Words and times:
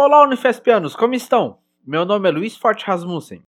Olá, 0.00 0.22
Unifespianos, 0.22 0.94
como 0.94 1.16
estão? 1.16 1.58
Meu 1.84 2.04
nome 2.04 2.28
é 2.28 2.30
Luiz 2.30 2.56
Forte 2.56 2.84
Rasmussen. 2.86 3.42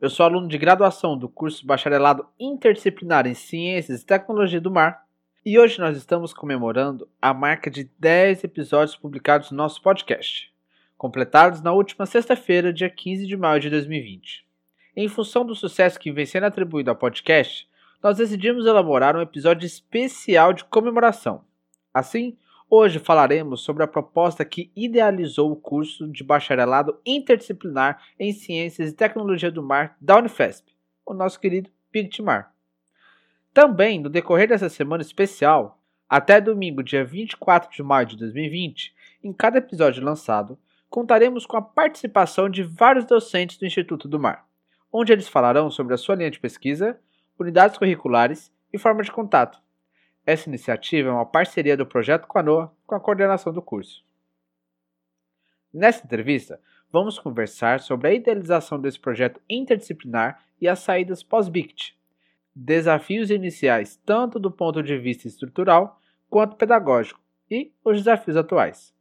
Eu 0.00 0.08
sou 0.08 0.24
aluno 0.24 0.48
de 0.48 0.56
graduação 0.56 1.14
do 1.14 1.28
curso 1.28 1.66
Bacharelado 1.66 2.26
Interdisciplinar 2.40 3.26
em 3.26 3.34
Ciências 3.34 4.00
e 4.00 4.06
Tecnologia 4.06 4.62
do 4.62 4.70
Mar 4.70 5.04
e 5.44 5.58
hoje 5.58 5.78
nós 5.78 5.98
estamos 5.98 6.32
comemorando 6.32 7.06
a 7.20 7.34
marca 7.34 7.70
de 7.70 7.84
10 7.98 8.44
episódios 8.44 8.96
publicados 8.96 9.50
no 9.50 9.58
nosso 9.58 9.82
podcast, 9.82 10.50
completados 10.96 11.60
na 11.60 11.70
última 11.70 12.06
sexta-feira, 12.06 12.72
dia 12.72 12.88
15 12.88 13.26
de 13.26 13.36
maio 13.36 13.60
de 13.60 13.68
2020. 13.68 14.46
Em 14.96 15.06
função 15.06 15.44
do 15.44 15.54
sucesso 15.54 16.00
que 16.00 16.10
vem 16.10 16.24
sendo 16.24 16.46
atribuído 16.46 16.88
ao 16.88 16.96
podcast, 16.96 17.68
nós 18.02 18.16
decidimos 18.16 18.64
elaborar 18.64 19.14
um 19.14 19.20
episódio 19.20 19.66
especial 19.66 20.54
de 20.54 20.64
comemoração. 20.64 21.44
Assim, 21.92 22.38
Hoje 22.72 23.00
falaremos 23.00 23.62
sobre 23.62 23.82
a 23.82 23.88
proposta 23.88 24.44
que 24.44 24.70
idealizou 24.76 25.50
o 25.50 25.56
curso 25.56 26.06
de 26.06 26.22
bacharelado 26.22 27.00
interdisciplinar 27.04 28.00
em 28.16 28.32
Ciências 28.32 28.90
e 28.90 28.94
Tecnologia 28.94 29.50
do 29.50 29.60
Mar 29.60 29.96
da 30.00 30.16
Unifesp, 30.16 30.72
o 31.04 31.12
nosso 31.12 31.40
querido 31.40 31.68
PICTMAR. 31.90 32.54
Também, 33.52 33.98
no 33.98 34.08
decorrer 34.08 34.46
dessa 34.46 34.68
semana 34.68 35.02
especial, 35.02 35.82
até 36.08 36.40
domingo, 36.40 36.80
dia 36.80 37.04
24 37.04 37.72
de 37.72 37.82
maio 37.82 38.06
de 38.06 38.16
2020, 38.16 38.94
em 39.24 39.32
cada 39.32 39.58
episódio 39.58 40.04
lançado, 40.04 40.56
contaremos 40.88 41.44
com 41.44 41.56
a 41.56 41.62
participação 41.62 42.48
de 42.48 42.62
vários 42.62 43.04
docentes 43.04 43.58
do 43.58 43.66
Instituto 43.66 44.06
do 44.06 44.20
Mar, 44.20 44.46
onde 44.92 45.12
eles 45.12 45.26
falarão 45.26 45.72
sobre 45.72 45.94
a 45.94 45.98
sua 45.98 46.14
linha 46.14 46.30
de 46.30 46.38
pesquisa, 46.38 46.96
unidades 47.36 47.76
curriculares 47.76 48.52
e 48.72 48.78
forma 48.78 49.02
de 49.02 49.10
contato 49.10 49.60
essa 50.24 50.48
iniciativa 50.48 51.08
é 51.08 51.12
uma 51.12 51.26
parceria 51.26 51.76
do 51.76 51.86
Projeto 51.86 52.26
Quanoa 52.26 52.74
com 52.86 52.94
a 52.94 53.00
coordenação 53.00 53.52
do 53.52 53.62
curso. 53.62 54.04
Nessa 55.72 56.04
entrevista, 56.04 56.60
vamos 56.90 57.18
conversar 57.18 57.80
sobre 57.80 58.08
a 58.08 58.14
idealização 58.14 58.80
desse 58.80 58.98
projeto 58.98 59.40
interdisciplinar 59.48 60.44
e 60.60 60.68
as 60.68 60.80
saídas 60.80 61.22
pós-BICT, 61.22 61.96
desafios 62.54 63.30
iniciais 63.30 63.96
tanto 64.04 64.38
do 64.38 64.50
ponto 64.50 64.82
de 64.82 64.98
vista 64.98 65.28
estrutural 65.28 66.00
quanto 66.28 66.56
pedagógico 66.56 67.20
e 67.50 67.72
os 67.84 67.98
desafios 67.98 68.36
atuais. 68.36 68.94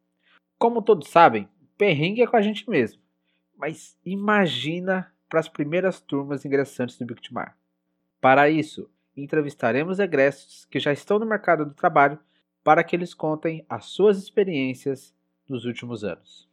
Como 0.57 0.81
todos 0.81 1.09
sabem, 1.09 1.49
perrengue 1.77 2.21
é 2.21 2.27
com 2.27 2.37
a 2.37 2.41
gente 2.41 2.69
mesmo, 2.69 3.01
mas 3.57 3.97
imagina 4.05 5.11
para 5.27 5.39
as 5.39 5.47
primeiras 5.47 6.01
turmas 6.01 6.45
ingressantes 6.45 6.97
do 6.97 7.05
BICTMAR. 7.05 7.57
Para 8.19 8.49
isso, 8.49 8.89
entrevistaremos 9.23 9.99
egressos 9.99 10.65
que 10.65 10.79
já 10.79 10.91
estão 10.91 11.19
no 11.19 11.25
mercado 11.25 11.65
do 11.65 11.73
trabalho 11.73 12.19
para 12.63 12.83
que 12.83 12.95
eles 12.95 13.13
contem 13.13 13.65
as 13.69 13.85
suas 13.85 14.17
experiências 14.17 15.13
nos 15.47 15.65
últimos 15.65 16.03
anos. 16.03 16.47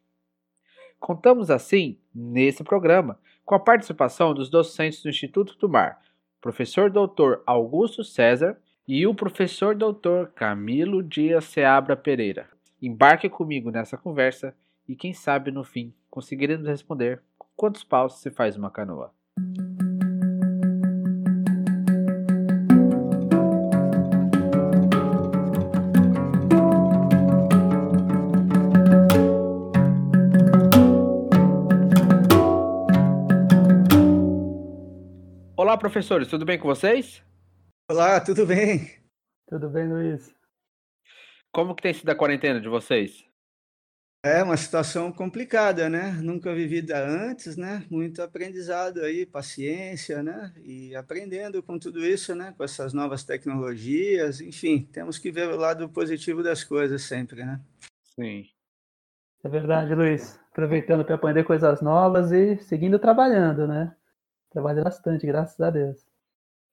Contamos 0.99 1.51
assim, 1.51 1.99
nesse 2.15 2.65
programa, 2.65 3.19
com 3.45 3.55
a 3.55 3.61
participação 3.61 4.35
dos 4.35 4.49
docentes 4.49 5.03
do 5.03 5.09
Instituto 5.09 5.57
do 5.59 5.69
Mar, 5.69 6.01
professor 6.41 6.91
Dr. 6.91 7.43
Augusto 7.47 8.03
César 8.03 8.59
e 8.89 9.07
o 9.07 9.15
professor 9.15 9.75
Dr. 9.75 10.29
Camilo 10.35 11.03
Dias 11.03 11.45
Seabra 11.45 11.97
Pereira. 11.97 12.49
Embarque 12.81 13.29
comigo 13.29 13.71
nessa 13.71 13.97
conversa 13.97 14.55
e 14.89 14.95
quem 14.95 15.13
sabe 15.13 15.51
no 15.51 15.65
fim 15.65 15.93
conseguiremos 16.11 16.67
responder 16.67 17.23
quantos 17.57 17.85
paus 17.85 18.21
se 18.21 18.31
faz 18.31 18.57
uma 18.57 18.71
canoa. 18.71 19.13
Olá, 35.67 35.77
professores, 35.77 36.29
tudo 36.29 36.45
bem 36.45 36.61
com 36.61 36.69
vocês? 36.69 37.25
Olá, 37.91 38.21
tudo 38.21 38.47
bem? 38.47 38.89
Tudo 39.49 39.69
bem, 39.69 39.89
Luiz? 39.89 40.33
Como 41.51 41.75
que 41.75 41.83
tem 41.83 41.93
sido 41.93 42.09
a 42.09 42.15
quarentena 42.15 42.61
de 42.61 42.69
vocês? 42.69 43.25
É 44.25 44.45
uma 44.45 44.57
situação 44.57 45.11
complicada, 45.11 45.91
né? 45.91 46.13
Nunca 46.23 46.55
vivida 46.55 47.05
antes, 47.05 47.57
né? 47.57 47.85
Muito 47.91 48.23
aprendizado 48.23 49.01
aí, 49.01 49.27
paciência, 49.27 50.23
né? 50.23 50.55
E 50.65 50.95
aprendendo 50.95 51.61
com 51.65 51.81
tudo 51.81 52.07
isso, 52.07 52.33
né? 52.33 52.55
Com 52.57 52.63
essas 52.63 52.93
novas 52.93 53.25
tecnologias, 53.25 54.41
enfim, 54.41 54.89
temos 54.93 55.19
que 55.19 55.33
ver 55.33 55.49
o 55.49 55.57
lado 55.57 55.89
positivo 55.89 56.45
das 56.45 56.63
coisas 56.63 57.03
sempre, 57.03 57.45
né? 57.45 57.61
Sim. 58.15 58.47
É 59.43 59.49
verdade, 59.49 59.97
Luiz. 59.97 60.39
Aproveitando 60.53 61.05
para 61.05 61.17
aprender 61.17 61.43
coisas 61.43 61.83
novas 61.83 62.31
e 62.31 62.57
seguindo 62.59 63.01
trabalhando, 63.01 63.67
né? 63.67 63.93
Trabalha 64.51 64.83
bastante, 64.83 65.27
graças 65.27 65.61
a 65.61 65.71
Deus. 65.71 66.07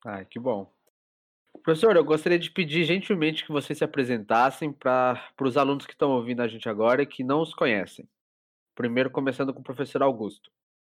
Ai, 0.06 0.26
que 0.26 0.40
bom. 0.40 0.72
Professor, 1.62 1.96
eu 1.96 2.04
gostaria 2.04 2.40
de 2.40 2.52
pedir 2.52 2.84
gentilmente 2.84 3.46
que 3.46 3.52
vocês 3.52 3.78
se 3.78 3.84
apresentassem 3.84 4.72
para 4.72 5.20
os 5.42 5.56
alunos 5.56 5.86
que 5.86 5.94
estão 5.94 6.12
ouvindo 6.12 6.42
a 6.42 6.48
gente 6.48 6.68
agora 6.68 7.04
e 7.04 7.06
que 7.06 7.24
não 7.24 7.42
os 7.42 7.54
conhecem. 7.54 8.08
Primeiro, 8.76 9.12
começando 9.12 9.54
com 9.54 9.60
o 9.60 9.64
professor 9.64 10.02
Augusto. 10.02 10.52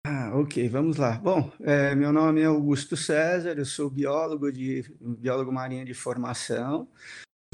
Ah, 0.07 0.31
ok, 0.35 0.69
vamos 0.69 0.97
lá. 0.97 1.17
Bom, 1.17 1.51
é, 1.61 1.93
meu 1.95 2.13
nome 2.13 2.41
é 2.41 2.45
Augusto 2.45 2.95
César, 2.95 3.57
eu 3.57 3.65
sou 3.65 3.89
biólogo 3.89 4.51
de 4.51 4.83
biólogo 4.99 5.51
marinho 5.51 5.83
de 5.83 5.93
formação, 5.93 6.87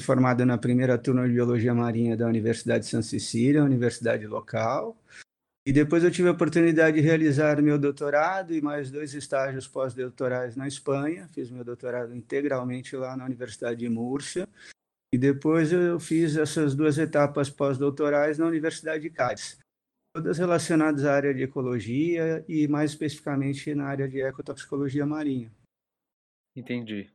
formado 0.01 0.45
na 0.45 0.57
primeira 0.57 0.97
turma 0.97 1.25
de 1.27 1.33
biologia 1.33 1.73
marinha 1.73 2.15
da 2.15 2.27
Universidade 2.27 2.83
de 2.83 2.91
Santa 2.91 3.03
Cecília, 3.03 3.63
universidade 3.63 4.27
local. 4.27 4.97
E 5.65 5.71
depois 5.71 6.03
eu 6.03 6.09
tive 6.09 6.27
a 6.27 6.31
oportunidade 6.31 6.97
de 6.97 7.03
realizar 7.03 7.61
meu 7.61 7.77
doutorado 7.77 8.53
e 8.53 8.61
mais 8.61 8.89
dois 8.89 9.13
estágios 9.13 9.67
pós-doutorais 9.67 10.55
na 10.55 10.67
Espanha. 10.67 11.27
Fiz 11.27 11.51
meu 11.51 11.63
doutorado 11.63 12.15
integralmente 12.15 12.95
lá 12.95 13.15
na 13.15 13.25
Universidade 13.25 13.79
de 13.79 13.87
Múrcia. 13.87 14.49
E 15.13 15.17
depois 15.17 15.71
eu 15.71 15.99
fiz 15.99 16.35
essas 16.35 16.73
duas 16.73 16.97
etapas 16.97 17.49
pós-doutorais 17.49 18.39
na 18.39 18.47
Universidade 18.47 19.03
de 19.03 19.09
Cádiz, 19.09 19.59
todas 20.15 20.39
relacionadas 20.39 21.05
à 21.05 21.13
área 21.13 21.33
de 21.33 21.43
ecologia 21.43 22.43
e 22.47 22.67
mais 22.67 22.91
especificamente 22.91 23.75
na 23.75 23.85
área 23.85 24.07
de 24.07 24.19
ecotoxicologia 24.21 25.05
marinha. 25.05 25.51
Entendi. 26.55 27.11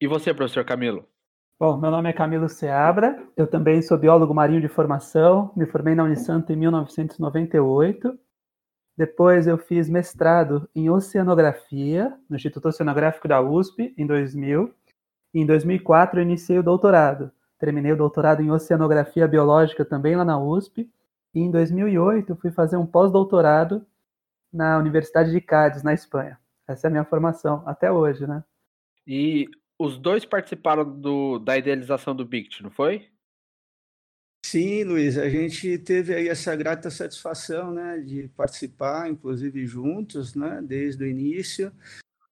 E 0.00 0.06
você, 0.06 0.32
professor 0.32 0.64
Camilo? 0.64 1.06
Bom, 1.56 1.76
meu 1.76 1.88
nome 1.88 2.10
é 2.10 2.12
Camilo 2.12 2.48
Seabra, 2.48 3.16
eu 3.36 3.46
também 3.46 3.80
sou 3.80 3.96
biólogo 3.96 4.34
marinho 4.34 4.60
de 4.60 4.66
formação, 4.66 5.52
me 5.56 5.64
formei 5.66 5.94
na 5.94 6.02
Unisanto 6.02 6.52
em 6.52 6.56
1998. 6.56 8.18
Depois 8.96 9.46
eu 9.46 9.56
fiz 9.56 9.88
mestrado 9.88 10.68
em 10.74 10.90
oceanografia 10.90 12.12
no 12.28 12.34
Instituto 12.34 12.66
Oceanográfico 12.66 13.28
da 13.28 13.40
USP 13.40 13.94
em 13.96 14.04
2000. 14.04 14.74
E 15.32 15.40
em 15.40 15.46
2004 15.46 16.18
eu 16.18 16.24
iniciei 16.24 16.58
o 16.58 16.62
doutorado. 16.62 17.30
Terminei 17.56 17.92
o 17.92 17.96
doutorado 17.96 18.42
em 18.42 18.50
oceanografia 18.50 19.28
biológica 19.28 19.84
também 19.84 20.16
lá 20.16 20.24
na 20.24 20.36
USP. 20.36 20.90
E 21.32 21.40
em 21.40 21.52
2008 21.52 22.34
fui 22.34 22.50
fazer 22.50 22.76
um 22.76 22.86
pós-doutorado 22.86 23.86
na 24.52 24.76
Universidade 24.76 25.30
de 25.30 25.40
Cádiz, 25.40 25.84
na 25.84 25.94
Espanha. 25.94 26.36
Essa 26.66 26.86
é 26.86 26.88
a 26.88 26.90
minha 26.90 27.04
formação 27.04 27.62
até 27.64 27.92
hoje, 27.92 28.26
né? 28.26 28.42
E 29.06 29.48
os 29.78 29.98
dois 29.98 30.24
participaram 30.24 30.84
do, 30.84 31.38
da 31.38 31.56
idealização 31.56 32.14
do 32.14 32.24
BICT, 32.24 32.62
não 32.62 32.70
foi? 32.70 33.08
Sim, 34.44 34.84
Luiz, 34.84 35.16
a 35.16 35.28
gente 35.28 35.78
teve 35.78 36.14
aí 36.14 36.28
essa 36.28 36.54
grata 36.54 36.90
satisfação, 36.90 37.72
né, 37.72 37.98
de 37.98 38.28
participar, 38.28 39.10
inclusive 39.10 39.66
juntos, 39.66 40.34
né, 40.34 40.60
desde 40.62 41.02
o 41.02 41.06
início. 41.06 41.72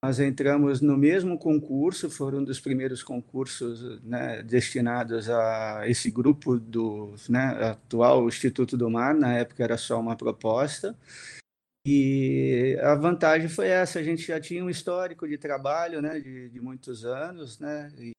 Nós 0.04 0.20
entramos 0.20 0.80
no 0.80 0.96
mesmo 0.96 1.38
concurso, 1.38 2.10
foram 2.10 2.40
um 2.40 2.44
dos 2.44 2.60
primeiros 2.60 3.02
concursos 3.02 4.02
né, 4.02 4.42
destinados 4.42 5.30
a 5.30 5.88
esse 5.88 6.10
grupo 6.10 6.58
do 6.58 7.14
né, 7.28 7.70
atual 7.70 8.28
Instituto 8.28 8.76
do 8.76 8.90
Mar, 8.90 9.14
na 9.14 9.38
época 9.38 9.64
era 9.64 9.78
só 9.78 9.98
uma 9.98 10.16
proposta. 10.16 10.96
E 11.84 12.78
a 12.80 12.94
vantagem 12.94 13.48
foi 13.48 13.68
essa, 13.68 13.98
a 13.98 14.02
gente 14.02 14.22
já 14.22 14.40
tinha 14.40 14.64
um 14.64 14.70
histórico 14.70 15.26
de 15.26 15.36
trabalho, 15.36 16.00
né, 16.00 16.20
de, 16.20 16.48
de 16.48 16.60
muitos 16.60 17.04
anos, 17.04 17.58
né, 17.58 17.92
e 17.98 18.12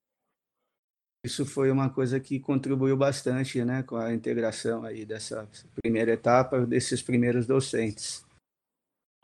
isso 1.26 1.46
foi 1.46 1.72
uma 1.72 1.90
coisa 1.90 2.20
que 2.20 2.38
contribuiu 2.38 2.98
bastante, 2.98 3.64
né, 3.64 3.82
com 3.82 3.96
a 3.96 4.14
integração 4.14 4.84
aí 4.84 5.06
dessa 5.06 5.50
primeira 5.82 6.12
etapa, 6.12 6.66
desses 6.66 7.02
primeiros 7.02 7.48
docentes. 7.48 8.26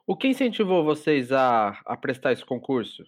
O 0.08 0.16
que 0.16 0.30
incentivou 0.30 0.86
vocês 0.86 1.34
a, 1.34 1.78
a 1.86 1.98
prestar 1.98 2.32
esse 2.32 2.46
concurso? 2.46 3.04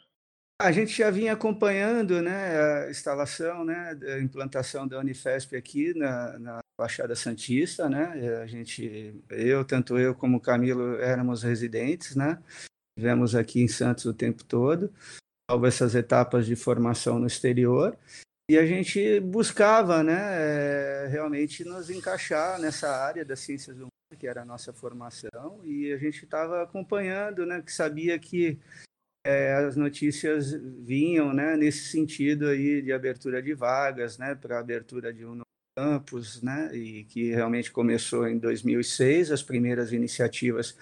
A 0.62 0.74
gente 0.74 0.92
já 0.92 1.10
vinha 1.10 1.32
acompanhando 1.32 2.22
né, 2.22 2.84
a 2.86 2.92
instalação, 2.92 3.64
né, 3.64 3.98
a 4.04 4.20
implantação 4.20 4.86
da 4.86 5.00
Unifesp 5.00 5.56
aqui 5.56 5.94
na, 5.98 6.38
na 6.38 6.60
Baixada 6.82 7.16
Santista, 7.16 7.88
né? 7.88 8.40
A 8.42 8.48
gente, 8.48 9.14
eu, 9.30 9.64
tanto 9.64 10.00
eu 10.00 10.16
como 10.16 10.38
o 10.38 10.42
Camilo, 10.42 10.96
éramos 10.96 11.44
residentes, 11.44 12.16
né? 12.16 12.42
Vivemos 12.98 13.36
aqui 13.36 13.62
em 13.62 13.68
Santos 13.68 14.06
o 14.06 14.14
tempo 14.16 14.44
todo, 14.44 14.92
salvo 15.48 15.68
essas 15.68 15.94
etapas 15.94 16.48
de 16.48 16.56
formação 16.56 17.20
no 17.20 17.28
exterior. 17.28 17.96
E 18.50 18.58
a 18.58 18.66
gente 18.66 19.20
buscava, 19.20 20.02
né, 20.02 21.06
realmente 21.06 21.64
nos 21.64 21.92
encaixar 21.92 22.60
nessa 22.60 22.90
área 22.90 23.24
das 23.24 23.42
ciências 23.42 23.76
humanas, 23.76 23.92
que 24.18 24.26
era 24.26 24.42
a 24.42 24.46
nossa 24.46 24.74
formação, 24.74 25.62
e 25.64 25.94
a 25.94 25.98
gente 25.98 26.24
estava 26.24 26.64
acompanhando, 26.64 27.46
né, 27.46 27.62
que 27.62 27.72
sabia 27.72 28.18
que 28.18 28.60
é, 29.24 29.54
as 29.54 29.76
notícias 29.76 30.52
vinham 30.52 31.32
né, 31.32 31.56
nesse 31.56 31.92
sentido 31.92 32.48
aí 32.48 32.82
de 32.82 32.92
abertura 32.92 33.40
de 33.40 33.54
vagas, 33.54 34.18
né, 34.18 34.34
para 34.34 34.60
abertura 34.60 35.14
de 35.14 35.24
um 35.24 35.36
novo 35.36 35.51
campus, 35.76 36.42
né, 36.42 36.76
e 36.76 37.04
que 37.06 37.32
realmente 37.32 37.72
começou 37.72 38.28
em 38.28 38.38
2006, 38.38 39.32
as 39.32 39.42
primeiras 39.42 39.92
iniciativas 39.92 40.76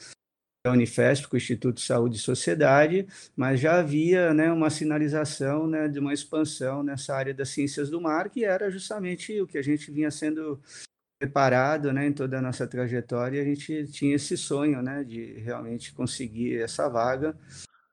da 0.66 0.74
Unifesp, 0.74 1.28
com 1.28 1.36
o 1.36 1.38
Instituto 1.38 1.80
Saúde 1.80 2.18
e 2.18 2.20
Sociedade, 2.20 3.08
mas 3.36 3.60
já 3.60 3.80
havia 3.80 4.34
né, 4.34 4.52
uma 4.52 4.70
sinalização 4.70 5.68
né, 5.68 5.88
de 5.88 6.00
uma 6.00 6.14
expansão 6.14 6.84
nessa 6.84 7.16
área 7.16 7.34
das 7.34 7.50
ciências 7.50 7.90
do 7.90 8.02
mar, 8.02 8.30
que 8.30 8.44
era 8.44 8.70
justamente 8.70 9.40
o 9.40 9.48
que 9.48 9.58
a 9.58 9.62
gente 9.62 9.90
vinha 9.92 10.12
sendo 10.12 10.60
preparado 11.20 11.94
né, 11.94 12.08
em 12.08 12.14
toda 12.14 12.40
a 12.40 12.42
nossa 12.42 12.68
trajetória, 12.68 13.42
a 13.42 13.46
gente 13.46 13.88
tinha 13.88 14.16
esse 14.16 14.38
sonho 14.38 14.82
né, 14.82 15.04
de 15.04 15.34
realmente 15.40 15.94
conseguir 15.94 16.62
essa 16.62 16.90
vaga, 16.90 17.38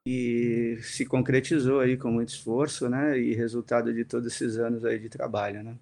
e 0.07 0.79
se 0.83 1.05
concretizou 1.05 1.81
aí 1.81 1.97
com 1.97 2.11
muito 2.13 2.29
esforço, 2.29 2.89
né, 2.89 3.19
e 3.19 3.35
resultado 3.35 3.93
de 3.93 4.05
todos 4.05 4.33
esses 4.33 4.57
anos 4.57 4.85
aí 4.85 5.01
de 5.01 5.09
trabalho, 5.09 5.65
né. 5.65 5.77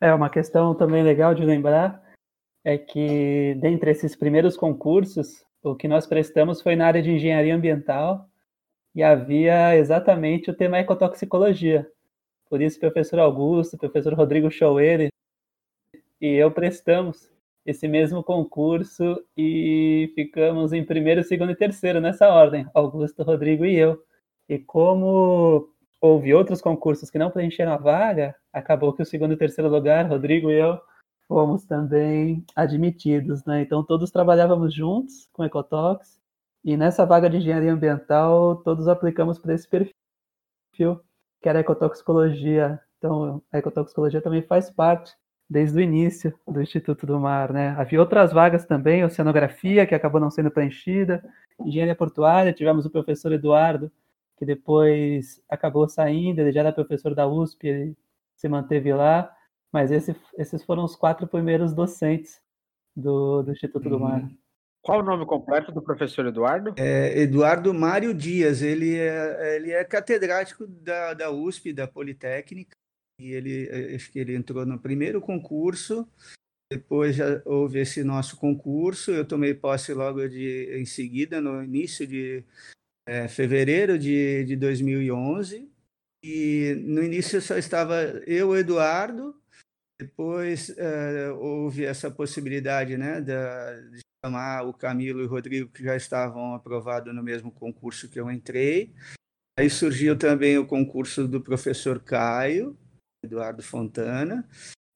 É, 0.00 0.12
uma 0.12 0.28
questão 0.28 0.74
também 0.74 1.02
legal 1.02 1.34
de 1.34 1.44
lembrar 1.44 2.02
é 2.62 2.76
que 2.76 3.54
dentre 3.60 3.90
esses 3.90 4.14
primeiros 4.14 4.56
concursos, 4.56 5.46
o 5.62 5.74
que 5.74 5.88
nós 5.88 6.06
prestamos 6.06 6.60
foi 6.60 6.76
na 6.76 6.86
área 6.86 7.02
de 7.02 7.10
engenharia 7.10 7.54
ambiental 7.54 8.28
e 8.94 9.02
havia 9.02 9.76
exatamente 9.76 10.50
o 10.50 10.54
tema 10.54 10.78
ecotoxicologia. 10.78 11.88
Por 12.48 12.60
isso, 12.60 12.76
o 12.76 12.80
professor 12.80 13.18
Augusto, 13.18 13.74
o 13.74 13.78
professor 13.78 14.14
Rodrigo 14.14 14.50
Schauer 14.50 15.10
e 16.20 16.26
eu 16.26 16.50
prestamos 16.50 17.30
esse 17.64 17.88
mesmo 17.88 18.22
concurso 18.22 19.20
e 19.36 20.12
ficamos 20.14 20.72
em 20.72 20.84
primeiro, 20.84 21.22
segundo 21.24 21.52
e 21.52 21.56
terceiro 21.56 22.00
nessa 22.00 22.28
ordem, 22.28 22.66
Augusto, 22.72 23.22
Rodrigo 23.22 23.64
e 23.64 23.74
eu. 23.76 24.02
E 24.48 24.58
como 24.58 25.68
houve 26.00 26.32
outros 26.32 26.60
concursos 26.60 27.10
que 27.10 27.18
não 27.18 27.30
preencheram 27.30 27.72
a 27.72 27.76
vaga, 27.76 28.34
acabou 28.56 28.92
que 28.92 29.02
o 29.02 29.06
segundo 29.06 29.34
e 29.34 29.36
terceiro 29.36 29.70
lugar, 29.70 30.06
Rodrigo 30.06 30.50
e 30.50 30.58
eu, 30.58 30.80
fomos 31.28 31.64
também 31.64 32.44
admitidos, 32.54 33.44
né? 33.44 33.62
Então 33.62 33.84
todos 33.84 34.10
trabalhávamos 34.10 34.74
juntos 34.74 35.28
com 35.32 35.44
Ecotox 35.44 36.18
e 36.64 36.76
nessa 36.76 37.04
vaga 37.04 37.28
de 37.28 37.36
engenharia 37.36 37.72
ambiental 37.72 38.56
todos 38.56 38.88
aplicamos 38.88 39.38
para 39.38 39.54
esse 39.54 39.68
perfil 39.68 41.00
que 41.42 41.48
era 41.48 41.60
ecotoxicologia. 41.60 42.80
Então 42.98 43.42
a 43.52 43.58
ecotoxicologia 43.58 44.22
também 44.22 44.42
faz 44.42 44.70
parte 44.70 45.14
desde 45.48 45.78
o 45.78 45.80
início 45.80 46.34
do 46.46 46.60
Instituto 46.62 47.06
do 47.06 47.20
Mar, 47.20 47.52
né? 47.52 47.70
Havia 47.78 48.00
outras 48.00 48.32
vagas 48.32 48.64
também, 48.64 49.04
oceanografia 49.04 49.86
que 49.86 49.94
acabou 49.94 50.20
não 50.20 50.30
sendo 50.30 50.50
preenchida, 50.50 51.22
engenharia 51.60 51.94
portuária, 51.94 52.52
tivemos 52.52 52.86
o 52.86 52.90
professor 52.90 53.32
Eduardo 53.32 53.90
que 54.36 54.44
depois 54.44 55.42
acabou 55.48 55.88
saindo, 55.88 56.40
ele 56.40 56.52
já 56.52 56.60
era 56.60 56.72
professor 56.72 57.14
da 57.14 57.26
USP, 57.26 57.66
ele 57.66 57.96
se 58.36 58.48
manteve 58.48 58.92
lá 58.92 59.36
mas 59.76 59.90
esse, 59.90 60.16
esses 60.38 60.64
foram 60.64 60.84
os 60.84 60.96
quatro 60.96 61.26
primeiros 61.26 61.74
docentes 61.74 62.40
do, 62.96 63.42
do 63.42 63.52
Instituto 63.52 63.90
do 63.90 64.00
Mar. 64.00 64.22
Uhum. 64.22 64.38
Qual 64.80 65.00
o 65.00 65.02
nome 65.02 65.26
completo 65.26 65.70
do 65.70 65.82
professor 65.82 66.24
Eduardo? 66.24 66.74
É 66.78 67.20
Eduardo 67.20 67.74
Mário 67.74 68.14
Dias. 68.14 68.62
Ele 68.62 68.96
é, 68.96 69.56
ele 69.56 69.72
é 69.72 69.84
catedrático 69.84 70.66
da, 70.66 71.12
da 71.12 71.30
USP, 71.30 71.74
da 71.74 71.86
Politécnica, 71.86 72.74
e 73.20 73.32
ele 73.32 73.94
acho 73.94 74.10
que 74.10 74.18
ele 74.18 74.34
entrou 74.34 74.64
no 74.64 74.78
primeiro 74.78 75.20
concurso. 75.20 76.08
Depois 76.72 77.16
já 77.16 77.42
houve 77.44 77.80
esse 77.80 78.02
nosso 78.02 78.38
concurso. 78.38 79.10
Eu 79.10 79.26
tomei 79.28 79.52
posse 79.52 79.92
logo 79.92 80.26
de, 80.26 80.80
em 80.80 80.86
seguida, 80.86 81.38
no 81.38 81.62
início 81.62 82.06
de 82.06 82.42
é, 83.06 83.28
fevereiro 83.28 83.98
de, 83.98 84.42
de 84.44 84.56
2011. 84.56 85.70
E 86.28 86.74
no 86.84 87.04
início 87.04 87.40
só 87.40 87.56
estava 87.56 88.02
eu, 88.26 88.56
Eduardo, 88.56 89.40
depois 89.96 90.70
uh, 90.70 91.36
houve 91.38 91.84
essa 91.84 92.10
possibilidade 92.10 92.96
né, 92.96 93.20
da, 93.20 93.80
de 93.80 94.00
chamar 94.24 94.64
o 94.64 94.74
Camilo 94.74 95.20
e 95.20 95.24
o 95.24 95.28
Rodrigo, 95.28 95.70
que 95.70 95.84
já 95.84 95.94
estavam 95.94 96.52
aprovados 96.52 97.14
no 97.14 97.22
mesmo 97.22 97.52
concurso 97.52 98.08
que 98.08 98.18
eu 98.18 98.28
entrei. 98.28 98.92
Aí 99.56 99.70
surgiu 99.70 100.18
também 100.18 100.58
o 100.58 100.66
concurso 100.66 101.28
do 101.28 101.40
professor 101.40 102.00
Caio, 102.00 102.76
Eduardo 103.24 103.62
Fontana, 103.62 104.48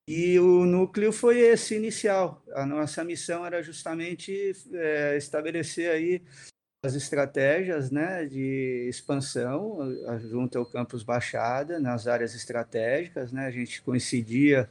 e 0.08 0.36
o 0.40 0.66
núcleo 0.66 1.12
foi 1.12 1.38
esse 1.38 1.76
inicial. 1.76 2.44
A 2.54 2.66
nossa 2.66 3.04
missão 3.04 3.46
era 3.46 3.62
justamente 3.62 4.50
é, 4.72 5.16
estabelecer 5.16 5.92
aí 5.92 6.22
as 6.82 6.94
estratégias 6.94 7.90
né, 7.90 8.24
de 8.24 8.86
expansão 8.88 9.78
junto 10.20 10.58
ao 10.58 10.66
campus 10.66 11.02
Baixada, 11.02 11.78
nas 11.78 12.06
áreas 12.06 12.34
estratégicas. 12.34 13.32
Né, 13.32 13.46
a 13.46 13.50
gente 13.50 13.82
coincidia 13.82 14.68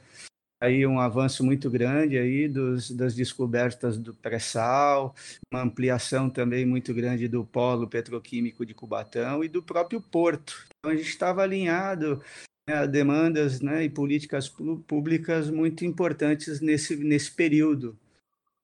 aí 0.60 0.86
um 0.86 1.00
avanço 1.00 1.44
muito 1.44 1.70
grande 1.70 2.18
aí 2.18 2.48
dos, 2.48 2.90
das 2.90 3.14
descobertas 3.14 3.96
do 3.96 4.12
pré-sal, 4.12 5.14
uma 5.52 5.62
ampliação 5.62 6.28
também 6.28 6.66
muito 6.66 6.92
grande 6.92 7.28
do 7.28 7.44
polo 7.44 7.88
petroquímico 7.88 8.66
de 8.66 8.74
Cubatão 8.74 9.42
e 9.42 9.48
do 9.48 9.62
próprio 9.62 10.00
porto. 10.00 10.66
Então 10.78 10.92
a 10.92 10.96
gente 10.96 11.08
estava 11.08 11.42
alinhado 11.42 12.20
né, 12.68 12.74
a 12.74 12.86
demandas 12.86 13.60
né, 13.60 13.84
e 13.84 13.88
políticas 13.88 14.48
públicas 14.86 15.48
muito 15.48 15.84
importantes 15.84 16.60
nesse, 16.60 16.96
nesse 16.96 17.30
período. 17.30 17.96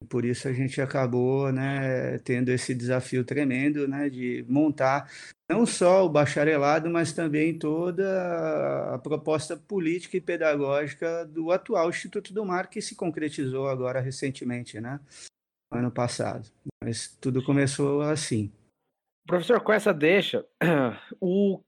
Por 0.09 0.25
isso 0.25 0.47
a 0.47 0.53
gente 0.53 0.81
acabou 0.81 1.51
né, 1.51 2.19
tendo 2.19 2.51
esse 2.51 2.75
desafio 2.75 3.25
tremendo 3.25 3.89
né, 3.89 4.11
de 4.11 4.45
montar 4.49 5.11
não 5.49 5.65
só 5.65 6.05
o 6.05 6.09
bacharelado, 6.09 6.91
mas 6.91 7.13
também 7.13 7.59
toda 7.59 8.95
a 8.95 8.99
proposta 8.99 9.57
política 9.57 10.17
e 10.17 10.21
pedagógica 10.21 11.25
do 11.25 11.51
atual 11.51 11.89
Instituto 11.89 12.35
do 12.35 12.45
Mar, 12.45 12.69
que 12.69 12.83
se 12.83 12.95
concretizou 12.95 13.69
agora 13.69 14.01
recentemente, 14.01 14.81
né, 14.81 15.01
ano 15.73 15.91
passado. 15.91 16.49
Mas 16.83 17.17
tudo 17.21 17.43
começou 17.43 18.03
assim. 18.03 18.53
Professor, 19.27 19.61
com 19.61 19.73
essa 19.73 19.95
deixa, 19.95 20.45
o, 21.21 21.61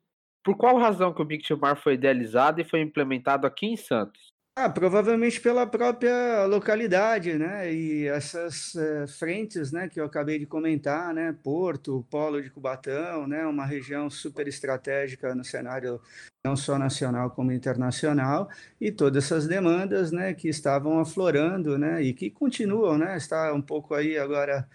por 0.45 0.57
qual 0.57 0.77
razão 0.79 1.15
que 1.15 1.23
o 1.23 1.25
Big 1.25 1.43
Mar 1.57 1.77
foi 1.77 1.95
idealizado 1.95 2.61
e 2.61 2.65
foi 2.65 2.81
implementado 2.81 3.47
aqui 3.47 3.67
em 3.67 3.77
Santos? 3.77 4.29
Ah, 4.61 4.69
provavelmente 4.69 5.41
pela 5.41 5.65
própria 5.69 6.45
localidade, 6.45 7.39
né? 7.39 7.73
E 7.73 8.09
essas 8.09 8.75
é, 8.75 9.07
frentes, 9.07 9.71
né, 9.71 9.89
que 9.89 10.01
eu 10.01 10.05
acabei 10.05 10.37
de 10.37 10.47
comentar, 10.47 11.15
né? 11.15 11.33
Porto, 11.45 12.05
Polo 12.11 12.43
de 12.43 12.51
Cubatão, 12.51 13.25
né? 13.29 13.47
Uma 13.47 13.65
região 13.65 14.11
super 14.11 14.49
estratégica 14.49 15.33
no 15.33 15.45
cenário 15.45 16.01
não 16.45 16.57
só 16.57 16.77
nacional 16.77 17.31
como 17.31 17.53
internacional 17.53 18.49
e 18.81 18.91
todas 18.91 19.27
essas 19.27 19.47
demandas, 19.47 20.11
né, 20.11 20.35
que 20.35 20.49
estavam 20.49 20.99
aflorando, 20.99 21.79
né? 21.79 22.03
E 22.03 22.13
que 22.13 22.29
continuam, 22.29 22.99
né? 22.99 23.17
Está 23.17 23.55
um 23.55 23.63
pouco 23.63 23.95
aí 23.95 24.19
agora 24.19 24.69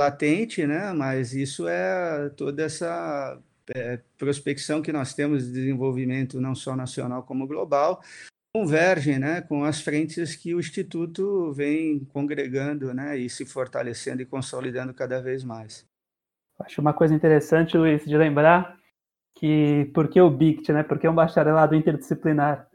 latente, 0.00 0.64
né? 0.64 0.92
Mas 0.92 1.34
isso 1.34 1.66
é 1.66 2.30
toda 2.36 2.62
essa 2.62 3.36
é, 3.74 3.98
prospecção 4.16 4.80
que 4.80 4.92
nós 4.92 5.12
temos 5.12 5.44
de 5.44 5.52
desenvolvimento 5.52 6.40
não 6.40 6.54
só 6.54 6.76
nacional 6.76 7.24
como 7.24 7.48
global, 7.48 8.00
convergem 8.56 9.18
né, 9.18 9.40
com 9.40 9.64
as 9.64 9.80
frentes 9.80 10.36
que 10.36 10.54
o 10.54 10.60
Instituto 10.60 11.52
vem 11.52 12.04
congregando 12.04 12.94
né, 12.94 13.18
e 13.18 13.28
se 13.28 13.44
fortalecendo 13.44 14.22
e 14.22 14.26
consolidando 14.26 14.94
cada 14.94 15.20
vez 15.20 15.42
mais. 15.42 15.84
Acho 16.60 16.80
uma 16.80 16.92
coisa 16.92 17.12
interessante, 17.12 17.76
Luiz, 17.76 18.04
de 18.04 18.16
lembrar 18.16 18.78
que 19.34 19.90
por 19.92 20.06
que 20.06 20.20
o 20.20 20.30
BICT, 20.30 20.72
né, 20.72 20.82
porque 20.84 21.04
é 21.04 21.10
um 21.10 21.14
bacharelado 21.14 21.74
interdisciplinar, 21.74 22.68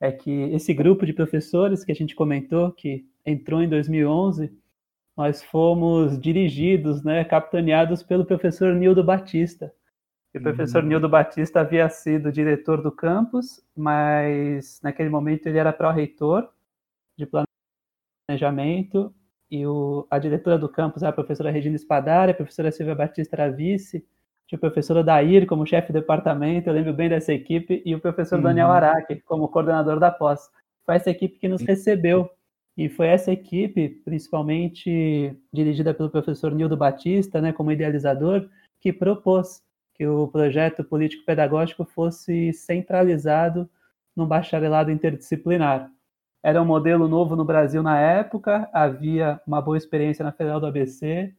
é 0.00 0.12
que 0.12 0.30
esse 0.52 0.72
grupo 0.72 1.04
de 1.04 1.12
professores 1.12 1.84
que 1.84 1.90
a 1.90 1.94
gente 1.94 2.14
comentou, 2.14 2.70
que 2.70 3.04
entrou 3.24 3.60
em 3.60 3.68
2011, 3.68 4.56
nós 5.16 5.42
fomos 5.42 6.20
dirigidos, 6.20 7.02
né, 7.02 7.24
capitaneados 7.24 8.00
pelo 8.00 8.24
professor 8.24 8.72
Nildo 8.74 9.02
Batista, 9.02 9.74
o 10.38 10.42
professor 10.42 10.82
uhum. 10.82 10.88
Nildo 10.88 11.08
Batista 11.08 11.60
havia 11.60 11.88
sido 11.88 12.32
diretor 12.32 12.82
do 12.82 12.92
campus, 12.92 13.62
mas 13.76 14.80
naquele 14.82 15.08
momento 15.08 15.46
ele 15.46 15.58
era 15.58 15.72
pró-reitor 15.72 16.48
de 17.16 17.26
planejamento, 18.28 19.14
e 19.50 19.66
o, 19.66 20.06
a 20.10 20.18
diretora 20.18 20.58
do 20.58 20.68
campus 20.68 21.02
era 21.02 21.10
a 21.10 21.14
professora 21.14 21.50
Regina 21.50 21.78
Spadari, 21.78 22.32
a 22.32 22.34
professora 22.34 22.72
Silvia 22.72 22.94
Batista 22.94 23.36
era 23.36 23.50
vice, 23.50 24.04
tinha 24.46 24.56
o 24.56 24.60
professor 24.60 25.02
Dair 25.02 25.46
como 25.46 25.66
chefe 25.66 25.88
de 25.88 26.00
departamento, 26.00 26.68
eu 26.68 26.74
lembro 26.74 26.92
bem 26.92 27.08
dessa 27.08 27.32
equipe, 27.32 27.82
e 27.84 27.94
o 27.94 28.00
professor 28.00 28.36
uhum. 28.36 28.44
Daniel 28.44 28.70
Araque 28.70 29.20
como 29.22 29.48
coordenador 29.48 29.98
da 29.98 30.10
pós. 30.10 30.50
Foi 30.84 30.96
essa 30.96 31.10
equipe 31.10 31.38
que 31.38 31.48
nos 31.48 31.62
recebeu, 31.62 32.28
e 32.76 32.88
foi 32.88 33.08
essa 33.08 33.32
equipe, 33.32 33.88
principalmente 34.04 35.34
dirigida 35.52 35.94
pelo 35.94 36.10
professor 36.10 36.52
Nildo 36.52 36.76
Batista, 36.76 37.40
né, 37.40 37.52
como 37.52 37.72
idealizador, 37.72 38.48
que 38.80 38.92
propôs 38.92 39.62
que 39.96 40.06
o 40.06 40.28
projeto 40.28 40.84
político-pedagógico 40.84 41.84
fosse 41.84 42.52
centralizado 42.52 43.68
no 44.14 44.26
bacharelado 44.26 44.90
interdisciplinar. 44.90 45.90
Era 46.42 46.62
um 46.62 46.64
modelo 46.64 47.08
novo 47.08 47.34
no 47.34 47.44
Brasil 47.44 47.82
na 47.82 47.98
época, 47.98 48.68
havia 48.72 49.40
uma 49.46 49.60
boa 49.60 49.76
experiência 49.76 50.24
na 50.24 50.32
Federal 50.32 50.60
do 50.60 50.66
ABC. 50.66 51.34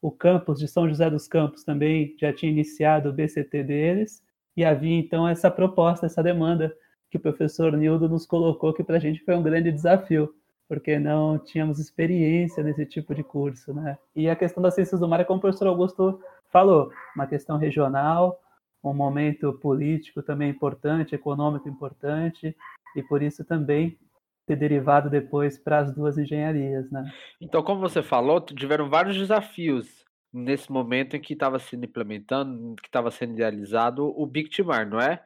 O 0.00 0.10
campus 0.10 0.58
de 0.58 0.66
São 0.66 0.88
José 0.88 1.08
dos 1.10 1.28
Campos 1.28 1.64
também 1.64 2.14
já 2.18 2.32
tinha 2.32 2.50
iniciado 2.50 3.10
o 3.10 3.12
BCT 3.12 3.62
deles, 3.62 4.22
e 4.56 4.64
havia 4.64 4.98
então 4.98 5.28
essa 5.28 5.50
proposta, 5.50 6.06
essa 6.06 6.22
demanda 6.22 6.74
que 7.10 7.16
o 7.16 7.20
professor 7.20 7.76
Nildo 7.76 8.08
nos 8.08 8.26
colocou, 8.26 8.72
que 8.72 8.82
para 8.82 8.96
a 8.96 9.00
gente 9.00 9.24
foi 9.24 9.34
um 9.36 9.42
grande 9.42 9.70
desafio, 9.70 10.34
porque 10.68 10.98
não 10.98 11.38
tínhamos 11.38 11.78
experiência 11.78 12.62
nesse 12.62 12.84
tipo 12.84 13.14
de 13.14 13.22
curso. 13.22 13.72
Né? 13.72 13.96
E 14.14 14.28
a 14.28 14.36
questão 14.36 14.62
das 14.62 14.74
ciências 14.74 15.00
do 15.00 15.08
mar 15.08 15.20
é 15.20 15.24
como 15.24 15.38
o 15.38 15.40
professor 15.40 15.68
Augusto 15.68 16.20
falou, 16.50 16.90
uma 17.14 17.26
questão 17.26 17.56
regional, 17.56 18.40
um 18.82 18.94
momento 18.94 19.52
político 19.54 20.22
também 20.22 20.50
importante, 20.50 21.14
econômico 21.14 21.68
importante, 21.68 22.56
e 22.96 23.02
por 23.02 23.22
isso 23.22 23.44
também 23.44 23.98
ter 24.46 24.56
derivado 24.56 25.10
depois 25.10 25.58
para 25.58 25.80
as 25.80 25.94
duas 25.94 26.16
engenharias, 26.16 26.90
né? 26.90 27.12
Então, 27.40 27.62
como 27.62 27.80
você 27.80 28.02
falou, 28.02 28.40
tiveram 28.40 28.88
vários 28.88 29.16
desafios 29.16 30.04
nesse 30.32 30.70
momento 30.72 31.16
em 31.16 31.20
que 31.20 31.34
estava 31.34 31.58
sendo 31.58 31.84
implementando, 31.84 32.74
que 32.76 32.88
estava 32.88 33.10
sendo 33.10 33.34
idealizado 33.34 34.06
o 34.18 34.26
Big 34.26 34.48
Timar, 34.48 34.88
não 34.88 35.00
é? 35.00 35.22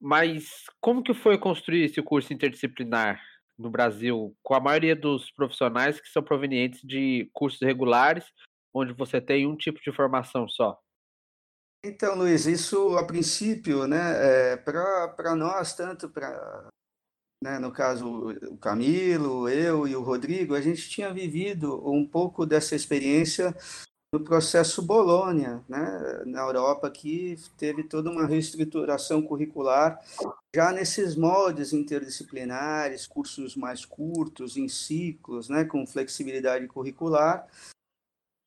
Mas 0.00 0.64
como 0.80 1.02
que 1.02 1.12
foi 1.12 1.36
construir 1.36 1.84
esse 1.84 2.00
curso 2.02 2.32
interdisciplinar 2.32 3.20
no 3.58 3.68
Brasil, 3.68 4.34
com 4.42 4.54
a 4.54 4.60
maioria 4.60 4.94
dos 4.94 5.30
profissionais 5.32 6.00
que 6.00 6.08
são 6.08 6.22
provenientes 6.22 6.80
de 6.82 7.28
cursos 7.32 7.60
regulares, 7.60 8.32
onde 8.74 8.92
você 8.92 9.20
tem 9.20 9.46
um 9.46 9.56
tipo 9.56 9.80
de 9.80 9.92
formação 9.92 10.48
só? 10.48 10.80
Então, 11.84 12.16
Luiz, 12.16 12.46
isso 12.46 12.96
a 12.98 13.06
princípio, 13.06 13.86
né, 13.86 14.52
é, 14.52 14.56
para 14.56 15.34
nós, 15.36 15.74
tanto 15.74 16.08
para 16.08 16.68
né, 17.42 17.58
no 17.58 17.70
caso 17.70 18.30
o 18.30 18.56
Camilo, 18.56 19.48
eu 19.48 19.86
e 19.86 19.94
o 19.94 20.02
Rodrigo, 20.02 20.54
a 20.54 20.60
gente 20.60 20.88
tinha 20.88 21.12
vivido 21.12 21.88
um 21.88 22.04
pouco 22.06 22.44
dessa 22.44 22.74
experiência 22.74 23.54
no 24.12 24.24
processo 24.24 24.82
Bolonha, 24.82 25.62
né, 25.68 26.22
na 26.24 26.40
Europa, 26.40 26.90
que 26.90 27.36
teve 27.58 27.84
toda 27.84 28.10
uma 28.10 28.26
reestruturação 28.26 29.22
curricular 29.22 30.00
já 30.54 30.72
nesses 30.72 31.14
moldes 31.14 31.72
interdisciplinares, 31.72 33.06
cursos 33.06 33.54
mais 33.54 33.84
curtos, 33.84 34.56
em 34.56 34.66
ciclos, 34.66 35.48
né, 35.48 35.64
com 35.64 35.86
flexibilidade 35.86 36.66
curricular, 36.66 37.46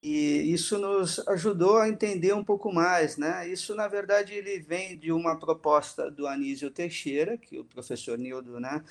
e 0.03 0.51
isso 0.51 0.79
nos 0.79 1.19
ajudou 1.27 1.77
a 1.77 1.87
entender 1.87 2.33
um 2.33 2.43
pouco 2.43 2.73
mais, 2.73 3.17
né? 3.17 3.47
Isso, 3.47 3.75
na 3.75 3.87
verdade, 3.87 4.33
ele 4.33 4.59
vem 4.59 4.97
de 4.97 5.11
uma 5.11 5.37
proposta 5.37 6.09
do 6.09 6.25
Anísio 6.25 6.71
Teixeira, 6.71 7.37
que 7.37 7.59
o 7.59 7.65
professor 7.65 8.17
Nildo, 8.17 8.59
né, 8.59 8.83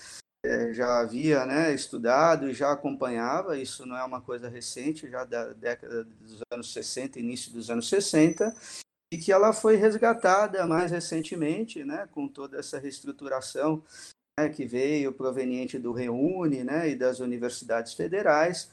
eh, 0.44 0.72
já 0.72 1.00
havia 1.00 1.44
né, 1.44 1.74
estudado 1.74 2.48
e 2.48 2.54
já 2.54 2.70
acompanhava, 2.72 3.58
isso 3.58 3.84
não 3.84 3.96
é 3.96 4.04
uma 4.04 4.20
coisa 4.20 4.48
recente, 4.48 5.10
já 5.10 5.24
da 5.24 5.52
década 5.52 6.04
dos 6.04 6.40
anos 6.50 6.72
60, 6.72 7.18
início 7.18 7.52
dos 7.52 7.70
anos 7.70 7.88
60, 7.88 8.54
e 9.12 9.18
que 9.18 9.32
ela 9.32 9.52
foi 9.52 9.76
resgatada 9.76 10.64
mais 10.66 10.92
recentemente, 10.92 11.84
né, 11.84 12.08
com 12.12 12.28
toda 12.28 12.58
essa 12.58 12.78
reestruturação 12.78 13.82
né, 14.38 14.48
que 14.48 14.64
veio 14.64 15.12
proveniente 15.12 15.78
do 15.78 15.92
Reúne 15.92 16.62
né, 16.62 16.88
e 16.88 16.94
das 16.94 17.18
universidades 17.18 17.94
federais, 17.94 18.70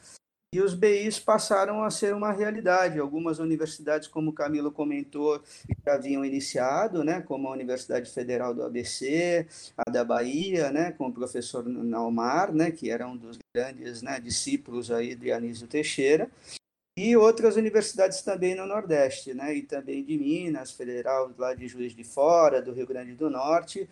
e 0.53 0.61
os 0.61 0.73
BIs 0.73 1.19
passaram 1.19 1.83
a 1.83 1.91
ser 1.91 2.13
uma 2.13 2.31
realidade. 2.31 2.99
Algumas 2.99 3.37
universidades, 3.39 4.07
como 4.07 4.31
o 4.31 4.33
Camilo 4.33 4.71
comentou, 4.71 5.41
já 5.85 5.95
haviam 5.95 6.23
iniciado, 6.23 7.03
né, 7.03 7.21
como 7.21 7.47
a 7.47 7.51
Universidade 7.51 8.09
Federal 8.09 8.53
do 8.53 8.63
ABC, 8.63 9.45
a 9.77 9.89
da 9.89 10.05
Bahia, 10.05 10.71
né, 10.71 10.91
com 10.93 11.07
o 11.07 11.13
professor 11.13 11.67
Naumar, 11.67 12.53
né, 12.53 12.71
que 12.71 12.89
era 12.89 13.05
um 13.07 13.17
dos 13.17 13.37
grandes 13.53 14.01
né, 14.01 14.19
discípulos 14.19 14.89
aí 14.89 15.15
de 15.15 15.31
Anísio 15.31 15.67
Teixeira, 15.67 16.29
e 16.97 17.15
outras 17.15 17.55
universidades 17.55 18.23
também 18.23 18.55
no 18.55 18.65
Nordeste, 18.65 19.31
né, 19.31 19.53
e 19.53 19.61
também 19.61 20.03
de 20.03 20.17
Minas, 20.17 20.71
Federal 20.71 21.31
lá 21.37 21.53
de 21.53 21.67
Juiz 21.67 21.93
de 21.93 22.03
Fora, 22.03 22.59
do 22.59 22.73
Rio 22.73 22.87
Grande 22.87 23.13
do 23.13 23.29
Norte, 23.29 23.87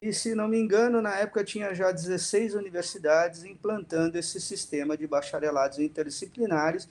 e, 0.00 0.10
se 0.10 0.34
não 0.34 0.48
me 0.48 0.58
engano, 0.58 1.02
na 1.02 1.18
época 1.18 1.44
tinha 1.44 1.74
já 1.74 1.92
16 1.92 2.54
universidades 2.54 3.44
implantando 3.44 4.16
esse 4.16 4.40
sistema 4.40 4.96
de 4.96 5.06
bacharelados 5.06 5.78
interdisciplinares, 5.78 6.88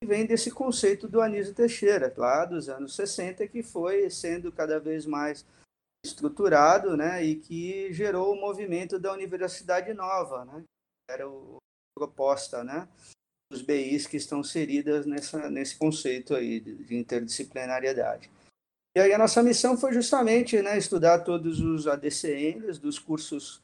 que 0.00 0.06
vem 0.06 0.24
desse 0.24 0.52
conceito 0.52 1.08
do 1.08 1.20
Anísio 1.20 1.52
Teixeira, 1.52 2.14
lá 2.16 2.44
dos 2.44 2.68
anos 2.68 2.94
60, 2.94 3.44
que 3.48 3.60
foi 3.60 4.08
sendo 4.10 4.52
cada 4.52 4.78
vez 4.78 5.04
mais 5.04 5.44
estruturado 6.06 6.96
né, 6.96 7.24
e 7.24 7.34
que 7.34 7.92
gerou 7.92 8.32
o 8.32 8.40
movimento 8.40 9.00
da 9.00 9.12
Universidade 9.12 9.92
Nova, 9.92 10.44
né, 10.44 10.62
era 11.10 11.26
a 11.26 11.58
proposta 11.98 12.62
né, 12.62 12.86
dos 13.50 13.62
BIs 13.62 14.06
que 14.06 14.16
estão 14.16 14.40
inseridas 14.40 15.06
nessa, 15.06 15.50
nesse 15.50 15.76
conceito 15.76 16.34
aí 16.34 16.60
de 16.60 16.96
interdisciplinariedade. 16.96 18.30
E 18.96 19.00
aí 19.00 19.12
a 19.12 19.18
nossa 19.18 19.42
missão 19.42 19.76
foi 19.76 19.92
justamente 19.92 20.60
né, 20.60 20.76
estudar 20.76 21.20
todos 21.20 21.60
os 21.60 21.86
ADCNs 21.86 22.78
dos 22.78 22.98
cursos 22.98 23.62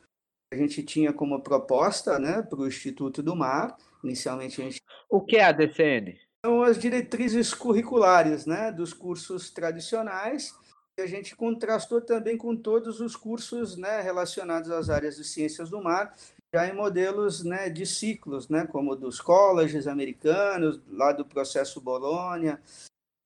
que 0.48 0.54
a 0.54 0.56
gente 0.56 0.82
tinha 0.82 1.12
como 1.12 1.40
proposta 1.40 2.18
né, 2.18 2.42
para 2.42 2.60
o 2.60 2.66
Instituto 2.66 3.22
do 3.22 3.36
Mar. 3.36 3.76
Inicialmente 4.02 4.60
a 4.60 4.64
gente... 4.64 4.80
O 5.08 5.20
que 5.20 5.36
é 5.36 5.44
ADCN? 5.44 6.18
São 6.44 6.62
as 6.62 6.78
diretrizes 6.78 7.52
curriculares 7.52 8.46
né, 8.46 8.70
dos 8.70 8.92
cursos 8.92 9.50
tradicionais 9.50 10.54
e 10.96 11.02
a 11.02 11.06
gente 11.06 11.34
contrastou 11.34 12.00
também 12.00 12.36
com 12.38 12.54
todos 12.54 13.00
os 13.00 13.16
cursos 13.16 13.76
né, 13.76 14.00
relacionados 14.00 14.70
às 14.70 14.88
áreas 14.88 15.16
de 15.16 15.24
ciências 15.24 15.68
do 15.68 15.82
mar, 15.82 16.14
já 16.54 16.68
em 16.68 16.72
modelos 16.72 17.42
né, 17.42 17.68
de 17.68 17.84
ciclos, 17.84 18.48
né, 18.48 18.64
como 18.64 18.94
dos 18.94 19.20
colleges 19.20 19.88
americanos, 19.88 20.80
lá 20.88 21.10
do 21.10 21.24
processo 21.24 21.80
Bolonha, 21.80 22.62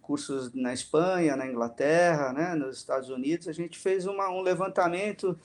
cursos 0.00 0.50
na 0.54 0.72
Espanha, 0.72 1.36
na 1.36 1.46
Inglaterra, 1.46 2.32
né, 2.32 2.54
nos 2.54 2.78
Estados 2.78 3.10
Unidos, 3.10 3.46
a 3.46 3.52
gente 3.52 3.78
fez 3.78 4.06
uma, 4.06 4.30
um 4.30 4.40
levantamento 4.40 5.38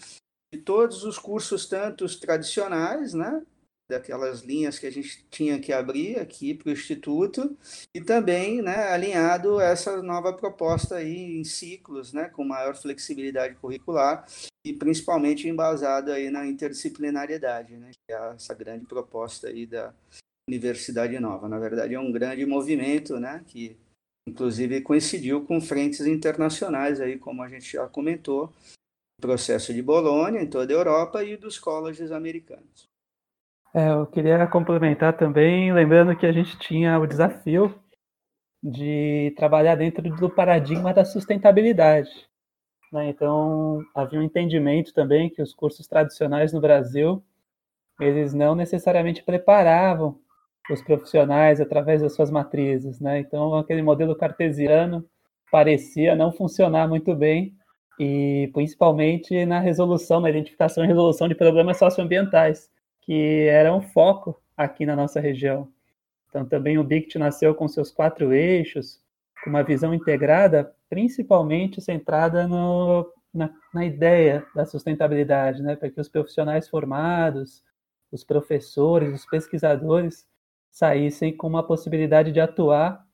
de 0.54 0.62
todos 0.62 1.04
os 1.04 1.20
cursos, 1.20 1.66
tanto 1.66 2.06
os 2.06 2.16
tradicionais, 2.16 3.14
né, 3.14 3.46
daquelas 3.94 4.42
linhas 4.42 4.78
que 4.78 4.86
a 4.86 4.92
gente 4.92 5.26
tinha 5.30 5.60
que 5.60 5.72
abrir 5.72 6.20
aqui 6.20 6.54
para 6.54 6.70
o 6.70 6.72
Instituto, 6.74 7.58
e 7.96 8.02
também 8.02 8.62
né, 8.62 8.90
alinhado 8.90 9.60
essa 9.62 10.02
nova 10.02 10.34
proposta 10.34 10.96
aí 10.96 11.40
em 11.40 11.44
ciclos, 11.44 12.12
né, 12.12 12.26
com 12.30 12.44
maior 12.44 12.76
flexibilidade 12.76 13.56
curricular, 13.56 14.28
e 14.66 14.74
principalmente 14.74 15.48
embasado 15.48 16.12
aí 16.12 16.30
na 16.30 16.46
interdisciplinariedade, 16.46 17.78
né, 17.78 17.92
que 17.92 18.14
é 18.14 18.34
essa 18.34 18.54
grande 18.54 18.86
proposta 18.86 19.48
aí 19.48 19.66
da 19.66 19.94
Universidade 20.50 21.18
Nova. 21.20 21.48
Na 21.48 21.60
verdade, 21.60 21.94
é 21.94 22.00
um 22.00 22.12
grande 22.12 22.46
movimento 22.46 23.20
né, 23.20 23.44
que 23.48 23.78
inclusive 24.28 24.82
coincidiu 24.82 25.46
com 25.46 25.60
frentes 25.60 26.02
internacionais 26.02 27.00
aí, 27.02 27.18
como 27.18 27.42
a 27.44 27.50
gente 27.50 27.74
já 27.74 27.88
comentou, 27.88 28.54
processo 29.22 29.74
de 29.74 29.82
Bolonha 29.82 30.42
em 30.42 30.50
toda 30.50 30.74
a 30.74 30.76
Europa 30.76 31.24
e 31.24 31.38
dos 31.38 31.58
colleges 31.58 32.12
americanos. 32.12 32.93
É, 33.76 33.90
eu 33.90 34.06
queria 34.08 34.46
complementar 34.48 35.18
também, 35.18 35.74
lembrando 35.74 36.16
que 36.16 36.26
a 36.26 36.32
gente 36.32 36.58
tinha 36.60 37.00
o 37.00 37.08
desafio 37.08 37.74
de 38.62 39.34
trabalhar 39.36 39.76
dentro 39.76 40.04
do 40.16 40.30
paradigma 40.30 40.94
da 40.94 41.04
sustentabilidade. 41.04 42.10
Né? 42.92 43.10
Então, 43.10 43.84
havia 43.96 44.20
um 44.20 44.24
entendimento 44.24 44.94
também 44.94 45.30
que 45.30 45.42
os 45.42 45.54
cursos 45.54 45.88
tradicionais 45.88 46.54
no 46.54 46.62
Brasil, 46.62 47.24
eles 48.00 48.34
não 48.34 48.56
necessariamente 48.56 49.24
preparavam 49.24 50.20
os 50.72 50.82
profissionais 50.82 51.60
através 51.60 52.02
das 52.02 52.14
suas 52.16 52.32
matrizes, 52.32 53.00
né? 53.00 53.20
Então 53.20 53.56
aquele 53.56 53.82
modelo 53.82 54.16
cartesiano 54.16 55.06
parecia 55.52 56.16
não 56.16 56.32
funcionar 56.32 56.88
muito 56.88 57.14
bem 57.16 57.54
e 58.00 58.50
principalmente 58.54 59.46
na 59.46 59.60
resolução, 59.60 60.20
na 60.20 60.30
identificação 60.30 60.84
e 60.84 60.88
resolução 60.88 61.28
de 61.28 61.36
problemas 61.36 61.78
socioambientais, 61.78 62.70
que 63.06 63.48
era 63.48 63.74
um 63.74 63.82
foco 63.82 64.42
aqui 64.56 64.86
na 64.86 64.96
nossa 64.96 65.20
região. 65.20 65.68
Então 66.30 66.46
também 66.46 66.78
o 66.78 66.84
BICT 66.84 67.20
nasceu 67.20 67.54
com 67.54 67.68
seus 67.68 67.92
quatro 67.92 68.34
eixos, 68.34 69.02
com 69.44 69.50
uma 69.50 69.64
visão 69.64 69.94
integrada, 69.94 70.74
principalmente 70.90 71.82
centrada 71.82 72.48
no, 72.48 73.12
na, 73.34 73.50
na 73.74 73.86
ideia 73.86 74.46
da 74.56 74.66
sustentabilidade, 74.66 75.62
né? 75.62 75.76
Para 75.76 75.90
que 75.90 76.00
os 76.00 76.10
profissionais 76.10 76.68
formados, 76.68 77.64
os 78.12 78.24
professores, 78.24 79.14
os 79.14 79.26
pesquisadores 79.26 80.28
saíssem 80.72 81.36
com 81.36 81.48
uma 81.48 81.66
possibilidade 81.66 82.32
de 82.32 82.40
atuar 82.40 83.06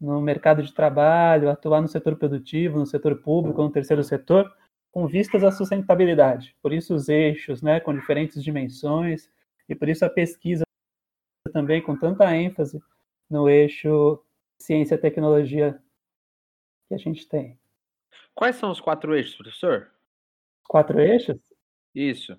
no 0.00 0.20
mercado 0.20 0.62
de 0.62 0.74
trabalho, 0.74 1.50
atuar 1.50 1.80
no 1.80 1.88
setor 1.88 2.16
produtivo, 2.16 2.78
no 2.78 2.86
setor 2.86 3.16
público, 3.16 3.62
no 3.62 3.70
terceiro 3.70 4.02
setor, 4.04 4.52
com 4.96 5.06
vistas 5.06 5.44
à 5.44 5.52
sustentabilidade. 5.52 6.56
Por 6.62 6.72
isso 6.72 6.94
os 6.94 7.10
eixos, 7.10 7.60
né, 7.60 7.78
com 7.78 7.94
diferentes 7.94 8.42
dimensões, 8.42 9.28
e 9.68 9.74
por 9.74 9.90
isso 9.90 10.06
a 10.06 10.08
pesquisa 10.08 10.64
também 11.52 11.82
com 11.82 11.94
tanta 11.94 12.34
ênfase 12.34 12.82
no 13.28 13.46
eixo 13.46 14.24
ciência 14.58 14.94
e 14.94 14.98
tecnologia 14.98 15.78
que 16.88 16.94
a 16.94 16.96
gente 16.96 17.28
tem. 17.28 17.60
Quais 18.34 18.56
são 18.56 18.70
os 18.70 18.80
quatro 18.80 19.14
eixos, 19.14 19.36
professor? 19.36 19.92
Quatro 20.66 20.98
eixos? 20.98 21.36
Isso. 21.94 22.32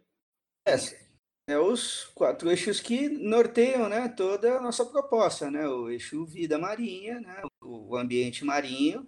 É, 0.68 1.54
é 1.54 1.60
os 1.60 2.06
quatro 2.06 2.50
eixos 2.50 2.80
que 2.80 3.08
norteiam 3.08 3.88
né, 3.88 4.10
toda 4.10 4.58
a 4.58 4.62
nossa 4.64 4.84
proposta, 4.84 5.52
né? 5.52 5.68
O 5.68 5.92
eixo 5.92 6.26
vida 6.26 6.58
marinha, 6.58 7.22
né, 7.22 7.40
o 7.62 7.96
ambiente 7.96 8.44
marinho, 8.44 9.08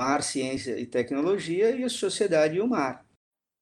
mar, 0.00 0.22
ciência 0.22 0.80
e 0.80 0.86
tecnologia 0.86 1.76
e 1.76 1.84
a 1.84 1.88
sociedade 1.90 2.56
e 2.56 2.60
o 2.60 2.66
mar. 2.66 3.04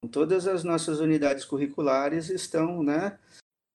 Todas 0.09 0.47
as 0.47 0.63
nossas 0.63 1.01
unidades 1.01 1.43
curriculares 1.43 2.29
estão 2.29 2.81
né, 2.81 3.19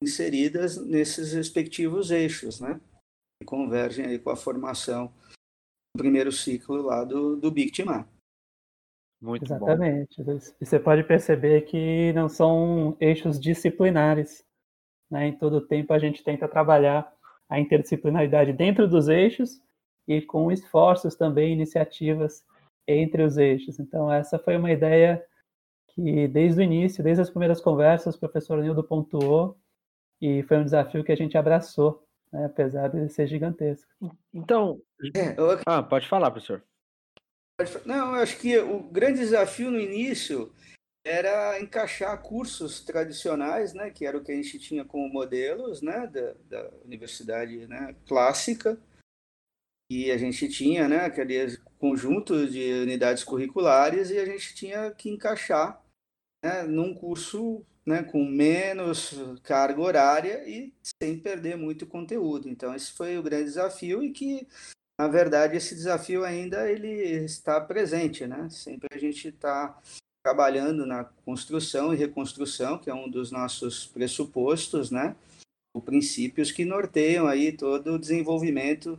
inseridas 0.03 0.79
nesses 0.79 1.35
respectivos 1.35 2.11
eixos, 2.11 2.61
né? 2.61 2.81
Que 3.39 3.47
convergem 3.47 4.07
aí 4.07 4.19
com 4.19 4.31
a 4.31 4.37
formação 4.37 5.13
do 5.95 5.99
primeiro 5.99 6.33
ciclo 6.33 6.81
lá 6.81 7.05
do, 7.05 7.37
do 7.37 7.51
BICTMAR. 7.51 8.09
Muito 9.21 9.45
Exatamente. 9.45 10.23
Bom. 10.23 10.39
Você 10.61 10.81
pode 10.81 11.05
perceber 11.05 11.63
que 11.67 12.15
não 12.15 12.31
são 12.31 12.97
eixos 12.99 13.39
disciplinares. 13.39 14.43
Né? 15.11 15.29
Em 15.29 15.37
todo 15.37 15.67
tempo 15.67 15.93
a 15.93 15.99
gente 15.99 16.25
tenta 16.25 16.49
trabalhar 16.49 17.15
a 17.47 17.61
interdisciplinaridade 17.61 18.55
dentro 18.55 18.89
dos 18.89 19.09
eixos 19.09 19.61
e 20.09 20.23
com 20.23 20.51
esforços 20.51 21.15
também, 21.15 21.53
iniciativas 21.53 22.43
entre 22.87 23.23
os 23.23 23.37
eixos. 23.37 23.79
Então, 23.79 24.13
essa 24.13 24.39
foi 24.39 24.57
uma 24.57 24.73
ideia 24.73 25.25
que, 25.89 26.29
desde 26.29 26.61
o 26.61 26.65
início, 26.65 27.05
desde 27.05 27.23
as 27.23 27.31
primeiras 27.31 27.61
conversas, 27.61 28.15
o 28.15 28.21
professor 28.21 28.63
Nildo 28.63 28.83
pontuou 28.83 29.59
e 30.21 30.43
foi 30.45 30.59
um 30.59 30.65
desafio 30.65 31.05
que 31.05 31.13
a 31.13 31.17
gente 31.17 31.37
abraçou, 31.37 32.07
né? 32.33 32.47
apesar 32.47 32.89
de 32.89 33.09
ser 33.09 33.27
gigantesco. 33.27 33.91
Então, 34.33 34.81
é, 35.15 35.39
eu... 35.39 35.61
ah, 35.67 35.83
pode 35.83 36.09
falar, 36.09 36.31
professor. 36.31 36.63
Não, 37.85 38.17
eu 38.17 38.23
acho 38.23 38.39
que 38.39 38.59
o 38.59 38.83
grande 38.83 39.21
desafio 39.21 39.71
no 39.71 39.79
início 39.79 40.53
era 41.05 41.61
encaixar 41.61 42.21
cursos 42.23 42.81
tradicionais, 42.81 43.75
né, 43.75 43.91
que 43.91 44.07
era 44.07 44.17
o 44.17 44.25
que 44.25 44.33
a 44.33 44.35
gente 44.35 44.59
tinha 44.59 44.85
como 44.85 45.13
modelos, 45.13 45.83
né, 45.83 46.07
da, 46.07 46.35
da 46.49 46.71
universidade, 46.85 47.67
né, 47.67 47.95
clássica, 48.09 48.81
e 49.91 50.11
a 50.11 50.17
gente 50.17 50.49
tinha, 50.49 50.89
né, 50.89 51.05
aquele 51.05 51.35
conjunto 51.85 52.49
de 52.49 52.73
unidades 52.73 53.23
curriculares 53.23 54.09
e 54.09 54.19
a 54.19 54.25
gente 54.25 54.55
tinha 54.55 54.91
que 54.91 55.11
encaixar, 55.11 55.83
né, 56.43 56.63
num 56.63 56.95
curso, 56.95 57.63
né, 57.85 58.03
com 58.03 58.25
menos 58.25 59.15
carga 59.43 59.83
horária 59.83 60.49
e 60.49 60.73
sem 60.99 61.19
perder 61.19 61.59
muito 61.59 61.87
conteúdo. 61.87 62.49
Então 62.49 62.75
esse 62.75 62.91
foi 62.93 63.19
o 63.19 63.23
grande 63.23 63.45
desafio 63.45 64.03
e 64.03 64.11
que 64.13 64.49
na 64.99 65.09
verdade, 65.09 65.57
esse 65.57 65.75
desafio 65.75 66.25
ainda 66.25 66.71
ele 66.71 66.89
está 67.25 67.61
presente, 67.61 68.29
né? 68.29 68.49
Sempre 68.49 68.87
a 68.93 68.97
gente 68.97 69.27
está 69.27 69.77
trabalhando 70.25 70.87
na 70.87 71.03
construção 71.03 71.93
e 71.93 71.97
reconstrução, 71.97 72.79
que 72.79 72.89
é 72.89 72.95
um 72.95 73.11
dos 73.11 73.33
nossos 73.33 73.87
pressupostos, 73.89 74.93
né? 74.93 75.17
Os 75.77 75.83
princípios 75.83 76.53
que 76.53 76.65
norteiam 76.65 77.27
aí 77.27 77.51
todo 77.51 77.95
o 77.95 77.99
desenvolvimento 77.99 78.97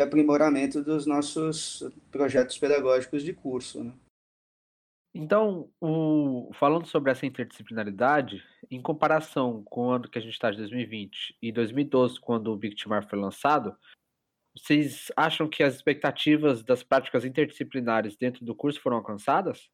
aprimoramento 0.00 0.82
dos 0.82 1.06
nossos 1.06 1.82
projetos 2.10 2.58
pedagógicos 2.58 3.22
de 3.22 3.32
curso, 3.32 3.84
né? 3.84 3.92
Então, 5.12 5.68
o, 5.80 6.52
falando 6.54 6.86
sobre 6.86 7.10
essa 7.10 7.26
interdisciplinaridade, 7.26 8.44
em 8.70 8.80
comparação 8.80 9.64
com 9.64 9.88
o 9.88 9.90
ano 9.90 10.08
que 10.08 10.18
a 10.18 10.20
gente 10.22 10.32
está 10.32 10.50
de 10.52 10.58
2020 10.58 11.36
e 11.42 11.50
2012, 11.50 12.20
quando 12.20 12.52
o 12.52 12.56
Bictimar 12.56 13.08
foi 13.08 13.18
lançado, 13.18 13.76
vocês 14.56 15.10
acham 15.16 15.48
que 15.48 15.64
as 15.64 15.74
expectativas 15.74 16.62
das 16.62 16.84
práticas 16.84 17.24
interdisciplinares 17.24 18.16
dentro 18.16 18.44
do 18.44 18.54
curso 18.54 18.80
foram 18.80 18.98
alcançadas? 18.98 19.68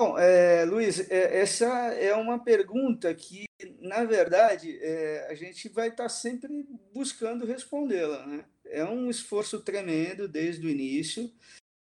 Bom, 0.00 0.18
é, 0.18 0.64
Luiz, 0.64 1.10
é, 1.10 1.40
essa 1.40 1.66
é 1.94 2.14
uma 2.14 2.42
pergunta 2.42 3.14
que, 3.14 3.46
na 3.80 4.04
verdade, 4.04 4.78
é, 4.82 5.26
a 5.30 5.34
gente 5.34 5.70
vai 5.70 5.88
estar 5.88 6.08
sempre 6.10 6.66
buscando 6.94 7.46
respondê-la. 7.46 8.26
Né? 8.26 8.44
É 8.70 8.84
um 8.84 9.08
esforço 9.10 9.60
tremendo 9.60 10.28
desde 10.28 10.66
o 10.66 10.70
início. 10.70 11.30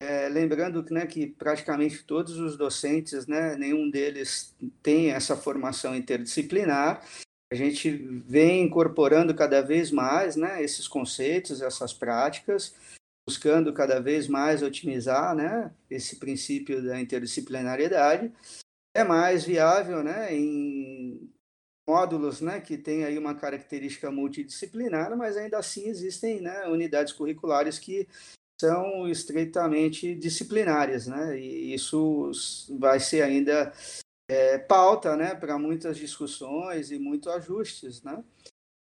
É, 0.01 0.29
lembrando 0.29 0.85
né, 0.91 1.07
que 1.07 1.27
praticamente 1.27 2.05
todos 2.05 2.39
os 2.39 2.57
docentes, 2.57 3.27
né, 3.27 3.57
nenhum 3.57 3.91
deles 3.91 4.55
tem 4.83 5.11
essa 5.11 5.35
formação 5.35 5.97
interdisciplinar, 5.97 7.03
a 7.51 7.55
gente 7.55 7.91
vem 7.91 8.65
incorporando 8.65 9.35
cada 9.35 9.63
vez 9.63 9.91
mais 9.91 10.37
né, 10.37 10.63
esses 10.63 10.89
conceitos, 10.89 11.63
essas 11.63 11.93
práticas, 11.93 12.75
buscando 13.27 13.73
cada 13.73 14.01
vez 14.01 14.27
mais 14.27 14.63
otimizar 14.63 15.35
né, 15.35 15.73
esse 15.89 16.17
princípio 16.17 16.83
da 16.83 17.01
interdisciplinariedade. 17.01 18.33
É 18.95 19.05
mais 19.05 19.45
viável 19.45 20.03
né, 20.03 20.35
em 20.35 21.31
módulos 21.89 22.41
né, 22.41 22.61
que 22.61 22.77
têm 22.77 23.05
aí 23.05 23.17
uma 23.17 23.35
característica 23.35 24.11
multidisciplinar, 24.11 25.17
mas 25.17 25.37
ainda 25.37 25.59
assim 25.59 25.89
existem 25.89 26.41
né, 26.41 26.67
unidades 26.67 27.13
curriculares 27.13 27.79
que 27.79 28.09
são 28.61 29.09
estritamente 29.09 30.15
disciplinares, 30.15 31.07
né? 31.07 31.39
E 31.39 31.75
isso 31.75 32.31
vai 32.79 32.99
ser 32.99 33.23
ainda 33.23 33.73
é, 34.29 34.59
pauta 34.59 35.17
né, 35.17 35.35
para 35.35 35.59
muitas 35.59 35.97
discussões 35.97 36.91
e 36.91 36.99
muitos 36.99 37.29
ajustes. 37.29 38.03
Né? 38.03 38.23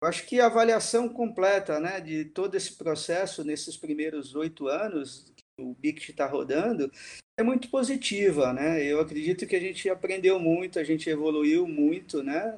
Eu 0.01 0.07
acho 0.07 0.25
que 0.25 0.39
a 0.39 0.45
avaliação 0.45 1.09
completa 1.09 1.79
né, 1.79 1.99
de 1.99 2.25
todo 2.25 2.55
esse 2.55 2.73
processo 2.73 3.43
nesses 3.43 3.77
primeiros 3.77 4.35
oito 4.35 4.67
anos 4.67 5.31
que 5.35 5.63
o 5.63 5.73
BICT 5.73 6.11
está 6.11 6.25
rodando 6.25 6.91
é 7.37 7.43
muito 7.43 7.69
positiva. 7.69 8.53
Né? 8.53 8.83
Eu 8.83 8.99
acredito 8.99 9.45
que 9.45 9.55
a 9.55 9.59
gente 9.59 9.89
aprendeu 9.89 10.39
muito, 10.39 10.79
a 10.79 10.83
gente 10.83 11.09
evoluiu 11.09 11.67
muito 11.67 12.23
né, 12.23 12.57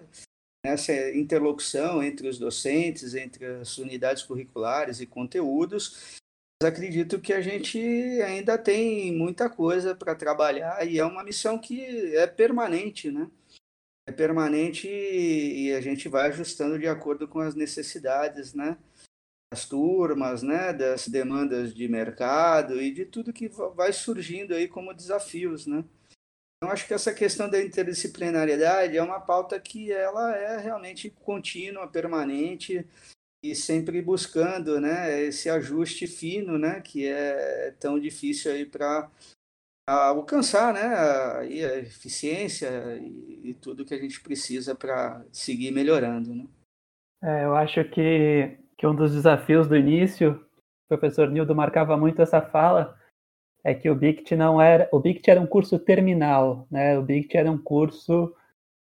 nessa 0.66 0.94
interlocução 1.12 2.04
entre 2.04 2.28
os 2.28 2.38
docentes, 2.38 3.16
entre 3.16 3.46
as 3.46 3.78
unidades 3.78 4.24
curriculares 4.24 5.00
e 5.00 5.06
conteúdos, 5.06 6.18
acredito 6.62 7.22
que 7.22 7.32
a 7.32 7.42
gente 7.42 7.80
ainda 8.22 8.58
tem 8.58 9.16
muita 9.16 9.50
coisa 9.50 9.96
para 9.96 10.16
trabalhar 10.16 10.86
e 10.86 11.00
é 11.00 11.06
uma 11.06 11.24
missão 11.24 11.58
que 11.58 12.16
é 12.16 12.28
permanente, 12.28 13.10
né? 13.10 13.32
É 14.08 14.12
permanente 14.12 14.88
e 14.88 15.72
a 15.74 15.80
gente 15.80 16.10
vai 16.10 16.28
ajustando 16.28 16.78
de 16.78 16.88
acordo 16.88 17.28
com 17.28 17.40
as 17.40 17.56
necessidades, 17.56 18.54
né? 18.54 18.78
Das 19.52 19.66
turmas, 19.66 20.44
né? 20.44 20.74
Das 20.74 21.08
demandas 21.08 21.74
de 21.74 21.88
mercado 21.88 22.82
e 22.82 22.92
de 22.92 23.06
tudo 23.06 23.32
que 23.32 23.48
vai 23.76 23.94
surgindo 23.94 24.54
aí 24.54 24.68
como 24.68 24.94
desafios, 24.94 25.66
né? 25.66 25.86
Então, 26.62 26.74
acho 26.74 26.86
que 26.86 26.94
essa 26.94 27.14
questão 27.14 27.50
da 27.50 27.64
interdisciplinariedade 27.64 28.98
é 28.98 29.02
uma 29.02 29.22
pauta 29.22 29.58
que 29.62 29.94
ela 29.94 30.36
é 30.36 30.58
realmente 30.58 31.10
contínua, 31.10 31.88
permanente, 31.88 32.86
e 33.42 33.56
sempre 33.56 34.02
buscando 34.02 34.82
né, 34.82 35.22
esse 35.22 35.50
ajuste 35.50 36.06
fino, 36.06 36.58
né, 36.58 36.82
que 36.82 37.08
é 37.08 37.74
tão 37.80 37.98
difícil 37.98 38.52
aí 38.52 38.66
para 38.66 39.10
alcançar 39.88 40.74
né, 40.74 40.82
a, 40.82 41.40
a 41.40 41.46
eficiência 41.78 42.70
e, 42.98 43.52
e, 43.52 43.54
tudo 43.54 43.86
que 43.86 43.94
a 43.94 43.98
gente 43.98 44.22
precisa 44.22 44.76
para 44.76 45.24
seguir 45.32 45.72
melhorando. 45.72 46.36
Né? 46.36 46.46
É, 47.24 47.46
eu 47.46 47.56
acho 47.56 47.86
que, 47.86 48.60
que 48.78 48.86
um 48.86 48.94
dos 48.94 49.14
desafios 49.14 49.66
do 49.66 49.78
início, 49.78 50.46
o 50.86 50.88
professor 50.90 51.32
Nildo 51.32 51.56
marcava 51.56 51.96
muito 51.96 52.22
essa 52.22 52.42
fala, 52.42 52.99
é 53.64 53.74
que 53.74 53.90
o 53.90 53.96
BICT 53.96 54.36
não 54.36 54.62
era, 54.62 54.88
o 54.92 55.00
BICT 55.00 55.32
era 55.32 55.42
um 55.42 55.48
curso 55.48 55.78
terminal, 55.78 56.68
né? 56.72 56.98
O 56.98 57.04
BICT 57.04 57.38
era 57.38 57.52
um 57.52 57.58
curso 57.58 58.34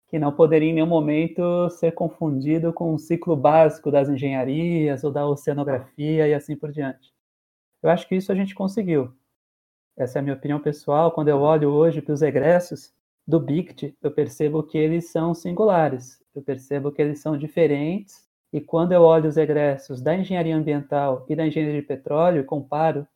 que 0.08 0.18
não 0.18 0.32
poderia 0.32 0.70
em 0.70 0.74
nenhum 0.74 0.86
momento 0.86 1.68
ser 1.70 1.92
confundido 1.92 2.72
com 2.72 2.94
o 2.94 2.98
ciclo 2.98 3.36
básico 3.36 3.90
das 3.90 4.08
engenharias 4.08 5.02
ou 5.02 5.10
da 5.10 5.26
oceanografia 5.26 6.28
e 6.28 6.34
assim 6.34 6.56
por 6.56 6.70
diante. 6.70 7.12
Eu 7.82 7.90
acho 7.90 8.08
que 8.08 8.14
isso 8.14 8.30
a 8.30 8.34
gente 8.34 8.54
conseguiu. 8.54 9.12
Essa 9.96 10.18
é 10.18 10.20
a 10.20 10.22
minha 10.22 10.36
opinião 10.36 10.60
pessoal. 10.60 11.10
Quando 11.10 11.28
eu 11.28 11.40
olho 11.40 11.70
hoje 11.70 12.02
para 12.02 12.12
os 12.14 12.22
egressos 12.22 12.92
do 13.26 13.40
BICT, 13.40 13.96
eu 14.02 14.10
percebo 14.10 14.62
que 14.62 14.78
eles 14.78 15.10
são 15.10 15.34
singulares, 15.34 16.22
eu 16.34 16.42
percebo 16.42 16.92
que 16.92 17.02
eles 17.02 17.20
são 17.20 17.36
diferentes. 17.36 18.26
E 18.52 18.60
quando 18.60 18.92
eu 18.92 19.02
olho 19.02 19.28
os 19.28 19.36
egressos 19.36 20.00
da 20.00 20.14
engenharia 20.14 20.56
ambiental 20.56 21.26
e 21.28 21.34
da 21.34 21.46
engenharia 21.46 21.80
de 21.80 21.86
petróleo 21.86 22.44
comparo 22.44 23.06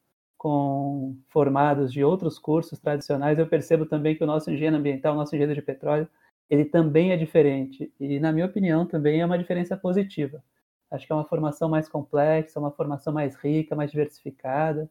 com 0.41 1.19
formados 1.29 1.93
de 1.93 2.03
outros 2.03 2.39
cursos 2.39 2.81
tradicionais, 2.81 3.39
eu 3.39 3.47
percebo 3.47 3.85
também 3.85 4.17
que 4.17 4.25
o 4.25 4.27
nosso 4.27 4.51
engenheiro 4.51 4.77
ambiental, 4.77 5.13
o 5.13 5.17
nosso 5.19 5.35
engenheiro 5.35 5.55
de 5.55 5.61
petróleo, 5.61 6.09
ele 6.49 6.65
também 6.65 7.13
é 7.13 7.17
diferente. 7.19 7.93
E, 8.01 8.19
na 8.19 8.33
minha 8.33 8.47
opinião, 8.47 8.87
também 8.87 9.21
é 9.21 9.27
uma 9.27 9.37
diferença 9.37 9.77
positiva. 9.77 10.43
Acho 10.91 11.07
que 11.07 11.13
é 11.13 11.15
uma 11.15 11.27
formação 11.27 11.69
mais 11.69 11.91
complexa, 11.91 12.59
uma 12.59 12.71
formação 12.71 13.13
mais 13.13 13.37
rica, 13.37 13.77
mais 13.77 13.91
diversificada. 13.91 14.89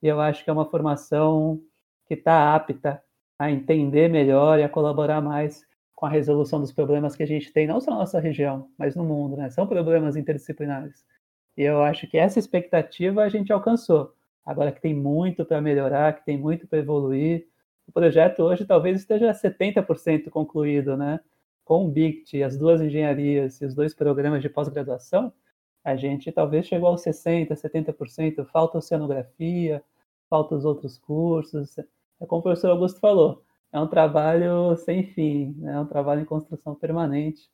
E 0.00 0.06
eu 0.06 0.20
acho 0.20 0.44
que 0.44 0.50
é 0.50 0.52
uma 0.52 0.70
formação 0.70 1.60
que 2.06 2.14
está 2.14 2.54
apta 2.54 3.02
a 3.36 3.50
entender 3.50 4.08
melhor 4.08 4.60
e 4.60 4.62
a 4.62 4.68
colaborar 4.68 5.20
mais 5.20 5.66
com 5.96 6.06
a 6.06 6.10
resolução 6.10 6.60
dos 6.60 6.70
problemas 6.70 7.16
que 7.16 7.24
a 7.24 7.26
gente 7.26 7.52
tem, 7.52 7.66
não 7.66 7.80
só 7.80 7.90
na 7.90 7.98
nossa 7.98 8.20
região, 8.20 8.68
mas 8.78 8.94
no 8.94 9.02
mundo. 9.02 9.36
Né? 9.36 9.50
São 9.50 9.66
problemas 9.66 10.14
interdisciplinares. 10.14 11.04
E 11.56 11.62
eu 11.62 11.82
acho 11.82 12.06
que 12.06 12.16
essa 12.16 12.38
expectativa 12.38 13.24
a 13.24 13.28
gente 13.28 13.52
alcançou. 13.52 14.14
Agora 14.44 14.72
que 14.72 14.80
tem 14.80 14.94
muito 14.94 15.44
para 15.44 15.60
melhorar, 15.60 16.14
que 16.14 16.24
tem 16.24 16.38
muito 16.38 16.66
para 16.66 16.78
evoluir, 16.78 17.46
o 17.86 17.92
projeto 17.92 18.40
hoje 18.42 18.64
talvez 18.64 18.98
esteja 19.00 19.32
70% 19.32 20.30
concluído, 20.30 20.96
né? 20.96 21.20
com 21.64 21.86
o 21.86 21.88
BICT 21.88 22.42
as 22.42 22.56
duas 22.58 22.80
engenharias 22.80 23.60
e 23.60 23.64
os 23.64 23.74
dois 23.74 23.94
programas 23.94 24.42
de 24.42 24.48
pós-graduação, 24.48 25.32
a 25.84 25.96
gente 25.96 26.30
talvez 26.30 26.66
chegou 26.66 26.88
aos 26.88 27.02
60%, 27.02 27.48
70%, 27.50 28.44
falta 28.46 28.78
oceanografia, 28.78 29.82
falta 30.30 30.54
os 30.54 30.64
outros 30.64 30.98
cursos. 30.98 31.78
É 32.20 32.26
como 32.26 32.40
o 32.40 32.42
professor 32.42 32.70
Augusto 32.70 33.00
falou, 33.00 33.42
é 33.72 33.80
um 33.80 33.86
trabalho 33.88 34.76
sem 34.76 35.04
fim, 35.04 35.54
né? 35.58 35.72
é 35.74 35.80
um 35.80 35.86
trabalho 35.86 36.20
em 36.20 36.24
construção 36.24 36.74
permanente, 36.74 37.50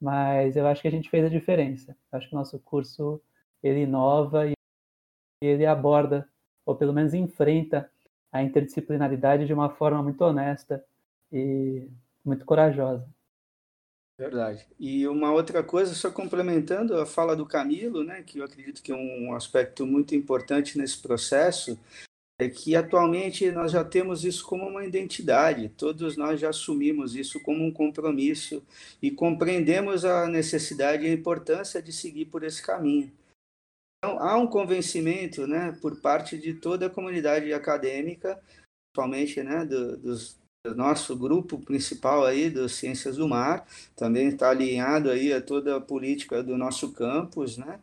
mas 0.00 0.56
eu 0.56 0.66
acho 0.66 0.82
que 0.82 0.88
a 0.88 0.90
gente 0.90 1.10
fez 1.10 1.24
a 1.24 1.28
diferença. 1.28 1.96
Eu 2.12 2.18
acho 2.18 2.28
que 2.28 2.34
o 2.34 2.38
nosso 2.38 2.58
curso, 2.60 3.20
ele 3.62 3.82
inova 3.82 4.46
e 4.48 4.53
ele 5.40 5.66
aborda, 5.66 6.28
ou 6.64 6.74
pelo 6.74 6.92
menos 6.92 7.14
enfrenta, 7.14 7.90
a 8.32 8.42
interdisciplinaridade 8.42 9.46
de 9.46 9.54
uma 9.54 9.70
forma 9.70 10.02
muito 10.02 10.20
honesta 10.22 10.84
e 11.32 11.88
muito 12.24 12.44
corajosa. 12.44 13.06
Verdade. 14.18 14.66
E 14.78 15.06
uma 15.08 15.32
outra 15.32 15.62
coisa, 15.62 15.92
só 15.92 16.10
complementando 16.10 16.96
a 16.96 17.04
fala 17.04 17.34
do 17.34 17.44
Camilo, 17.44 18.04
né, 18.04 18.22
que 18.22 18.38
eu 18.38 18.44
acredito 18.44 18.82
que 18.82 18.92
é 18.92 18.94
um 18.94 19.34
aspecto 19.34 19.84
muito 19.84 20.14
importante 20.14 20.78
nesse 20.78 20.98
processo, 21.02 21.78
é 22.38 22.48
que 22.48 22.74
atualmente 22.74 23.50
nós 23.52 23.72
já 23.72 23.84
temos 23.84 24.24
isso 24.24 24.44
como 24.46 24.66
uma 24.66 24.84
identidade, 24.84 25.68
todos 25.68 26.16
nós 26.16 26.40
já 26.40 26.50
assumimos 26.50 27.14
isso 27.14 27.40
como 27.40 27.64
um 27.64 27.72
compromisso 27.72 28.62
e 29.00 29.10
compreendemos 29.10 30.04
a 30.04 30.26
necessidade 30.26 31.04
e 31.04 31.08
a 31.08 31.12
importância 31.12 31.80
de 31.80 31.92
seguir 31.92 32.26
por 32.26 32.42
esse 32.42 32.60
caminho. 32.62 33.12
Então, 34.04 34.18
há 34.18 34.36
um 34.36 34.46
convencimento 34.46 35.46
né, 35.46 35.72
por 35.80 35.98
parte 35.98 36.36
de 36.36 36.52
toda 36.52 36.86
a 36.86 36.90
comunidade 36.90 37.50
acadêmica, 37.54 38.38
principalmente 38.92 39.42
né, 39.42 39.64
do, 39.64 39.96
do 39.96 40.74
nosso 40.74 41.16
grupo 41.16 41.58
principal 41.58 42.26
aí 42.26 42.50
das 42.50 42.72
Ciências 42.72 43.16
do 43.16 43.26
Mar, 43.26 43.66
também 43.96 44.28
está 44.28 44.50
alinhado 44.50 45.10
aí 45.10 45.32
a 45.32 45.40
toda 45.40 45.78
a 45.78 45.80
política 45.80 46.42
do 46.42 46.58
nosso 46.58 46.92
campus, 46.92 47.56
né? 47.56 47.80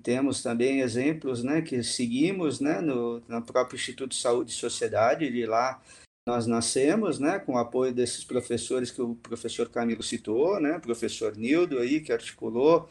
Temos 0.00 0.44
também 0.44 0.80
exemplos, 0.80 1.42
né, 1.42 1.60
que 1.60 1.82
seguimos, 1.82 2.60
né, 2.60 2.80
no, 2.80 3.20
no 3.26 3.42
próprio 3.42 3.74
Instituto 3.74 4.10
de 4.10 4.20
Saúde 4.22 4.52
e 4.52 4.54
Sociedade, 4.54 5.28
de 5.28 5.44
lá 5.44 5.82
nós 6.24 6.46
nascemos, 6.46 7.18
né, 7.18 7.40
com 7.40 7.54
o 7.54 7.58
apoio 7.58 7.92
desses 7.92 8.22
professores 8.22 8.92
que 8.92 9.02
o 9.02 9.16
professor 9.16 9.68
Camilo 9.68 10.04
citou, 10.04 10.60
né, 10.60 10.78
professor 10.78 11.36
Nildo 11.36 11.80
aí, 11.80 12.00
que 12.00 12.12
articulou 12.12 12.88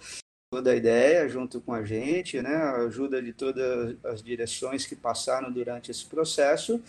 toda 0.51 0.71
a 0.71 0.75
ideia 0.75 1.29
junto 1.29 1.61
com 1.61 1.73
a 1.73 1.83
gente, 1.83 2.41
né, 2.41 2.55
a 2.55 2.75
ajuda 2.83 3.21
de 3.21 3.31
todas 3.31 3.95
as 4.03 4.21
direções 4.21 4.85
que 4.85 4.97
passaram 4.97 5.49
durante 5.49 5.89
esse 5.89 6.05
processo, 6.05 6.83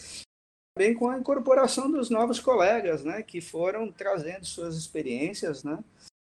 também 0.74 0.94
com 0.94 1.08
a 1.08 1.16
incorporação 1.16 1.90
dos 1.90 2.10
novos 2.10 2.40
colegas, 2.40 3.04
né, 3.04 3.22
que 3.22 3.40
foram 3.40 3.90
trazendo 3.90 4.44
suas 4.44 4.76
experiências, 4.76 5.62
né, 5.62 5.78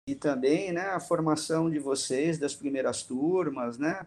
e 0.08 0.14
também 0.14 0.74
né, 0.74 0.90
a 0.90 1.00
formação 1.00 1.70
de 1.70 1.80
vocês 1.80 2.38
das 2.38 2.54
primeiras 2.54 3.04
turmas, 3.04 3.78
né, 3.78 4.06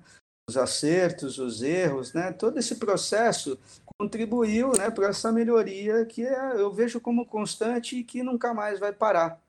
os 0.49 0.59
acertos, 0.59 1.39
os 1.39 1.63
erros, 1.63 2.13
né, 2.13 2.33
todo 2.33 2.59
esse 2.59 2.77
processo 2.77 3.59
contribuiu 3.99 4.73
né, 4.73 4.91
para 4.91 5.09
essa 5.09 5.33
melhoria 5.33 6.05
que 6.05 6.23
é, 6.23 6.61
eu 6.61 6.71
vejo 6.71 7.01
como 7.01 7.25
constante 7.25 7.97
e 7.97 8.05
que 8.05 8.23
nunca 8.23 8.53
mais 8.53 8.79
vai 8.79 8.93
parar. 8.93 9.41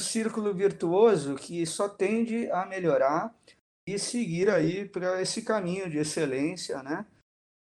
Círculo 0.00 0.52
virtuoso 0.54 1.36
que 1.36 1.64
só 1.66 1.88
tende 1.88 2.50
a 2.50 2.66
melhorar 2.66 3.34
e 3.86 3.98
seguir 3.98 4.50
aí 4.50 4.88
para 4.88 5.20
esse 5.20 5.44
caminho 5.44 5.88
de 5.88 5.98
excelência, 5.98 6.82
né, 6.82 7.06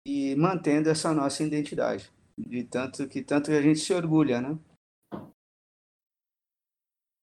e 0.06 0.34
mantendo 0.36 0.88
essa 0.88 1.12
nossa 1.12 1.42
identidade, 1.42 2.10
de 2.38 2.64
tanto 2.64 3.08
que 3.08 3.22
tanto 3.22 3.50
a 3.50 3.60
gente 3.60 3.80
se 3.80 3.92
orgulha, 3.92 4.40
né? 4.40 4.58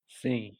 Sim. 0.09 0.57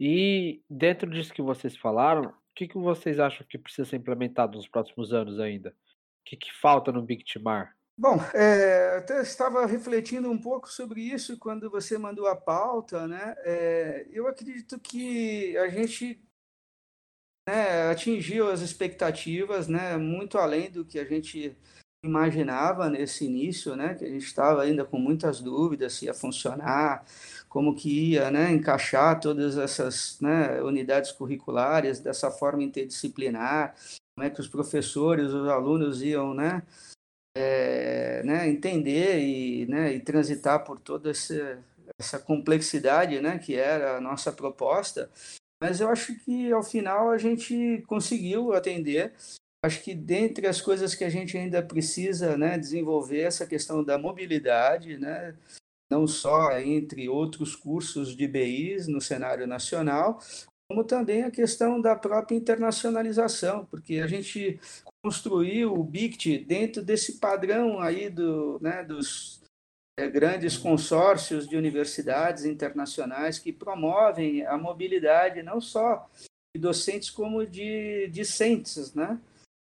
E 0.00 0.62
dentro 0.68 1.10
disso 1.10 1.32
que 1.32 1.42
vocês 1.42 1.76
falaram, 1.76 2.30
o 2.30 2.54
que, 2.54 2.68
que 2.68 2.78
vocês 2.78 3.18
acham 3.18 3.46
que 3.46 3.58
precisa 3.58 3.88
ser 3.88 3.96
implementado 3.96 4.56
nos 4.56 4.68
próximos 4.68 5.12
anos 5.12 5.38
ainda? 5.40 5.70
O 5.70 6.24
que, 6.24 6.36
que 6.36 6.52
falta 6.52 6.92
no 6.92 7.02
Big 7.02 7.24
Timar? 7.24 7.76
Bom, 7.96 8.16
é, 8.34 8.96
até 8.96 9.20
estava 9.20 9.66
refletindo 9.66 10.30
um 10.30 10.38
pouco 10.38 10.68
sobre 10.68 11.00
isso 11.02 11.38
quando 11.38 11.70
você 11.70 11.98
mandou 11.98 12.26
a 12.26 12.34
pauta, 12.34 13.06
né? 13.06 13.34
É, 13.44 14.06
eu 14.10 14.26
acredito 14.26 14.80
que 14.80 15.56
a 15.58 15.68
gente 15.68 16.20
né, 17.48 17.90
atingiu 17.90 18.50
as 18.50 18.60
expectativas, 18.60 19.68
né? 19.68 19.96
Muito 19.96 20.38
além 20.38 20.70
do 20.70 20.84
que 20.84 20.98
a 20.98 21.04
gente 21.04 21.56
imaginava 22.04 22.88
nesse 22.88 23.24
início, 23.26 23.76
né? 23.76 23.94
Que 23.94 24.04
a 24.04 24.08
gente 24.08 24.24
estava 24.24 24.62
ainda 24.62 24.84
com 24.84 24.98
muitas 24.98 25.40
dúvidas 25.40 25.92
se 25.94 26.06
ia 26.06 26.14
funcionar, 26.14 27.04
como 27.48 27.74
que 27.74 28.12
ia 28.12 28.30
né, 28.30 28.50
encaixar 28.52 29.20
todas 29.20 29.56
essas 29.58 30.18
né, 30.20 30.62
unidades 30.62 31.12
curriculares 31.12 32.00
dessa 32.00 32.30
forma 32.30 32.62
interdisciplinar, 32.62 33.74
como 34.16 34.26
é 34.26 34.30
que 34.30 34.40
os 34.40 34.48
professores, 34.48 35.28
os 35.28 35.48
alunos 35.48 36.02
iam 36.02 36.34
né, 36.34 36.62
é, 37.34 38.22
né, 38.24 38.48
entender 38.48 39.20
e, 39.20 39.66
né, 39.66 39.92
e 39.94 40.00
transitar 40.00 40.64
por 40.64 40.78
toda 40.78 41.10
essa, 41.10 41.58
essa 41.98 42.18
complexidade 42.18 43.20
né, 43.20 43.38
que 43.38 43.54
era 43.54 43.96
a 43.96 44.00
nossa 44.00 44.32
proposta. 44.32 45.10
Mas 45.60 45.80
eu 45.80 45.88
acho 45.88 46.14
que 46.20 46.52
ao 46.52 46.62
final 46.62 47.10
a 47.10 47.18
gente 47.18 47.82
conseguiu 47.86 48.52
atender. 48.52 49.12
Acho 49.64 49.80
que 49.82 49.94
dentre 49.94 50.48
as 50.48 50.60
coisas 50.60 50.94
que 50.94 51.04
a 51.04 51.08
gente 51.08 51.38
ainda 51.38 51.62
precisa 51.62 52.36
né, 52.36 52.58
desenvolver 52.58 53.20
essa 53.20 53.46
questão 53.46 53.84
da 53.84 53.96
mobilidade, 53.96 54.98
né, 54.98 55.36
não 55.88 56.06
só 56.06 56.58
entre 56.58 57.08
outros 57.08 57.54
cursos 57.54 58.16
de 58.16 58.26
BIs 58.26 58.88
no 58.88 59.00
cenário 59.00 59.46
nacional, 59.46 60.20
como 60.72 60.84
também 60.84 61.22
a 61.22 61.30
questão 61.30 61.78
da 61.78 61.94
própria 61.94 62.34
internacionalização, 62.34 63.66
porque 63.66 63.98
a 63.98 64.06
gente 64.06 64.58
construiu 65.04 65.74
o 65.74 65.84
BICT 65.84 66.38
dentro 66.38 66.82
desse 66.82 67.18
padrão 67.18 67.78
aí 67.78 68.08
do, 68.08 68.58
né, 68.58 68.82
dos 68.82 69.42
é, 69.98 70.08
grandes 70.08 70.56
consórcios 70.56 71.46
de 71.46 71.58
universidades 71.58 72.46
internacionais 72.46 73.38
que 73.38 73.52
promovem 73.52 74.46
a 74.46 74.56
mobilidade 74.56 75.42
não 75.42 75.60
só 75.60 76.08
de 76.56 76.62
docentes 76.62 77.10
como 77.10 77.46
de 77.46 78.08
discentes, 78.08 78.94
né? 78.94 79.20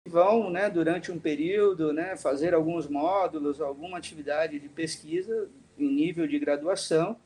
vão, 0.08 0.51
né, 0.51 0.69
durante 0.69 1.12
um 1.12 1.19
período, 1.19 1.91
né, 1.91 2.15
fazer 2.17 2.53
alguns 2.53 2.88
módulos, 2.88 3.60
alguma 3.60 3.97
atividade 3.97 4.60
de 4.60 4.69
pesquisa 4.69 5.49
em 5.75 5.89
nível 5.91 6.27
de 6.27 6.38
graduação, 6.38 7.17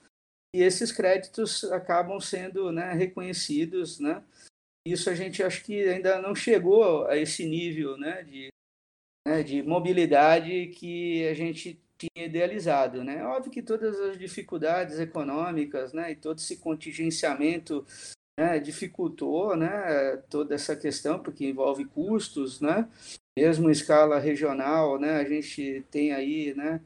e 0.58 0.64
esses 0.64 0.92
créditos 0.92 1.64
acabam 1.66 2.20
sendo 2.20 2.72
né, 2.72 2.94
reconhecidos. 2.94 4.00
Né? 4.00 4.24
Isso 4.88 5.10
a 5.10 5.14
gente 5.14 5.44
acho 5.44 5.64
que 5.64 5.88
ainda 5.88 6.20
não 6.20 6.34
chegou 6.34 7.06
a 7.06 7.16
esse 7.16 7.46
nível 7.46 7.96
né, 7.98 8.24
de, 8.24 8.50
né, 9.28 9.44
de 9.44 9.62
mobilidade 9.62 10.68
que 10.68 11.28
a 11.28 11.34
gente 11.36 11.80
tinha 11.96 12.26
idealizado. 12.26 13.04
Né? 13.04 13.24
Óbvio 13.24 13.52
que 13.52 13.62
todas 13.62 14.00
as 14.00 14.18
dificuldades 14.18 15.00
econômicas 15.00 15.94
né, 15.94 16.12
e 16.12 16.16
todo 16.16 16.40
esse 16.40 16.58
contingenciamento 16.58 17.86
né, 18.40 18.60
dificultou 18.60 19.56
né, 19.56 20.18
toda 20.28 20.56
essa 20.56 20.76
questão, 20.76 21.20
porque 21.20 21.46
envolve 21.46 21.86
custos, 21.86 22.60
né? 22.62 22.88
mesmo 23.38 23.70
em 23.70 23.72
escala 23.72 24.18
regional, 24.18 25.00
né, 25.00 25.18
a 25.18 25.24
gente 25.24 25.86
tem 25.92 26.12
aí 26.12 26.56
né, 26.56 26.82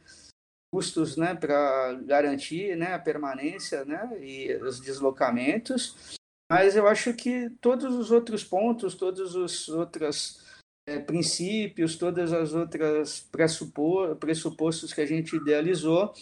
custos 0.71 1.17
né, 1.17 1.35
para 1.35 1.93
garantir 2.05 2.77
né, 2.77 2.93
a 2.93 2.99
permanência 2.99 3.83
né, 3.83 4.09
e 4.21 4.55
os 4.55 4.79
deslocamentos, 4.79 6.17
mas 6.49 6.75
eu 6.75 6.87
acho 6.87 7.13
que 7.13 7.49
todos 7.61 7.93
os 7.95 8.09
outros 8.09 8.43
pontos, 8.43 8.95
todos 8.95 9.35
os 9.35 9.67
outros 9.67 10.41
é, 10.87 10.97
princípios, 10.99 11.97
todas 11.97 12.31
as 12.31 12.53
outras 12.53 13.29
pressupostos 14.19 14.93
que 14.93 15.01
a 15.01 15.05
gente 15.05 15.35
idealizou, 15.35 16.13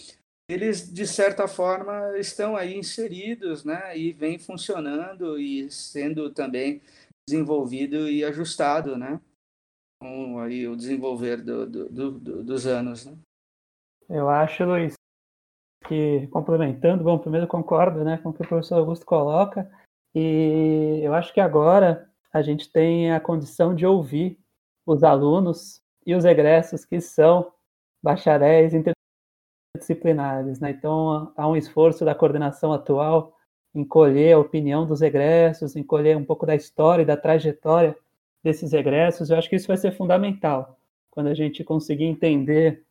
eles 0.49 0.91
de 0.91 1.05
certa 1.05 1.47
forma 1.47 2.17
estão 2.17 2.55
aí 2.55 2.75
inseridos, 2.75 3.63
né, 3.63 3.95
e 3.95 4.11
vem 4.11 4.39
funcionando 4.39 5.39
e 5.39 5.69
sendo 5.71 6.31
também 6.31 6.81
desenvolvido 7.27 8.09
e 8.09 8.23
ajustado, 8.25 8.97
né, 8.97 9.21
com 10.01 10.39
aí 10.39 10.67
o 10.67 10.75
desenvolver 10.75 11.43
do, 11.43 11.67
do, 11.67 11.89
do, 12.11 12.43
dos 12.43 12.65
anos, 12.65 13.05
né. 13.05 13.15
Eu 14.09 14.27
acho, 14.27 14.65
Luiz, 14.65 14.95
que 15.87 16.27
complementando, 16.27 17.03
bom, 17.03 17.19
primeiro 17.19 17.47
concordo 17.47 18.03
né, 18.03 18.17
com 18.17 18.29
o 18.29 18.33
que 18.33 18.41
o 18.41 18.47
professor 18.47 18.79
Augusto 18.79 19.05
coloca, 19.05 19.69
e 20.15 20.99
eu 21.03 21.13
acho 21.13 21.31
que 21.31 21.39
agora 21.39 22.09
a 22.33 22.41
gente 22.41 22.71
tem 22.71 23.11
a 23.11 23.19
condição 23.19 23.75
de 23.75 23.85
ouvir 23.85 24.39
os 24.85 25.03
alunos 25.03 25.81
e 26.05 26.15
os 26.15 26.25
egressos 26.25 26.85
que 26.85 26.99
são 26.99 27.51
bacharéis 28.01 28.73
interdisciplinares. 28.73 30.59
Né? 30.59 30.71
Então, 30.71 31.31
há 31.37 31.47
um 31.47 31.55
esforço 31.55 32.03
da 32.03 32.15
coordenação 32.15 32.73
atual 32.73 33.35
em 33.75 33.85
colher 33.85 34.33
a 34.33 34.39
opinião 34.39 34.87
dos 34.87 35.03
egressos, 35.03 35.75
em 35.75 35.83
colher 35.83 36.17
um 36.17 36.25
pouco 36.25 36.45
da 36.45 36.55
história 36.55 37.03
e 37.03 37.05
da 37.05 37.15
trajetória 37.15 37.95
desses 38.43 38.73
egressos. 38.73 39.29
Eu 39.29 39.37
acho 39.37 39.47
que 39.47 39.55
isso 39.55 39.67
vai 39.67 39.77
ser 39.77 39.91
fundamental 39.91 40.79
quando 41.11 41.27
a 41.27 41.35
gente 41.35 41.63
conseguir 41.63 42.05
entender 42.05 42.83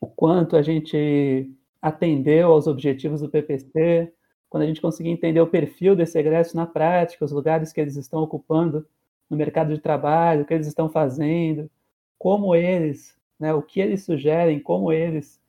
o 0.00 0.06
quanto 0.06 0.56
a 0.56 0.62
gente 0.62 1.50
atendeu 1.80 2.52
aos 2.52 2.66
objetivos 2.66 3.20
do 3.20 3.28
PPC, 3.28 4.12
quando 4.48 4.62
a 4.62 4.66
gente 4.66 4.80
conseguir 4.80 5.10
entender 5.10 5.40
o 5.40 5.46
perfil 5.46 5.96
desse 5.96 6.18
egresso 6.18 6.56
na 6.56 6.66
prática, 6.66 7.24
os 7.24 7.32
lugares 7.32 7.72
que 7.72 7.80
eles 7.80 7.96
estão 7.96 8.22
ocupando 8.22 8.86
no 9.28 9.36
mercado 9.36 9.74
de 9.74 9.80
trabalho, 9.80 10.42
o 10.42 10.46
que 10.46 10.54
eles 10.54 10.66
estão 10.66 10.88
fazendo, 10.88 11.70
como 12.18 12.54
eles, 12.54 13.18
né, 13.38 13.52
o 13.52 13.62
que 13.62 13.80
eles 13.80 14.04
sugerem, 14.04 14.60
como 14.60 14.92
eles 14.92 15.40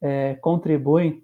é, 0.00 0.34
contribuem 0.36 1.22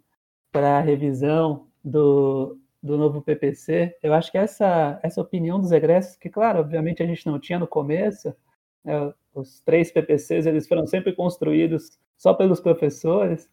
para 0.50 0.78
a 0.78 0.80
revisão 0.80 1.66
do, 1.82 2.58
do 2.82 2.98
novo 2.98 3.22
PPC. 3.22 3.96
Eu 4.02 4.12
acho 4.12 4.30
que 4.30 4.38
essa, 4.38 5.00
essa 5.02 5.20
opinião 5.20 5.60
dos 5.60 5.72
egressos, 5.72 6.16
que, 6.16 6.28
claro, 6.28 6.60
obviamente 6.60 7.02
a 7.02 7.06
gente 7.06 7.26
não 7.26 7.38
tinha 7.38 7.58
no 7.58 7.66
começo, 7.66 8.34
né, 8.84 9.12
os 9.34 9.60
três 9.60 9.90
PPCs 9.90 10.46
eles 10.46 10.68
foram 10.68 10.86
sempre 10.86 11.12
construídos 11.12 11.98
só 12.16 12.34
pelos 12.34 12.60
professores, 12.60 13.48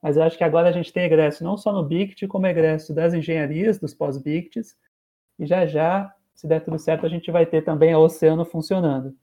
mas 0.00 0.16
eu 0.16 0.22
acho 0.22 0.36
que 0.36 0.44
agora 0.44 0.68
a 0.68 0.72
gente 0.72 0.92
tem 0.92 1.04
egresso 1.04 1.42
não 1.42 1.56
só 1.56 1.72
no 1.72 1.84
BICT, 1.84 2.26
como 2.26 2.46
egresso 2.46 2.94
das 2.94 3.14
engenharias, 3.14 3.78
dos 3.78 3.94
pós-BICTs, 3.94 4.76
e 5.38 5.46
já 5.46 5.66
já, 5.66 6.14
se 6.34 6.46
der 6.46 6.60
tudo 6.60 6.78
certo, 6.78 7.06
a 7.06 7.08
gente 7.08 7.30
vai 7.30 7.46
ter 7.46 7.62
também 7.62 7.92
a 7.92 7.98
Oceano 7.98 8.44
funcionando. 8.44 9.16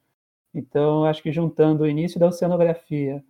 Então, 0.53 1.05
acho 1.05 1.23
que 1.23 1.31
juntando 1.31 1.83
o 1.83 1.87
início 1.87 2.19
da 2.19 2.27
oceanografia 2.27 3.23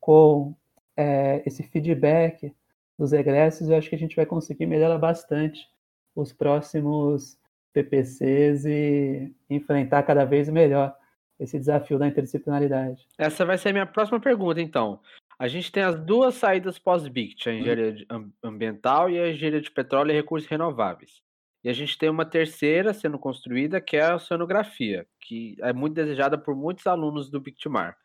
com 0.00 0.54
é, 0.96 1.42
esse 1.46 1.62
feedback 1.62 2.54
dos 2.98 3.12
egressos, 3.12 3.68
eu 3.68 3.76
acho 3.76 3.88
que 3.88 3.94
a 3.94 3.98
gente 3.98 4.16
vai 4.16 4.26
conseguir 4.26 4.66
melhorar 4.66 4.98
bastante 4.98 5.66
os 6.14 6.32
próximos 6.32 7.38
PPCs 7.72 8.64
e 8.66 9.32
enfrentar 9.48 10.02
cada 10.02 10.24
vez 10.24 10.48
melhor 10.48 10.94
esse 11.38 11.58
desafio 11.58 11.98
da 11.98 12.06
interdisciplinaridade. 12.06 13.06
Essa 13.16 13.44
vai 13.44 13.56
ser 13.56 13.70
a 13.70 13.72
minha 13.72 13.86
próxima 13.86 14.20
pergunta, 14.20 14.60
então. 14.60 15.00
A 15.38 15.46
gente 15.46 15.70
tem 15.70 15.84
as 15.84 15.98
duas 15.98 16.34
saídas 16.34 16.78
pós-BICT, 16.78 17.48
a 17.48 17.54
engenharia 17.54 18.06
ambiental 18.42 19.08
e 19.08 19.18
a 19.20 19.30
engenharia 19.30 19.60
de 19.60 19.70
petróleo 19.70 20.10
e 20.10 20.14
recursos 20.14 20.48
renováveis. 20.48 21.22
E 21.62 21.68
a 21.68 21.72
gente 21.72 21.96
tem 21.96 22.08
uma 22.08 22.24
terceira 22.24 22.92
sendo 22.92 23.18
construída, 23.18 23.80
que 23.80 23.96
é 23.96 24.04
a 24.04 24.16
oceanografia, 24.16 25.06
que 25.20 25.56
é 25.60 25.72
muito 25.72 25.94
desejada 25.94 26.36
por 26.36 26.56
muitos 26.56 26.86
alunos 26.86 27.30
do 27.30 27.40
BICTMAR. 27.40 27.96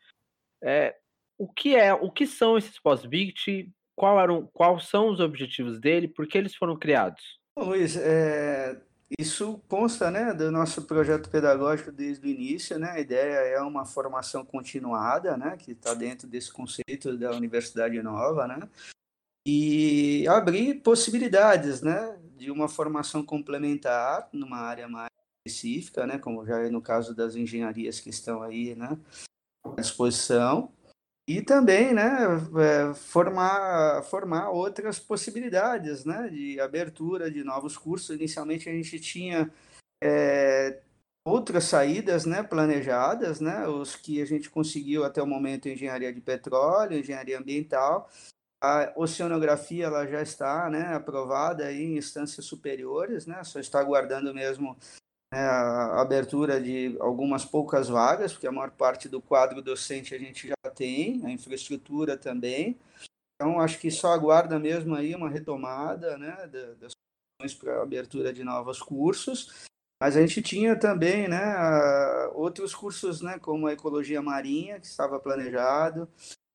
É, 0.62 0.96
o 1.38 1.48
que 1.48 1.74
é, 1.74 1.92
o 1.92 2.10
que 2.10 2.26
são 2.26 2.56
esses 2.56 2.78
pós-BICT? 2.78 3.72
Qual 3.96 4.20
eram, 4.20 4.46
quais 4.52 4.86
são 4.86 5.08
os 5.08 5.20
objetivos 5.20 5.80
dele? 5.80 6.08
Por 6.08 6.26
que 6.26 6.38
eles 6.38 6.54
foram 6.54 6.76
criados? 6.76 7.38
Luiz, 7.56 7.96
é, 7.96 8.80
isso 9.18 9.60
consta 9.68 10.10
né, 10.10 10.32
do 10.32 10.50
nosso 10.50 10.82
projeto 10.82 11.28
pedagógico 11.28 11.92
desde 11.92 12.26
o 12.26 12.30
início. 12.30 12.78
Né? 12.78 12.90
A 12.90 13.00
ideia 13.00 13.36
é 13.56 13.60
uma 13.60 13.84
formação 13.84 14.44
continuada, 14.44 15.36
né, 15.36 15.56
que 15.56 15.72
está 15.72 15.94
dentro 15.94 16.26
desse 16.26 16.52
conceito 16.52 17.16
da 17.16 17.30
Universidade 17.32 18.02
Nova, 18.02 18.46
né? 18.46 18.68
e 19.46 20.26
abrir 20.26 20.80
possibilidades 20.80 21.82
né, 21.82 22.18
de 22.36 22.50
uma 22.50 22.68
formação 22.68 23.24
complementar 23.24 24.28
numa 24.32 24.58
área 24.58 24.88
mais 24.88 25.10
específica, 25.46 26.06
né, 26.06 26.18
como 26.18 26.46
já 26.46 26.60
é 26.60 26.70
no 26.70 26.80
caso 26.80 27.14
das 27.14 27.36
engenharias 27.36 28.00
que 28.00 28.08
estão 28.08 28.42
aí 28.42 28.74
né, 28.74 28.98
à 29.62 29.80
disposição, 29.80 30.72
e 31.26 31.40
também 31.40 31.94
né, 31.94 32.10
é, 32.60 32.94
formar, 32.94 34.02
formar 34.04 34.50
outras 34.50 34.98
possibilidades 34.98 36.04
né, 36.04 36.28
de 36.28 36.60
abertura 36.60 37.30
de 37.30 37.42
novos 37.42 37.78
cursos. 37.78 38.14
Inicialmente 38.14 38.68
a 38.68 38.72
gente 38.72 39.00
tinha 39.00 39.50
é, 40.02 40.82
outras 41.24 41.64
saídas 41.64 42.26
né, 42.26 42.42
planejadas, 42.42 43.40
né, 43.40 43.66
os 43.66 43.96
que 43.96 44.20
a 44.20 44.26
gente 44.26 44.50
conseguiu 44.50 45.04
até 45.04 45.22
o 45.22 45.26
momento 45.26 45.68
engenharia 45.68 46.12
de 46.12 46.20
petróleo, 46.20 46.98
engenharia 46.98 47.38
ambiental. 47.38 48.10
A 48.62 48.92
oceanografia 48.96 49.86
ela 49.86 50.06
já 50.06 50.20
está 50.20 50.68
né, 50.68 50.94
aprovada 50.94 51.72
em 51.72 51.96
instâncias 51.96 52.44
superiores, 52.44 53.26
né, 53.26 53.42
só 53.44 53.58
está 53.58 53.80
aguardando 53.80 54.34
mesmo 54.34 54.76
a 55.40 56.00
abertura 56.00 56.60
de 56.60 56.96
algumas 57.00 57.44
poucas 57.44 57.88
vagas, 57.88 58.32
porque 58.32 58.46
a 58.46 58.52
maior 58.52 58.70
parte 58.70 59.08
do 59.08 59.20
quadro 59.20 59.62
docente 59.62 60.14
a 60.14 60.18
gente 60.18 60.48
já 60.48 60.70
tem, 60.74 61.24
a 61.24 61.30
infraestrutura 61.30 62.16
também. 62.16 62.78
Então, 63.34 63.60
acho 63.60 63.78
que 63.78 63.90
só 63.90 64.12
aguarda 64.12 64.58
mesmo 64.58 64.94
aí 64.94 65.14
uma 65.14 65.28
retomada 65.28 66.16
né, 66.16 66.46
das 66.78 66.92
questões 66.92 67.54
para 67.58 67.82
abertura 67.82 68.32
de 68.32 68.44
novos 68.44 68.80
cursos. 68.80 69.64
Mas 70.00 70.16
a 70.16 70.20
gente 70.20 70.42
tinha 70.42 70.78
também 70.78 71.28
né, 71.28 71.40
outros 72.34 72.74
cursos, 72.74 73.20
né, 73.20 73.38
como 73.38 73.66
a 73.66 73.72
ecologia 73.72 74.20
marinha, 74.20 74.78
que 74.78 74.86
estava 74.86 75.18
planejado. 75.18 76.08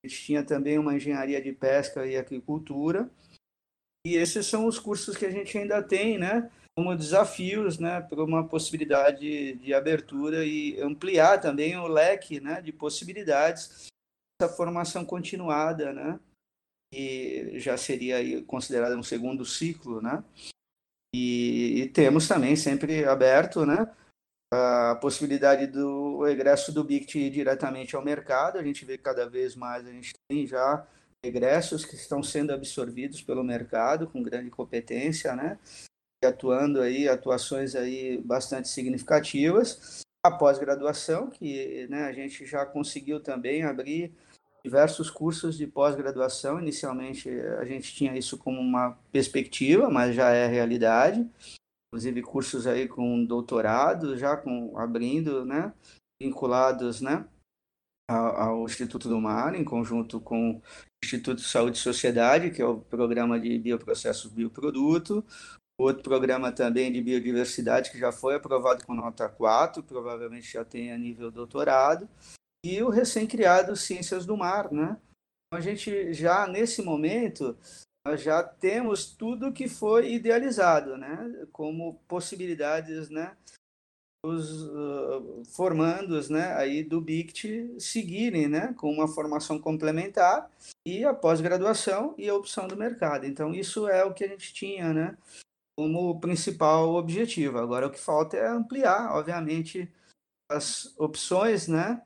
A 0.04 0.08
gente 0.08 0.24
tinha 0.24 0.44
também 0.44 0.78
uma 0.78 0.96
engenharia 0.96 1.42
de 1.42 1.52
pesca 1.52 2.06
e 2.06 2.16
agricultura. 2.16 3.10
E 4.06 4.16
esses 4.16 4.46
são 4.46 4.66
os 4.66 4.80
cursos 4.80 5.18
que 5.18 5.26
a 5.26 5.32
gente 5.32 5.58
ainda 5.58 5.84
tem, 5.84 6.18
né? 6.18 6.50
Como 6.80 6.96
desafios 6.96 7.78
né, 7.78 8.00
para 8.00 8.24
uma 8.24 8.48
possibilidade 8.48 9.54
de 9.56 9.74
abertura 9.74 10.46
e 10.46 10.80
ampliar 10.82 11.38
também 11.42 11.76
o 11.76 11.88
leque 11.88 12.40
né, 12.40 12.62
de 12.62 12.72
possibilidades 12.72 13.88
dessa 14.40 14.56
formação 14.56 15.04
continuada, 15.04 15.92
né, 15.92 16.18
que 16.94 17.60
já 17.60 17.76
seria 17.76 18.42
considerada 18.46 18.98
um 18.98 19.04
segundo 19.04 19.44
ciclo. 19.44 20.02
Né, 20.02 20.24
e, 21.14 21.82
e 21.82 21.90
temos 21.90 22.30
também 22.30 22.56
sempre 22.56 23.04
aberto 23.04 23.66
né, 23.66 23.94
a 24.54 24.96
possibilidade 25.02 25.68
do 25.68 26.26
egresso 26.28 26.72
do 26.72 26.82
BICT 26.82 27.20
ir 27.20 27.30
diretamente 27.30 27.94
ao 27.94 28.02
mercado. 28.02 28.58
A 28.58 28.64
gente 28.64 28.86
vê 28.86 28.98
cada 28.98 29.30
vez 29.30 29.54
mais 29.54 29.86
a 29.86 29.92
gente 29.92 30.14
tem 30.30 30.48
já 30.48 30.88
egressos 31.22 31.84
que 31.84 31.96
estão 31.96 32.24
sendo 32.24 32.54
absorvidos 32.54 33.22
pelo 33.22 33.44
mercado 33.44 34.08
com 34.10 34.24
grande 34.24 34.50
competência, 34.50 35.36
né? 35.36 35.60
Atuando 36.26 36.82
aí, 36.82 37.08
atuações 37.08 37.76
aí 37.76 38.18
bastante 38.22 38.68
significativas. 38.68 40.02
A 40.26 40.32
pós-graduação, 40.32 41.30
que 41.30 41.88
né, 41.88 42.04
a 42.06 42.12
gente 42.12 42.46
já 42.46 42.66
conseguiu 42.66 43.22
também 43.22 43.64
abrir 43.64 44.14
diversos 44.64 45.10
cursos 45.10 45.58
de 45.58 45.66
pós-graduação. 45.66 46.60
Inicialmente 46.60 47.30
a 47.30 47.66
gente 47.66 47.94
tinha 47.94 48.18
isso 48.18 48.38
como 48.38 48.60
uma 48.60 48.98
perspectiva, 49.12 49.90
mas 49.90 50.16
já 50.16 50.32
é 50.32 50.48
realidade. 50.48 51.28
Inclusive 51.88 52.22
cursos 52.22 52.68
aí 52.68 52.88
com 52.88 53.26
doutorado, 53.26 54.18
já 54.18 54.38
com 54.38 54.78
abrindo, 54.78 55.44
né, 55.46 55.74
vinculados, 56.22 57.02
né, 57.02 57.26
ao, 58.10 58.66
Instituto 58.66 59.08
do 59.08 59.20
Mar, 59.20 59.56
em 59.56 59.64
conjunto 59.64 60.20
com 60.20 60.52
o 60.52 60.62
Instituto 61.04 61.38
de 61.38 61.48
Saúde 61.48 61.78
e 61.78 61.82
Sociedade, 61.82 62.52
que 62.52 62.62
é 62.62 62.66
o 62.66 62.80
programa 62.80 63.40
de 63.40 63.58
bioprocessos 63.58 64.32
bioproduto, 64.32 65.24
Outro 65.80 66.04
programa 66.04 66.52
também 66.52 66.92
de 66.92 67.02
biodiversidade 67.02 67.90
que 67.90 67.98
já 67.98 68.12
foi 68.12 68.36
aprovado 68.36 68.86
com 68.86 68.94
nota 68.94 69.30
4, 69.30 69.82
provavelmente 69.82 70.52
já 70.52 70.66
tem 70.66 70.92
a 70.92 70.98
nível 70.98 71.32
doutorado. 71.32 72.10
E 72.66 72.84
o 72.84 72.90
recém-criado 72.90 73.78
Ciências 73.78 74.26
do 74.26 74.36
Mar, 74.36 74.70
né? 74.74 74.98
Então, 75.48 75.58
a 75.58 75.62
gente 75.62 76.14
já, 76.14 76.46
nesse 76.46 76.82
momento, 76.82 77.58
nós 78.06 78.22
já 78.22 78.44
temos 78.44 79.06
tudo 79.06 79.54
que 79.54 79.70
foi 79.70 80.12
idealizado, 80.12 80.98
né? 80.98 81.48
Como 81.54 81.94
possibilidades, 82.10 83.10
né? 83.10 83.38
Os 84.26 84.64
uh, 84.64 85.44
formandos, 85.56 86.30
né? 86.30 86.56
Aí 86.56 86.84
do 86.84 87.00
BICT 87.00 87.80
seguirem, 87.80 88.50
né? 88.50 88.74
Com 88.74 88.92
uma 88.92 89.08
formação 89.08 89.58
complementar 89.58 90.52
e 90.86 91.06
a 91.06 91.14
pós-graduação 91.14 92.16
e 92.18 92.28
a 92.28 92.36
opção 92.36 92.68
do 92.68 92.76
mercado. 92.76 93.26
Então, 93.26 93.54
isso 93.54 93.88
é 93.88 94.04
o 94.04 94.14
que 94.14 94.26
a 94.26 94.28
gente 94.28 94.54
tinha, 94.54 94.94
né? 94.94 95.18
Como 95.80 96.20
principal 96.20 96.90
objetivo. 96.96 97.58
Agora, 97.58 97.88
o 97.88 97.90
que 97.90 97.98
falta 97.98 98.36
é 98.36 98.50
ampliar, 98.50 99.16
obviamente, 99.16 99.90
as 100.52 100.94
opções 101.00 101.70
né, 101.70 102.02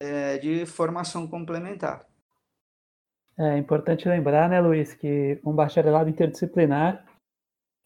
é, 0.00 0.38
de 0.38 0.64
formação 0.64 1.26
complementar. 1.26 2.06
É 3.36 3.58
importante 3.58 4.08
lembrar, 4.08 4.48
né, 4.48 4.60
Luiz, 4.60 4.94
que 4.94 5.40
um 5.44 5.52
bacharelado 5.52 6.08
interdisciplinar 6.08 7.04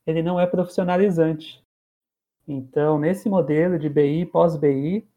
ele 0.07 0.23
não 0.23 0.39
é 0.39 0.47
profissionalizante. 0.47 1.65
Então, 2.47 2.99
nesse 2.99 3.27
modelo 3.27 3.79
de 3.79 3.89
BI 3.89 4.27
pós-BI, 4.27 5.09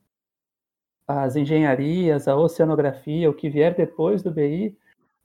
as 1.05 1.35
engenharias, 1.35 2.29
a 2.29 2.37
oceanografia, 2.37 3.29
o 3.29 3.33
que 3.33 3.49
vier 3.49 3.75
depois 3.75 4.23
do 4.23 4.31
BI, 4.31 4.73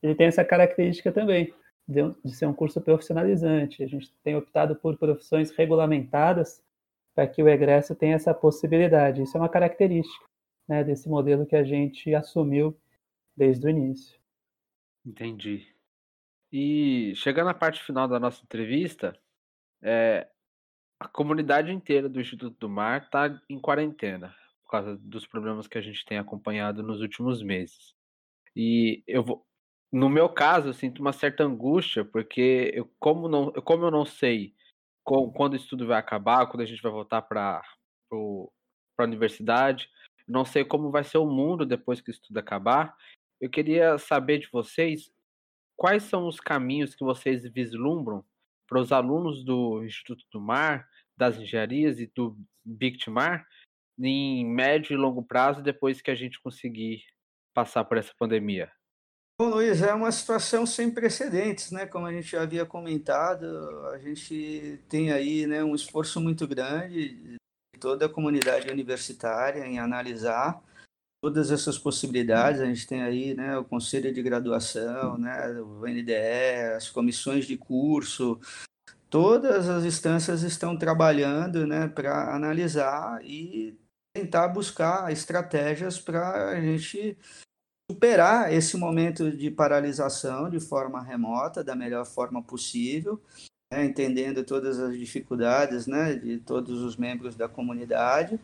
ele 0.03 0.15
tem 0.17 0.27
essa 0.27 0.45
característica 0.45 1.13
também 1.13 1.55
de, 1.89 2.35
ser 2.35 2.47
um 2.47 2.53
curso 2.53 2.81
profissionalizante. 2.81 3.83
A 3.83 3.87
gente 3.87 4.13
tem 4.23 4.37
optado 4.37 4.77
por 4.77 4.99
profissões 4.99 5.51
regulamentadas 5.51 6.63
para 7.15 7.27
que 7.27 7.43
o 7.43 7.49
egresso 7.49 7.97
tenha 7.97 8.15
essa 8.15 8.35
possibilidade. 8.35 9.23
Isso 9.23 9.37
é 9.37 9.41
uma 9.41 9.49
característica 9.49 10.27
né, 10.69 10.85
desse 10.85 11.09
modelo 11.09 11.47
que 11.47 11.57
a 11.57 11.65
gente 11.65 12.15
assumiu 12.15 12.79
desde 13.35 13.67
o 13.67 13.71
início. 13.71 14.19
Entendi. 15.05 15.67
E 16.53 17.15
chegando 17.17 17.49
à 17.49 17.55
parte 17.55 17.83
final 17.83 18.07
da 18.07 18.21
nossa 18.21 18.43
entrevista, 18.43 19.19
é, 19.83 20.29
a 21.01 21.09
comunidade 21.09 21.73
inteira 21.73 22.09
do 22.09 22.21
Instituto 22.21 22.57
do 22.59 22.69
Mar 22.69 23.03
está 23.03 23.41
em 23.49 23.59
quarentena 23.59 24.35
por 24.65 24.73
causa 24.73 24.97
dos 24.99 25.27
problemas 25.27 25.67
que 25.67 25.79
a 25.79 25.81
gente 25.81 26.05
tem 26.05 26.19
acompanhado 26.19 26.83
nos 26.83 27.01
últimos 27.01 27.43
meses. 27.43 27.95
E 28.55 29.03
eu 29.07 29.25
vou, 29.25 29.48
no 29.93 30.09
meu 30.09 30.29
caso, 30.29 30.69
eu 30.69 30.73
sinto 30.75 31.01
uma 31.01 31.13
certa 31.13 31.45
angústia, 31.45 32.05
porque 32.05 32.71
eu, 32.75 32.91
como, 32.99 33.29
não, 33.29 33.53
como 33.53 33.85
eu 33.85 33.91
não 33.91 34.05
sei 34.05 34.55
quando 35.35 35.55
o 35.55 35.57
estudo 35.57 35.87
vai 35.87 35.99
acabar, 35.99 36.47
quando 36.47 36.61
a 36.61 36.67
gente 36.67 36.83
vai 36.83 36.93
voltar 36.93 37.23
para 37.23 37.63
a 38.13 39.03
universidade. 39.03 39.89
Não 40.27 40.45
sei 40.45 40.65
como 40.65 40.91
vai 40.91 41.03
ser 41.03 41.17
o 41.17 41.25
mundo 41.25 41.65
depois 41.65 42.01
que 42.01 42.11
o 42.11 42.13
estudo 42.13 42.37
acabar. 42.37 42.95
Eu 43.41 43.49
queria 43.49 43.97
saber 43.97 44.39
de 44.39 44.49
vocês 44.53 45.11
quais 45.77 46.03
são 46.03 46.27
os 46.27 46.39
caminhos 46.39 46.95
que 46.95 47.05
vocês 47.05 47.45
vislumbram 47.45 48.23
para 48.67 48.81
os 48.81 48.93
alunos 48.93 49.43
do 49.43 49.83
Instituto 49.83 50.27
do 50.31 50.41
Mar, 50.41 50.87
das 51.17 51.39
engenharias 51.39 51.99
e 51.99 52.13
do 52.15 52.37
Bictmar 52.63 53.47
em 53.99 54.45
médio 54.45 54.93
e 54.93 54.97
longo 54.97 55.23
prazo 55.23 55.63
depois 55.63 56.03
que 56.03 56.11
a 56.11 56.15
gente 56.15 56.41
conseguir 56.41 57.03
passar 57.55 57.85
por 57.85 57.97
essa 57.97 58.13
pandemia? 58.19 58.71
Bom, 59.41 59.51
Luiz, 59.51 59.83
é 59.83 59.95
uma 59.95 60.11
situação 60.11 60.67
sem 60.67 60.91
precedentes, 60.91 61.71
né? 61.71 61.87
Como 61.87 62.05
a 62.05 62.13
gente 62.13 62.27
já 62.27 62.43
havia 62.43 62.67
comentado, 62.67 63.47
a 63.87 63.99
gente 63.99 64.83
tem 64.89 65.13
aí 65.13 65.47
né, 65.47 65.63
um 65.63 65.77
esforço 65.77 66.21
muito 66.21 66.45
grande 66.45 67.15
de 67.15 67.39
toda 67.79 68.07
a 68.07 68.09
comunidade 68.09 68.69
universitária 68.69 69.65
em 69.65 69.79
analisar 69.79 70.61
todas 71.23 71.53
essas 71.53 71.79
possibilidades. 71.79 72.61
A 72.61 72.67
gente 72.67 72.85
tem 72.85 73.01
aí 73.01 73.33
né, 73.33 73.57
o 73.57 73.65
conselho 73.65 74.13
de 74.13 74.21
graduação, 74.21 75.17
né, 75.17 75.53
o 75.61 75.87
NDE, 75.87 76.75
as 76.77 76.91
comissões 76.91 77.47
de 77.47 77.57
curso, 77.57 78.41
todas 79.09 79.69
as 79.69 79.85
instâncias 79.85 80.43
estão 80.43 80.77
trabalhando 80.77 81.65
né, 81.65 81.87
para 81.87 82.35
analisar 82.35 83.25
e 83.25 83.79
tentar 84.13 84.49
buscar 84.49 85.13
estratégias 85.13 85.97
para 85.97 86.51
a 86.51 86.61
gente 86.61 87.17
superar 87.91 88.53
esse 88.53 88.77
momento 88.77 89.31
de 89.31 89.51
paralisação 89.51 90.51
de 90.51 90.61
forma 90.61 91.03
remota, 91.03 91.65
da 91.65 91.75
melhor 91.75 92.05
forma 92.05 92.43
possível, 92.43 93.21
né, 93.73 93.85
entendendo 93.85 94.45
todas 94.45 94.79
as 94.79 94.97
dificuldades 94.99 95.87
né, 95.87 96.15
de 96.15 96.39
todos 96.39 96.83
os 96.83 96.97
membros 96.97 97.35
da 97.35 97.49
comunidade 97.49 98.39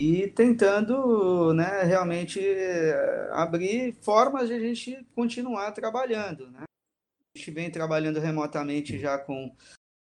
e 0.00 0.26
tentando 0.28 1.54
né, 1.54 1.82
realmente 1.82 2.40
eh, 2.40 3.28
abrir 3.32 3.94
formas 4.00 4.48
de 4.48 4.54
a 4.54 4.58
gente 4.58 5.06
continuar 5.14 5.70
trabalhando. 5.70 6.50
Né? 6.50 6.62
A 6.62 7.38
gente 7.38 7.50
vem 7.52 7.70
trabalhando 7.70 8.18
remotamente 8.18 8.98
já 8.98 9.16
com 9.16 9.54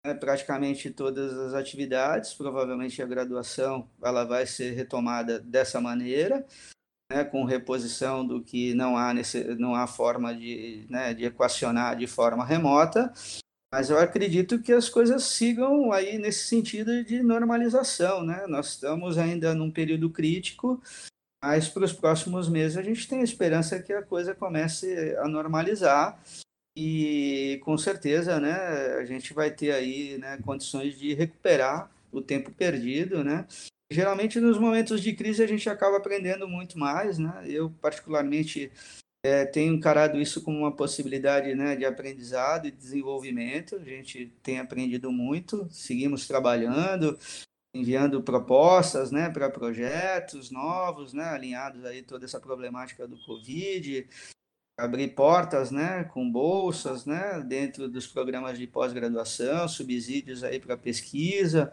né, 0.05 0.13
praticamente 0.13 0.91
todas 0.91 1.33
as 1.33 1.53
atividades, 1.55 2.33
provavelmente 2.33 3.01
a 3.01 3.07
graduação 3.07 3.89
ela 4.03 4.23
vai 4.23 4.45
ser 4.45 4.73
retomada 4.73 5.39
dessa 5.39 5.81
maneira, 5.81 6.45
né, 7.09 7.23
com 7.23 7.43
reposição 7.43 8.25
do 8.25 8.41
que 8.41 8.73
não 8.73 8.97
há, 8.97 9.13
nesse, 9.13 9.43
não 9.55 9.75
há 9.75 9.87
forma 9.87 10.35
de, 10.35 10.85
né, 10.89 11.13
de 11.13 11.25
equacionar 11.25 11.95
de 11.95 12.07
forma 12.07 12.45
remota, 12.45 13.11
mas 13.71 13.89
eu 13.89 13.97
acredito 13.97 14.61
que 14.61 14.71
as 14.71 14.89
coisas 14.89 15.23
sigam 15.23 15.91
aí 15.91 16.17
nesse 16.17 16.47
sentido 16.47 17.03
de 17.03 17.21
normalização. 17.21 18.23
Né? 18.23 18.45
Nós 18.47 18.69
estamos 18.69 19.17
ainda 19.17 19.53
num 19.53 19.71
período 19.71 20.09
crítico, 20.09 20.81
mas 21.43 21.67
para 21.67 21.85
os 21.85 21.93
próximos 21.93 22.49
meses 22.49 22.77
a 22.77 22.81
gente 22.81 23.07
tem 23.07 23.19
a 23.19 23.23
esperança 23.23 23.81
que 23.81 23.93
a 23.93 24.03
coisa 24.03 24.33
comece 24.33 25.15
a 25.17 25.27
normalizar 25.27 26.21
e 26.75 27.59
com 27.63 27.77
certeza 27.77 28.39
né, 28.39 28.53
a 28.99 29.05
gente 29.05 29.33
vai 29.33 29.51
ter 29.51 29.71
aí 29.71 30.17
né, 30.17 30.37
condições 30.43 30.97
de 30.97 31.13
recuperar 31.13 31.91
o 32.11 32.21
tempo 32.21 32.51
perdido, 32.51 33.23
né? 33.23 33.45
Geralmente, 33.89 34.39
nos 34.39 34.57
momentos 34.57 35.01
de 35.01 35.13
crise, 35.13 35.41
a 35.41 35.47
gente 35.47 35.69
acaba 35.69 35.97
aprendendo 35.97 36.47
muito 36.47 36.77
mais, 36.77 37.17
né? 37.17 37.43
Eu, 37.45 37.69
particularmente, 37.69 38.71
é, 39.23 39.45
tenho 39.45 39.73
encarado 39.73 40.19
isso 40.19 40.41
como 40.41 40.59
uma 40.59 40.75
possibilidade 40.75 41.55
né, 41.55 41.75
de 41.75 41.85
aprendizado 41.85 42.67
e 42.67 42.71
desenvolvimento. 42.71 43.75
A 43.75 43.83
gente 43.83 44.27
tem 44.43 44.59
aprendido 44.59 45.11
muito, 45.11 45.67
seguimos 45.71 46.27
trabalhando, 46.27 47.17
enviando 47.73 48.21
propostas 48.21 49.11
né, 49.11 49.29
para 49.29 49.49
projetos 49.49 50.51
novos, 50.51 51.13
né, 51.13 51.25
alinhados 51.25 51.85
aí 51.85 52.01
toda 52.01 52.25
essa 52.25 52.39
problemática 52.39 53.07
do 53.07 53.17
Covid, 53.25 54.07
abrir 54.77 55.09
portas 55.09 55.71
né, 55.71 56.03
com 56.05 56.29
bolsas 56.29 57.05
né, 57.05 57.41
dentro 57.41 57.89
dos 57.89 58.05
programas 58.05 58.57
de 58.57 58.67
pós-graduação, 58.67 59.67
subsídios 59.67 60.43
aí 60.43 60.59
para 60.59 60.77
pesquisa, 60.77 61.71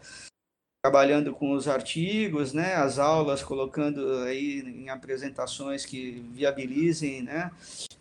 trabalhando 0.85 1.33
com 1.33 1.51
os 1.53 1.67
artigos, 1.67 2.53
né, 2.53 2.75
as 2.75 2.99
aulas, 2.99 3.41
colocando 3.41 4.19
aí 4.19 4.59
em 4.59 4.87
apresentações 4.87 5.83
que 5.83 6.23
viabilizem, 6.31 7.23
né, 7.23 7.49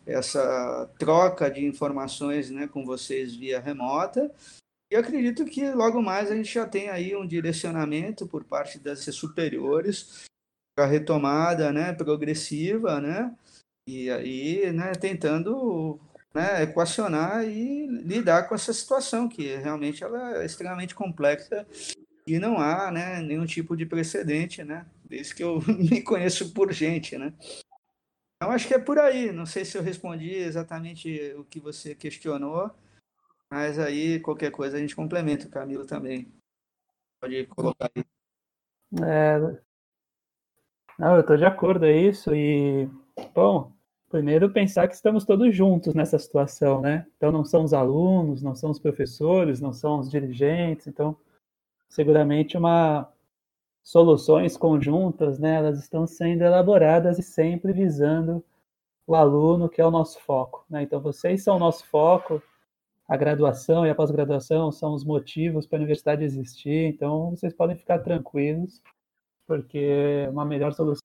essa 0.05 0.87
troca 0.99 1.51
de 1.51 1.64
informações, 1.64 2.51
né, 2.51 2.68
com 2.68 2.85
vocês 2.85 3.35
via 3.35 3.59
remota. 3.59 4.31
E 4.92 4.97
acredito 4.97 5.47
que 5.47 5.70
logo 5.70 6.03
mais 6.03 6.31
a 6.31 6.37
gente 6.37 6.53
já 6.53 6.66
tem 6.66 6.90
aí 6.90 7.16
um 7.16 7.27
direcionamento 7.27 8.27
por 8.27 8.44
parte 8.44 8.79
das 8.79 8.99
superiores 8.99 10.27
para 10.77 10.85
retomada, 10.85 11.73
né, 11.73 11.94
progressiva, 11.94 13.01
né, 13.01 13.35
e 13.88 14.11
aí, 14.11 14.70
né, 14.75 14.92
tentando 14.92 15.99
né, 16.35 16.64
equacionar 16.64 17.49
e 17.49 17.87
lidar 17.87 18.47
com 18.47 18.55
essa 18.55 18.75
situação 18.75 19.27
que 19.27 19.57
realmente 19.57 20.05
ela 20.05 20.42
é 20.42 20.44
extremamente 20.44 20.94
complexa 20.94 21.66
e 22.27 22.39
não 22.39 22.59
há 22.59 22.91
né, 22.91 23.21
nenhum 23.21 23.45
tipo 23.45 23.77
de 23.77 23.85
precedente, 23.85 24.65
né? 24.65 24.87
Desde 25.05 25.35
que 25.35 25.45
eu 25.45 25.61
me 25.69 26.03
conheço 26.03 26.53
por 26.53 26.73
gente, 26.73 27.19
né? 27.19 27.33
Então 28.37 28.51
acho 28.51 28.67
que 28.67 28.75
é 28.75 28.79
por 28.79 28.99
aí. 28.99 29.31
Não 29.31 29.47
sei 29.47 29.65
se 29.65 29.77
eu 29.77 29.83
respondi 29.83 30.31
exatamente 30.35 31.35
o 31.37 31.45
que 31.45 31.61
você 31.61 31.95
questionou, 31.95 32.71
mas 33.51 33.79
aí 33.79 34.21
qualquer 34.21 34.51
coisa 34.51 34.77
a 34.77 34.81
gente 34.81 34.97
complementa. 34.97 35.47
O 35.47 35.51
Camilo 35.51 35.87
também 35.87 36.33
pode 37.21 37.47
colocar 37.47 37.91
aí. 37.95 38.05
É... 39.03 39.39
Não, 40.99 41.15
eu 41.15 41.21
estou 41.21 41.37
de 41.37 41.45
acordo, 41.45 41.85
é 41.85 41.97
isso. 41.97 42.35
E, 42.35 42.89
bom, 43.35 43.73
primeiro 44.09 44.53
pensar 44.53 44.87
que 44.87 44.95
estamos 44.95 45.25
todos 45.25 45.55
juntos 45.55 45.93
nessa 45.95 46.19
situação, 46.19 46.81
né? 46.81 47.07
Então 47.17 47.33
não 47.33 47.45
são 47.45 47.65
os 47.65 47.75
alunos, 47.75 48.43
não 48.43 48.55
são 48.55 48.71
os 48.71 48.79
professores, 48.79 49.61
não 49.61 49.73
são 49.73 49.99
os 49.99 50.11
dirigentes, 50.11 50.87
então 50.87 51.17
seguramente 51.94 52.59
uma 52.59 53.09
soluções 53.83 54.57
conjuntas, 54.57 55.38
né, 55.38 55.57
elas 55.57 55.78
estão 55.78 56.07
sendo 56.07 56.42
elaboradas 56.42 57.18
e 57.18 57.22
sempre 57.22 57.72
visando 57.72 58.44
o 59.07 59.14
aluno, 59.14 59.68
que 59.68 59.80
é 59.80 59.87
o 59.87 59.90
nosso 59.90 60.18
foco. 60.20 60.64
Né? 60.68 60.83
Então, 60.83 61.00
vocês 61.00 61.44
são 61.44 61.57
o 61.57 61.59
nosso 61.59 61.87
foco, 61.87 62.42
a 63.07 63.16
graduação 63.16 63.87
e 63.87 63.90
a 63.90 63.94
pós-graduação 63.94 64.72
são 64.72 64.94
os 64.94 65.04
motivos 65.04 65.66
para 65.66 65.76
a 65.76 65.80
universidade 65.80 66.24
existir, 66.24 66.87
então 66.87 67.30
vocês 67.30 67.52
podem 67.52 67.76
ficar 67.76 68.00
tranquilos, 68.00 68.83
porque 69.46 70.26
uma 70.30 70.44
melhor 70.44 70.72
solução 70.72 71.02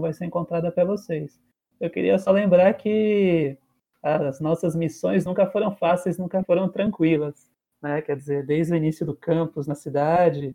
vai 0.00 0.14
ser 0.14 0.24
encontrada 0.24 0.72
para 0.72 0.84
vocês. 0.84 1.38
Eu 1.80 1.90
queria 1.90 2.18
só 2.18 2.30
lembrar 2.30 2.72
que 2.74 3.58
as 4.02 4.40
nossas 4.40 4.74
missões 4.74 5.26
nunca 5.26 5.46
foram 5.50 5.74
fáceis, 5.76 6.16
nunca 6.16 6.42
foram 6.44 6.68
tranquilas 6.68 7.51
né? 7.82 8.00
Quer 8.00 8.16
dizer, 8.16 8.46
desde 8.46 8.72
o 8.72 8.76
início 8.76 9.04
do 9.04 9.14
campus 9.16 9.66
na 9.66 9.74
cidade 9.74 10.54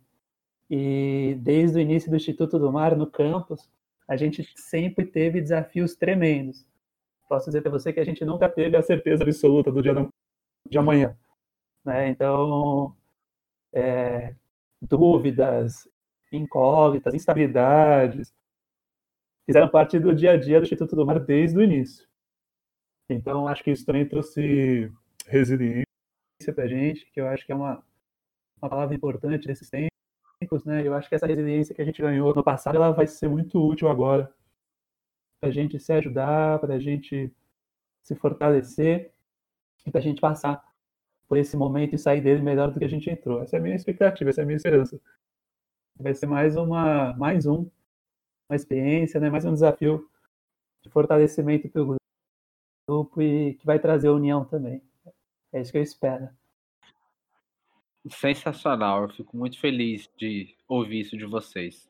e 0.70 1.38
desde 1.42 1.78
o 1.78 1.82
início 1.82 2.10
do 2.10 2.16
Instituto 2.16 2.58
do 2.58 2.72
Mar 2.72 2.96
no 2.96 3.06
campus, 3.06 3.70
a 4.08 4.16
gente 4.16 4.48
sempre 4.56 5.06
teve 5.06 5.42
desafios 5.42 5.96
tremendos. 5.96 6.66
Posso 7.28 7.48
dizer 7.48 7.62
para 7.62 7.72
você 7.72 7.92
que 7.92 8.00
a 8.00 8.06
gente 8.06 8.24
nunca 8.24 8.48
teve 8.48 8.78
a 8.78 8.82
certeza 8.82 9.24
absoluta 9.24 9.72
do 9.72 9.82
dia 9.82 9.94
de 10.70 10.78
amanhã, 10.78 11.16
né? 11.84 12.08
Então, 12.08 12.96
é, 13.74 14.34
dúvidas, 14.82 15.90
incógnitas, 16.32 17.14
instabilidades 17.14 18.34
fizeram 19.46 19.70
parte 19.70 20.00
do 20.00 20.14
dia 20.16 20.32
a 20.32 20.38
dia 20.38 20.60
do 20.60 20.64
Instituto 20.64 20.96
do 20.96 21.06
Mar 21.06 21.20
desde 21.20 21.58
o 21.58 21.64
início. 21.64 22.08
Então, 23.10 23.48
acho 23.48 23.64
que 23.64 23.72
isso 23.72 23.86
também 23.86 24.08
trouxe 24.08 24.92
resiliência 25.26 25.87
para 26.46 26.64
a 26.64 26.68
gente, 26.68 27.10
que 27.12 27.20
eu 27.20 27.28
acho 27.28 27.46
que 27.46 27.52
é 27.52 27.56
uma, 27.56 27.84
uma 28.62 28.70
palavra 28.70 28.96
importante 28.96 29.48
nesses 29.48 29.70
tempos, 29.70 30.64
né? 30.66 30.86
Eu 30.86 30.94
acho 30.94 31.10
que 31.10 31.16
essa 31.16 31.26
resiliência 31.26 31.74
que 31.74 31.82
a 31.82 31.86
gente 31.86 32.02
ganhou 32.02 32.34
no 32.34 32.44
passado, 32.44 32.76
ela 32.76 32.92
vai 32.92 33.08
ser 33.08 33.28
muito 33.28 33.60
útil 33.60 33.90
agora 33.90 34.32
para 35.40 35.50
a 35.50 35.52
gente 35.52 35.80
se 35.80 35.92
ajudar, 35.94 36.60
para 36.60 36.76
a 36.76 36.80
gente 36.80 37.32
se 38.04 38.16
fortalecer 38.16 39.12
e 39.86 39.92
para 39.92 40.00
a 40.00 40.04
gente 40.04 40.22
passar 40.22 40.64
por 41.28 41.38
esse 41.38 41.58
momento 41.58 41.96
e 41.96 42.00
sair 42.00 42.22
dele 42.22 42.42
melhor 42.42 42.72
do 42.72 42.80
que 42.80 42.86
a 42.86 42.90
gente 42.90 43.10
entrou. 43.10 43.42
Essa 43.42 43.58
é 43.58 43.60
a 43.60 43.62
minha 43.62 43.76
expectativa, 43.76 44.30
essa 44.30 44.42
é 44.42 44.44
a 44.44 44.46
minha 44.46 44.58
esperança. 44.58 45.00
Vai 46.00 46.14
ser 46.14 46.28
mais 46.28 46.56
uma, 46.56 47.14
mais 47.16 47.46
um, 47.46 47.70
uma 48.50 48.56
experiência, 48.56 49.20
né? 49.20 49.30
Mais 49.30 49.44
um 49.44 49.54
desafio 49.54 50.10
de 50.84 50.90
fortalecimento 50.90 51.68
para 51.70 51.82
o 51.82 51.98
grupo 52.88 53.22
e 53.22 53.56
que 53.56 53.66
vai 53.66 53.80
trazer 53.80 54.10
união 54.10 54.46
também. 54.46 54.82
É 55.54 55.62
isso 55.62 55.72
que 55.72 55.78
eu 55.78 55.84
espero. 55.84 56.30
Sensacional, 58.10 59.04
eu 59.04 59.10
fico 59.10 59.36
muito 59.36 59.60
feliz 59.60 60.10
de 60.18 60.56
ouvir 60.68 61.02
isso 61.02 61.18
de 61.18 61.26
vocês. 61.26 61.90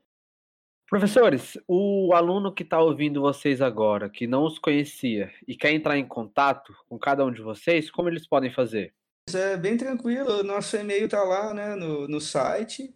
Professores, 0.89 1.57
o 1.67 2.13
aluno 2.13 2.53
que 2.53 2.63
está 2.63 2.79
ouvindo 2.79 3.21
vocês 3.21 3.61
agora, 3.61 4.09
que 4.09 4.25
não 4.25 4.45
os 4.45 4.57
conhecia 4.57 5.31
e 5.45 5.55
quer 5.55 5.73
entrar 5.73 5.97
em 5.97 6.07
contato 6.07 6.73
com 6.87 6.97
cada 6.97 7.25
um 7.25 7.31
de 7.31 7.41
vocês, 7.41 7.91
como 7.91 8.07
eles 8.07 8.25
podem 8.25 8.51
fazer? 8.51 8.93
É 9.33 9.57
bem 9.57 9.75
tranquilo, 9.75 10.43
nosso 10.43 10.77
e-mail 10.77 11.03
está 11.05 11.21
lá 11.23 11.53
né, 11.53 11.75
no, 11.75 12.07
no 12.07 12.21
site. 12.21 12.95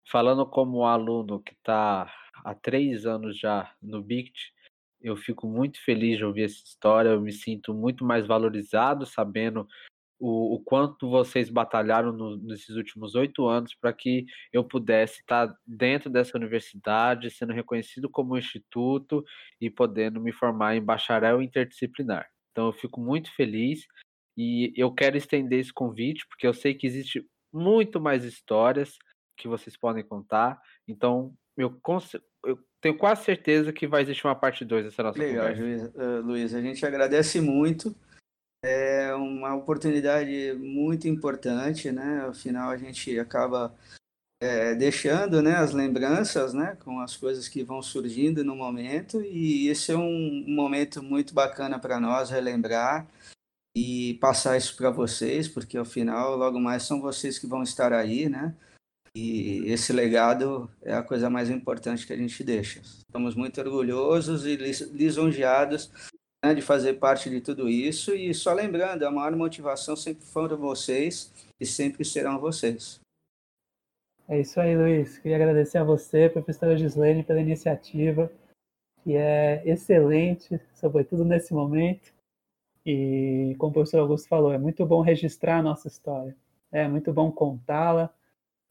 Falando 0.07 0.45
como 0.45 0.85
aluno 0.85 1.41
que 1.41 1.53
está 1.53 2.13
há 2.45 2.53
três 2.53 3.07
anos 3.07 3.39
já 3.39 3.73
no 3.81 4.03
BICT, 4.03 4.53
eu 5.01 5.17
fico 5.17 5.47
muito 5.47 5.83
feliz 5.83 6.19
de 6.19 6.25
ouvir 6.25 6.43
essa 6.43 6.63
história. 6.63 7.09
Eu 7.09 7.21
me 7.21 7.31
sinto 7.31 7.73
muito 7.73 8.05
mais 8.05 8.27
valorizado 8.27 9.03
sabendo 9.03 9.67
o, 10.19 10.53
o 10.53 10.59
quanto 10.59 11.09
vocês 11.09 11.49
batalharam 11.49 12.13
no, 12.13 12.37
nesses 12.37 12.75
últimos 12.75 13.15
oito 13.15 13.47
anos 13.47 13.73
para 13.73 13.91
que 13.91 14.27
eu 14.53 14.63
pudesse 14.63 15.21
estar 15.21 15.51
dentro 15.65 16.07
dessa 16.07 16.37
universidade, 16.37 17.31
sendo 17.31 17.51
reconhecido 17.51 18.07
como 18.07 18.37
instituto 18.37 19.25
e 19.59 19.71
podendo 19.71 20.21
me 20.21 20.31
formar 20.31 20.75
em 20.75 20.85
bacharel 20.85 21.41
interdisciplinar. 21.41 22.29
Então, 22.51 22.67
eu 22.67 22.73
fico 22.73 23.01
muito 23.01 23.33
feliz 23.33 23.87
e 24.37 24.73
eu 24.75 24.91
quero 24.93 25.17
estender 25.17 25.59
esse 25.59 25.73
convite, 25.73 26.25
porque 26.27 26.47
eu 26.47 26.53
sei 26.53 26.73
que 26.73 26.87
existe 26.87 27.25
muito 27.53 27.99
mais 27.99 28.23
histórias 28.23 28.97
que 29.37 29.47
vocês 29.47 29.75
podem 29.75 30.03
contar. 30.03 30.59
Então, 30.87 31.33
eu, 31.57 31.79
eu 32.45 32.59
tenho 32.79 32.97
quase 32.97 33.23
certeza 33.23 33.73
que 33.73 33.87
vai 33.87 34.01
existir 34.01 34.25
uma 34.25 34.35
parte 34.35 34.63
2 34.63 34.85
dessa 34.85 35.03
nossa 35.03 35.19
Legal, 35.19 35.49
conversa. 35.49 35.97
Legal, 35.97 36.21
Luiz. 36.21 36.53
A 36.53 36.61
gente 36.61 36.85
agradece 36.85 37.41
muito. 37.41 37.95
É 38.63 39.13
uma 39.15 39.55
oportunidade 39.55 40.53
muito 40.53 41.07
importante, 41.07 41.91
né? 41.91 42.25
Afinal, 42.27 42.69
a 42.69 42.77
gente 42.77 43.17
acaba 43.19 43.75
é, 44.41 44.73
deixando 44.73 45.41
né, 45.41 45.55
as 45.55 45.71
lembranças 45.71 46.53
né, 46.53 46.75
com 46.83 46.99
as 46.99 47.15
coisas 47.15 47.47
que 47.47 47.63
vão 47.63 47.81
surgindo 47.81 48.43
no 48.43 48.55
momento, 48.55 49.21
e 49.21 49.67
esse 49.67 49.91
é 49.91 49.97
um 49.97 50.43
momento 50.47 51.01
muito 51.03 51.33
bacana 51.33 51.77
para 51.77 51.99
nós 51.99 52.31
relembrar 52.31 53.07
e 53.75 54.15
passar 54.15 54.57
isso 54.57 54.75
para 54.75 54.89
vocês, 54.89 55.47
porque 55.47 55.77
ao 55.77 55.85
final, 55.85 56.35
logo 56.35 56.59
mais, 56.59 56.83
são 56.83 57.01
vocês 57.01 57.39
que 57.39 57.47
vão 57.47 57.63
estar 57.63 57.93
aí, 57.93 58.27
né? 58.27 58.55
E 59.15 59.63
esse 59.65 59.91
legado 59.91 60.69
é 60.81 60.93
a 60.93 61.03
coisa 61.03 61.29
mais 61.29 61.49
importante 61.49 62.07
que 62.07 62.13
a 62.13 62.17
gente 62.17 62.43
deixa. 62.43 62.79
Estamos 62.81 63.35
muito 63.35 63.59
orgulhosos 63.59 64.45
e 64.45 64.55
lisonjeados 64.55 65.91
né, 66.43 66.53
de 66.53 66.61
fazer 66.61 66.93
parte 66.93 67.29
de 67.29 67.41
tudo 67.41 67.67
isso. 67.67 68.15
E 68.15 68.33
só 68.33 68.53
lembrando, 68.53 69.03
a 69.03 69.11
maior 69.11 69.35
motivação 69.35 69.95
sempre 69.95 70.25
foram 70.25 70.57
vocês 70.57 71.31
e 71.59 71.65
sempre 71.65 72.05
serão 72.05 72.39
vocês. 72.39 73.01
É 74.29 74.39
isso 74.39 74.61
aí, 74.61 74.77
Luiz. 74.77 75.17
Queria 75.17 75.35
agradecer 75.35 75.77
a 75.77 75.83
você, 75.83 76.29
professora 76.29 76.77
Gislaine, 76.77 77.21
pela 77.21 77.41
iniciativa, 77.41 78.31
que 79.03 79.13
é 79.13 79.61
excelente, 79.65 80.57
sobretudo 80.73 81.25
nesse 81.25 81.53
momento. 81.53 82.13
E 82.85 83.55
como 83.59 83.69
o 83.71 83.73
professor 83.73 83.99
Augusto 83.99 84.27
falou, 84.27 84.51
é 84.51 84.57
muito 84.57 84.85
bom 84.85 85.01
registrar 85.01 85.59
a 85.59 85.63
nossa 85.63 85.87
história, 85.87 86.35
é 86.71 86.87
muito 86.87 87.13
bom 87.13 87.31
contá-la 87.31 88.13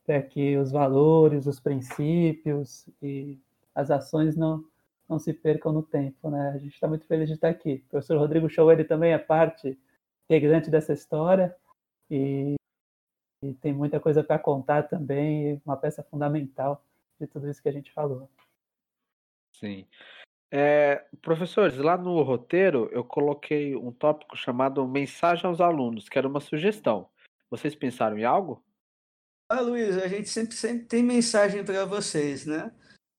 para 0.05 0.21
que 0.23 0.57
os 0.57 0.73
valores, 0.73 1.47
os 1.47 1.61
princípios 1.61 2.89
e 3.01 3.39
as 3.75 3.91
ações 3.91 4.37
não, 4.37 4.65
não 5.09 5.19
se 5.19 5.33
percam 5.33 5.73
no 5.73 5.83
tempo. 5.83 6.31
Né? 6.31 6.51
A 6.51 6.59
gente 6.59 6.75
está 6.75 6.89
muito 6.89 7.07
feliz 7.07 7.29
de 7.29 7.35
estar 7.35 7.49
aqui. 7.49 7.83
O 7.87 7.91
professor 7.91 8.19
Rodrigo 8.19 8.49
Show 8.49 8.73
ele 8.73 8.85
também 8.85 9.13
é 9.13 9.19
parte 9.19 9.79
integrante 10.25 10.71
dessa 10.71 10.93
história 10.93 11.55
e, 12.11 12.55
e 13.45 13.55
tem 13.55 13.73
muita 13.73 14.01
coisa 14.01 14.25
para 14.25 14.39
contar 14.39 14.85
também, 14.85 15.61
uma 15.65 15.77
peça 15.77 16.03
fundamental 16.03 16.85
de 17.21 17.27
tudo 17.27 17.49
isso 17.49 17.63
que 17.63 17.69
a 17.69 17.73
gente 17.73 17.93
falou. 17.93 18.29
Sim. 19.53 19.87
É, 20.53 21.05
professores, 21.23 21.77
lá 21.77 21.97
no 21.97 22.23
roteiro 22.23 22.89
eu 22.93 23.05
coloquei 23.05 23.77
um 23.77 23.93
tópico 23.93 24.37
chamado 24.37 24.87
Mensagem 24.87 25.47
aos 25.47 25.61
Alunos, 25.61 26.09
que 26.09 26.19
era 26.19 26.27
uma 26.27 26.41
sugestão. 26.41 27.09
Vocês 27.49 27.75
pensaram 27.75 28.19
em 28.19 28.25
algo? 28.25 28.63
Ah, 29.49 29.61
Luiz, 29.61 29.97
a 29.97 30.09
gente 30.09 30.29
sempre, 30.29 30.55
sempre 30.55 30.87
tem 30.87 31.03
mensagem 31.03 31.65
para 31.65 31.85
vocês, 31.85 32.47
né? 32.47 32.73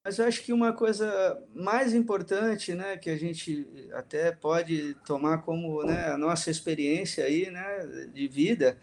Mas 0.03 0.17
eu 0.17 0.25
acho 0.25 0.43
que 0.43 0.51
uma 0.51 0.73
coisa 0.73 1.45
mais 1.53 1.93
importante, 1.93 2.73
né, 2.73 2.97
que 2.97 3.09
a 3.09 3.17
gente 3.17 3.67
até 3.93 4.31
pode 4.31 4.95
tomar 5.05 5.43
como 5.43 5.83
né, 5.83 6.07
a 6.07 6.17
nossa 6.17 6.49
experiência 6.49 7.23
aí, 7.23 7.51
né, 7.51 8.07
de 8.11 8.27
vida, 8.27 8.79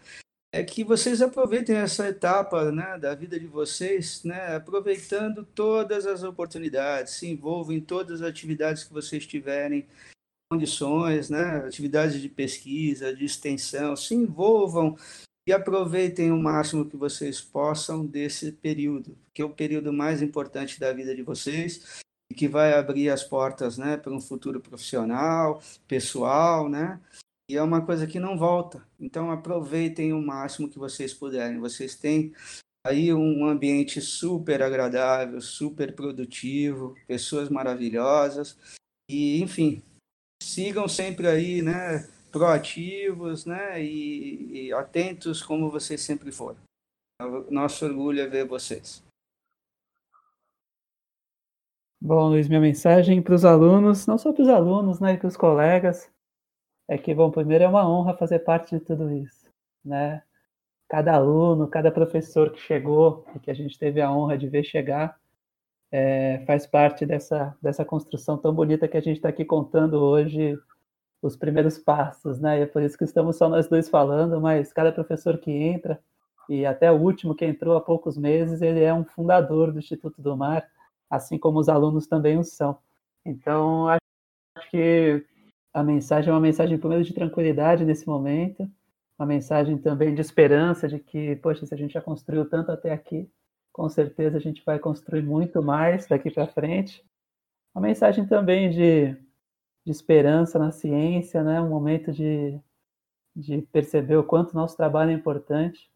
é 0.51 0.63
que 0.63 0.83
vocês 0.83 1.21
aproveitem 1.21 1.75
essa 1.75 2.07
etapa 2.07 2.71
né, 2.71 2.97
da 2.97 3.13
vida 3.13 3.39
de 3.39 3.45
vocês, 3.45 4.23
né, 4.23 4.55
aproveitando 4.55 5.45
todas 5.45 6.07
as 6.07 6.23
oportunidades, 6.23 7.13
se 7.13 7.27
envolvam 7.27 7.75
em 7.75 7.81
todas 7.81 8.21
as 8.21 8.27
atividades 8.27 8.83
que 8.83 8.93
vocês 8.93 9.27
tiverem 9.27 9.87
condições, 10.51 11.29
né, 11.29 11.57
atividades 11.57 12.19
de 12.19 12.27
pesquisa, 12.27 13.13
de 13.13 13.25
extensão, 13.25 13.95
se 13.95 14.15
envolvam 14.15 14.97
e 15.47 15.53
aproveitem 15.53 16.31
o 16.31 16.37
máximo 16.37 16.89
que 16.89 16.97
vocês 16.97 17.39
possam 17.39 18.05
desse 18.05 18.51
período, 18.51 19.15
que 19.33 19.41
é 19.43 19.45
o 19.45 19.53
período 19.53 19.93
mais 19.93 20.21
importante 20.21 20.79
da 20.79 20.91
vida 20.91 21.15
de 21.15 21.21
vocês 21.21 22.01
e 22.31 22.35
que 22.35 22.47
vai 22.47 22.73
abrir 22.73 23.09
as 23.09 23.23
portas 23.23 23.77
né, 23.77 23.97
para 23.97 24.11
um 24.11 24.21
futuro 24.21 24.59
profissional, 24.59 25.61
pessoal, 25.87 26.67
né? 26.67 26.99
E 27.49 27.57
é 27.57 27.63
uma 27.63 27.83
coisa 27.83 28.05
que 28.05 28.19
não 28.19 28.37
volta. 28.37 28.87
Então 28.99 29.31
aproveitem 29.31 30.13
o 30.13 30.21
máximo 30.21 30.69
que 30.69 30.77
vocês 30.77 31.15
puderem. 31.15 31.59
Vocês 31.59 31.95
têm 31.95 32.31
aí 32.85 33.11
um 33.11 33.45
ambiente 33.45 33.99
super 33.99 34.61
agradável, 34.61 35.41
super 35.41 35.95
produtivo, 35.95 36.95
pessoas 37.07 37.49
maravilhosas 37.49 38.55
e, 39.09 39.41
enfim, 39.41 39.81
sigam 40.41 40.87
sempre 40.87 41.27
aí, 41.27 41.61
né, 41.63 42.07
proativos, 42.31 43.45
né, 43.45 43.83
e, 43.83 44.67
e 44.67 44.73
atentos 44.73 45.41
como 45.41 45.71
vocês 45.71 46.01
sempre 46.01 46.31
foram. 46.31 46.59
Nosso 47.49 47.83
orgulho 47.85 48.21
é 48.21 48.27
ver 48.27 48.47
vocês. 48.47 49.03
Bom, 52.01 52.29
Luiz, 52.29 52.47
minha 52.47 52.61
mensagem 52.61 53.21
para 53.21 53.35
os 53.35 53.43
alunos, 53.43 54.07
não 54.07 54.17
só 54.17 54.31
para 54.31 54.43
os 54.43 54.47
alunos, 54.47 54.99
né, 55.01 55.17
para 55.17 55.27
os 55.27 55.35
colegas, 55.35 56.09
é 56.89 56.97
que, 56.97 57.13
bom, 57.13 57.29
primeiro 57.29 57.63
é 57.63 57.67
uma 57.67 57.87
honra 57.87 58.17
fazer 58.17 58.39
parte 58.39 58.75
de 58.75 58.83
tudo 58.83 59.11
isso, 59.13 59.47
né? 59.85 60.23
Cada 60.89 61.13
aluno, 61.13 61.67
cada 61.67 61.91
professor 61.91 62.51
que 62.51 62.59
chegou 62.59 63.23
e 63.35 63.39
que 63.39 63.51
a 63.51 63.53
gente 63.53 63.77
teve 63.77 64.01
a 64.01 64.11
honra 64.11 64.35
de 64.35 64.49
ver 64.49 64.63
chegar, 64.63 65.15
é, 65.91 66.43
faz 66.47 66.65
parte 66.65 67.05
dessa, 67.05 67.55
dessa 67.61 67.85
construção 67.85 68.39
tão 68.39 68.51
bonita 68.53 68.87
que 68.87 68.97
a 68.97 69.01
gente 69.01 69.17
está 69.17 69.29
aqui 69.29 69.45
contando 69.45 70.01
hoje 70.01 70.57
os 71.21 71.35
primeiros 71.35 71.77
passos, 71.77 72.39
né? 72.39 72.59
E 72.59 72.61
é 72.63 72.65
por 72.65 72.81
isso 72.81 72.97
que 72.97 73.03
estamos 73.03 73.37
só 73.37 73.47
nós 73.47 73.67
dois 73.67 73.87
falando, 73.87 74.41
mas 74.41 74.73
cada 74.73 74.91
professor 74.91 75.37
que 75.37 75.51
entra, 75.51 76.01
e 76.49 76.65
até 76.65 76.91
o 76.91 76.99
último 76.99 77.35
que 77.35 77.45
entrou 77.45 77.77
há 77.77 77.81
poucos 77.81 78.17
meses, 78.17 78.63
ele 78.63 78.81
é 78.81 78.91
um 78.91 79.05
fundador 79.05 79.71
do 79.71 79.77
Instituto 79.77 80.23
do 80.23 80.35
Mar, 80.35 80.67
assim 81.07 81.37
como 81.37 81.59
os 81.59 81.69
alunos 81.69 82.07
também 82.07 82.39
o 82.39 82.43
são. 82.43 82.79
Então, 83.23 83.87
acho 83.87 84.71
que 84.71 85.23
a 85.73 85.83
mensagem 85.83 86.29
é 86.29 86.33
uma 86.33 86.39
mensagem, 86.39 86.77
primeiro, 86.77 87.03
de 87.03 87.13
tranquilidade 87.13 87.85
nesse 87.85 88.07
momento, 88.07 88.69
uma 89.17 89.25
mensagem 89.25 89.77
também 89.77 90.15
de 90.15 90.21
esperança, 90.21 90.87
de 90.87 90.99
que, 90.99 91.35
poxa, 91.37 91.65
se 91.65 91.73
a 91.73 91.77
gente 91.77 91.93
já 91.93 92.01
construiu 92.01 92.49
tanto 92.49 92.71
até 92.71 92.91
aqui, 92.91 93.29
com 93.71 93.87
certeza 93.89 94.37
a 94.37 94.39
gente 94.39 94.63
vai 94.65 94.79
construir 94.79 95.21
muito 95.21 95.61
mais 95.61 96.07
daqui 96.07 96.31
para 96.31 96.47
frente. 96.47 97.05
Uma 97.73 97.83
mensagem 97.83 98.25
também 98.25 98.69
de, 98.69 99.13
de 99.85 99.91
esperança 99.91 100.57
na 100.57 100.71
ciência, 100.71 101.43
né? 101.43 101.61
um 101.61 101.69
momento 101.69 102.11
de, 102.11 102.59
de 103.35 103.61
perceber 103.63 104.17
o 104.17 104.23
quanto 104.23 104.55
nosso 104.55 104.75
trabalho 104.75 105.11
é 105.11 105.13
importante. 105.13 105.89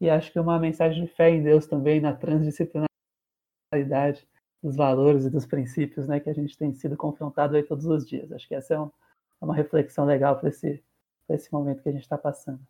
E 0.00 0.10
acho 0.10 0.32
que 0.32 0.40
uma 0.40 0.58
mensagem 0.58 1.04
de 1.04 1.10
fé 1.10 1.30
em 1.30 1.42
Deus 1.42 1.66
também, 1.66 2.00
na 2.00 2.12
transdisciplinaridade 2.12 4.26
dos 4.64 4.76
valores 4.76 5.26
e 5.26 5.30
dos 5.30 5.44
princípios 5.44 6.08
né, 6.08 6.18
que 6.18 6.30
a 6.30 6.32
gente 6.32 6.56
tem 6.56 6.72
sido 6.72 6.96
confrontado 6.96 7.54
aí 7.54 7.62
todos 7.62 7.84
os 7.84 8.06
dias. 8.06 8.32
Acho 8.32 8.48
que 8.48 8.54
essa 8.54 8.72
é, 8.72 8.80
um, 8.80 8.86
é 8.86 9.44
uma 9.44 9.54
reflexão 9.54 10.06
legal 10.06 10.38
para 10.38 10.48
esse, 10.48 10.82
esse 11.28 11.52
momento 11.52 11.82
que 11.82 11.88
a 11.90 11.92
gente 11.92 12.02
está 12.02 12.16
passando. 12.16 12.60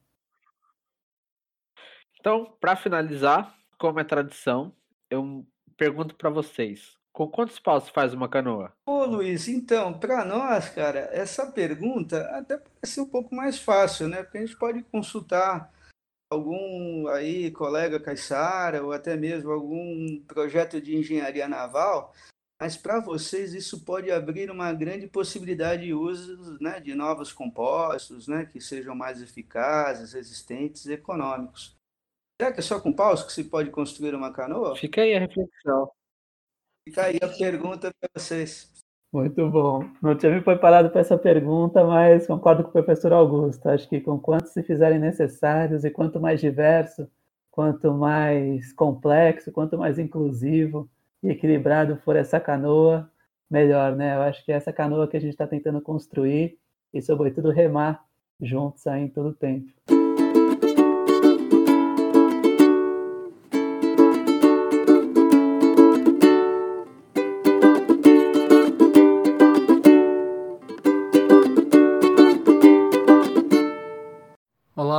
Então, 2.19 2.53
para 2.61 2.75
finalizar, 2.75 3.57
como 3.79 4.01
é 4.01 4.05
tradição, 4.05 4.73
eu 5.09 5.47
pergunto 5.77 6.17
para 6.17 6.31
vocês: 6.31 6.99
com 7.13 7.29
quantos 7.29 7.61
paus 7.61 7.89
faz 7.89 8.13
uma 8.13 8.29
canoa? 8.29 8.73
Ô 8.87 9.05
Luiz, 9.05 9.47
então, 9.47 9.93
para 9.97 10.25
nós, 10.25 10.71
cara, 10.71 11.11
essa 11.13 11.47
pergunta 11.53 12.23
até 12.37 12.59
parece 12.59 13.01
um 13.01 13.07
pouco 13.07 13.33
mais 13.33 13.61
fácil, 13.61 14.09
né? 14.09 14.25
Porque 14.25 14.39
a 14.39 14.41
gente 14.41 14.59
pode 14.59 14.83
consultar 14.83 15.73
algum 16.35 17.09
aí 17.09 17.51
colega 17.51 18.01
Caissara 18.01 18.83
ou 18.83 18.93
até 18.93 19.17
mesmo 19.17 19.51
algum 19.51 20.21
projeto 20.27 20.81
de 20.81 20.97
engenharia 20.97 21.49
naval, 21.49 22.13
mas 22.61 22.77
para 22.77 23.01
vocês 23.01 23.55
isso 23.55 23.85
pode 23.85 24.11
abrir 24.11 24.51
uma 24.51 24.73
grande 24.73 25.07
possibilidade 25.07 25.85
de 25.85 25.95
uso 25.95 26.59
né, 26.61 26.81
de 26.81 26.95
novos 26.95 27.33
compostos, 27.33 28.29
né, 28.29 28.47
que 28.47 28.61
sejam 28.61 28.95
mais 28.95 29.21
eficazes, 29.21 30.13
resistentes 30.13 30.87
e 30.87 30.93
econômicos. 30.93 31.77
Será 32.41 32.53
que 32.53 32.61
é 32.61 32.63
só 32.63 32.81
com 32.81 32.93
paus 32.93 33.23
que 33.23 33.33
se 33.33 33.45
pode 33.45 33.71
construir 33.71 34.15
uma 34.15 34.33
canoa? 34.33 34.77
Fica 34.77 35.03
aí 35.03 35.15
a 35.15 35.21
reflexão. 35.21 35.91
Fica 36.89 37.05
aí 37.05 37.19
a 37.23 37.29
pergunta 37.29 37.93
para 37.99 38.11
vocês. 38.15 38.74
Muito 39.15 39.49
bom. 39.49 39.85
Não 40.03 40.17
tinha 40.17 40.33
me 40.35 40.41
preparado 40.41 40.91
para 40.91 41.01
essa 41.01 41.17
pergunta, 41.17 41.85
mas 41.85 42.27
concordo 42.27 42.65
com 42.65 42.71
o 42.71 42.73
professor 42.73 43.13
Augusto. 43.13 43.69
Acho 43.69 43.89
que 43.89 44.01
com 44.01 44.19
quantos 44.19 44.51
se 44.51 44.61
fizerem 44.61 44.99
necessários 44.99 45.85
e 45.85 45.91
quanto 45.91 46.21
mais 46.21 46.41
diverso, 46.41 47.09
quanto 47.49 47.95
mais 47.95 48.73
complexo, 48.73 49.53
quanto 49.53 49.79
mais 49.79 50.01
inclusivo 50.01 50.91
e 51.23 51.29
equilibrado 51.29 51.97
for 51.99 52.17
essa 52.17 52.41
canoa, 52.41 53.09
melhor, 53.49 53.95
né? 53.95 54.17
Eu 54.17 54.23
acho 54.23 54.45
que 54.45 54.51
é 54.51 54.57
essa 54.57 54.73
canoa 54.73 55.07
que 55.07 55.17
a 55.17 55.21
gente 55.21 55.31
está 55.31 55.47
tentando 55.47 55.81
construir 55.81 56.59
e, 56.93 57.01
sobretudo, 57.01 57.51
remar 57.51 58.05
juntos 58.41 58.85
aí 58.85 59.03
em 59.03 59.09
todo 59.09 59.29
o 59.29 59.35
tempo. 59.35 59.94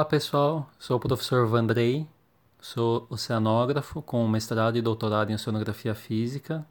Olá 0.06 0.12
pessoal, 0.12 0.70
sou 0.78 0.98
o 0.98 1.00
professor 1.00 1.48
Vandrei, 1.48 2.08
sou 2.62 3.08
oceanógrafo 3.10 4.04
com 4.04 4.28
mestrado 4.28 4.78
e 4.78 4.82
doutorado 4.82 5.32
em 5.32 5.34
oceanografia 5.34 5.96
física. 5.96 6.64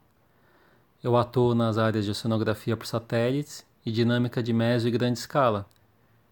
Eu 1.03 1.17
atuo 1.17 1.53
nas 1.53 1.77
áreas 1.77 2.05
de 2.05 2.11
oceanografia 2.11 2.77
por 2.77 2.87
satélites 2.87 3.65
e 3.85 3.91
dinâmica 3.91 4.41
de 4.41 4.53
médio 4.53 4.87
e 4.87 4.91
grande 4.91 5.19
escala. 5.19 5.65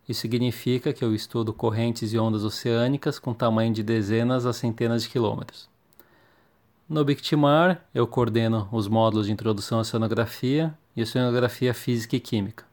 Isso 0.07 0.21
significa 0.21 0.93
que 0.93 1.03
eu 1.03 1.13
estudo 1.13 1.51
correntes 1.51 2.13
e 2.13 2.17
ondas 2.17 2.45
oceânicas 2.45 3.19
com 3.19 3.33
tamanho 3.33 3.73
de 3.73 3.83
dezenas 3.83 4.45
a 4.45 4.53
centenas 4.53 5.03
de 5.03 5.09
quilômetros. 5.09 5.67
No 6.87 7.03
Bictimar, 7.03 7.83
eu 7.93 8.07
coordeno 8.07 8.69
os 8.71 8.87
módulos 8.87 9.25
de 9.25 9.33
introdução 9.33 9.79
à 9.79 9.81
oceanografia 9.81 10.73
e 10.95 11.03
oceanografia 11.03 11.73
física 11.73 12.15
e 12.15 12.21
química. 12.21 12.63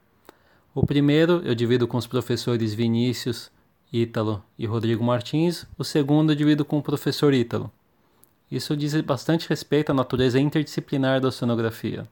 O 0.73 0.87
primeiro 0.87 1.43
eu 1.45 1.53
divido 1.53 1.89
com 1.89 1.97
os 1.97 2.07
professores 2.07 2.73
Vinícius, 2.73 3.51
Ítalo 3.93 4.45
e 4.59 4.67
Rodrigo 4.67 5.03
Martins, 5.03 5.67
o 5.77 5.83
segundo 5.83 6.37
divido 6.37 6.65
com 6.65 6.79
o 6.79 6.83
professor 6.83 7.35
Ítalo. 7.35 7.73
Isso 8.51 8.77
diz 8.77 9.01
bastante 9.01 9.49
respeito 9.49 9.91
à 9.91 9.95
natureza 9.95 10.41
interdisciplinar 10.41 11.21
da 11.21 11.29
oceanografia. 11.29 12.09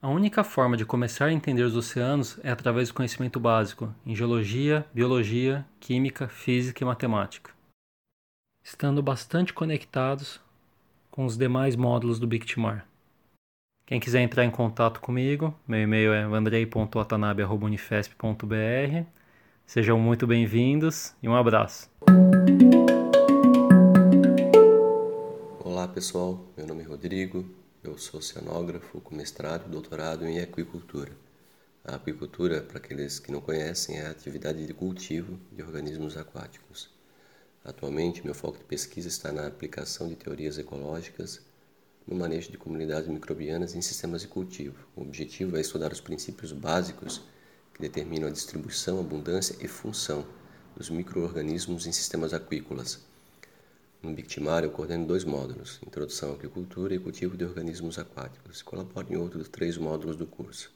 A 0.00 0.08
única 0.08 0.42
forma 0.42 0.76
de 0.76 0.84
começar 0.84 1.26
a 1.26 1.32
entender 1.32 1.62
os 1.62 1.76
oceanos 1.76 2.40
é 2.42 2.50
através 2.50 2.88
do 2.88 2.94
conhecimento 2.94 3.38
básico 3.38 3.94
em 4.04 4.16
geologia, 4.16 4.84
biologia, 4.92 5.64
química, 5.78 6.26
física 6.28 6.82
e 6.82 6.86
matemática. 6.86 7.52
Estando 8.64 9.00
bastante 9.02 9.52
conectados 9.52 10.40
com 11.10 11.24
os 11.24 11.36
demais 11.36 11.76
módulos 11.76 12.18
do 12.18 12.26
Bictimar. 12.26 12.84
Quem 13.86 14.00
quiser 14.00 14.22
entrar 14.22 14.44
em 14.44 14.50
contato 14.50 15.00
comigo, 15.00 15.54
meu 15.68 15.80
e-mail 15.80 16.12
é 16.12 16.22
andrei.watanabe.unifesp.br 16.22 19.21
Sejam 19.66 19.98
muito 19.98 20.26
bem-vindos 20.26 21.14
e 21.22 21.28
um 21.28 21.34
abraço. 21.34 21.88
Olá 25.64 25.88
pessoal, 25.88 26.44
meu 26.56 26.66
nome 26.66 26.82
é 26.82 26.86
Rodrigo, 26.86 27.48
eu 27.82 27.96
sou 27.96 28.20
oceanógrafo 28.20 29.00
com 29.00 29.14
mestrado 29.14 29.66
e 29.66 29.70
doutorado 29.70 30.26
em 30.26 30.40
aquicultura. 30.40 31.12
A 31.84 31.96
aquicultura, 31.96 32.60
para 32.60 32.78
aqueles 32.78 33.18
que 33.18 33.32
não 33.32 33.40
conhecem, 33.40 33.98
é 33.98 34.06
a 34.06 34.10
atividade 34.10 34.66
de 34.66 34.74
cultivo 34.74 35.38
de 35.50 35.62
organismos 35.62 36.16
aquáticos. 36.16 36.90
Atualmente, 37.64 38.24
meu 38.24 38.34
foco 38.34 38.58
de 38.58 38.64
pesquisa 38.64 39.08
está 39.08 39.32
na 39.32 39.46
aplicação 39.46 40.08
de 40.08 40.16
teorias 40.16 40.58
ecológicas 40.58 41.40
no 42.06 42.16
manejo 42.16 42.50
de 42.50 42.58
comunidades 42.58 43.08
microbianas 43.08 43.74
em 43.74 43.80
sistemas 43.80 44.22
de 44.22 44.28
cultivo. 44.28 44.76
O 44.94 45.02
objetivo 45.02 45.56
é 45.56 45.60
estudar 45.60 45.92
os 45.92 46.00
princípios 46.00 46.52
básicos 46.52 47.22
que 47.74 47.80
determinam 47.80 48.28
a 48.28 48.32
distribuição, 48.32 49.00
abundância 49.00 49.56
e 49.60 49.68
função 49.68 50.26
dos 50.76 50.90
microorganismos 50.90 51.86
em 51.86 51.92
sistemas 51.92 52.32
aquícolas. 52.32 53.00
No 54.02 54.12
Bictimar, 54.12 54.64
eu 54.64 54.70
coordeno 54.70 55.06
dois 55.06 55.24
módulos, 55.24 55.78
Introdução 55.86 56.30
à 56.30 56.34
Agricultura 56.34 56.94
e 56.94 56.98
Cultivo 56.98 57.36
de 57.36 57.44
Organismos 57.44 57.98
Aquáticos, 57.98 58.60
e 58.60 58.64
colaboro 58.64 59.12
em 59.12 59.16
outros 59.16 59.48
três 59.48 59.78
módulos 59.78 60.16
do 60.16 60.26
curso. 60.26 60.72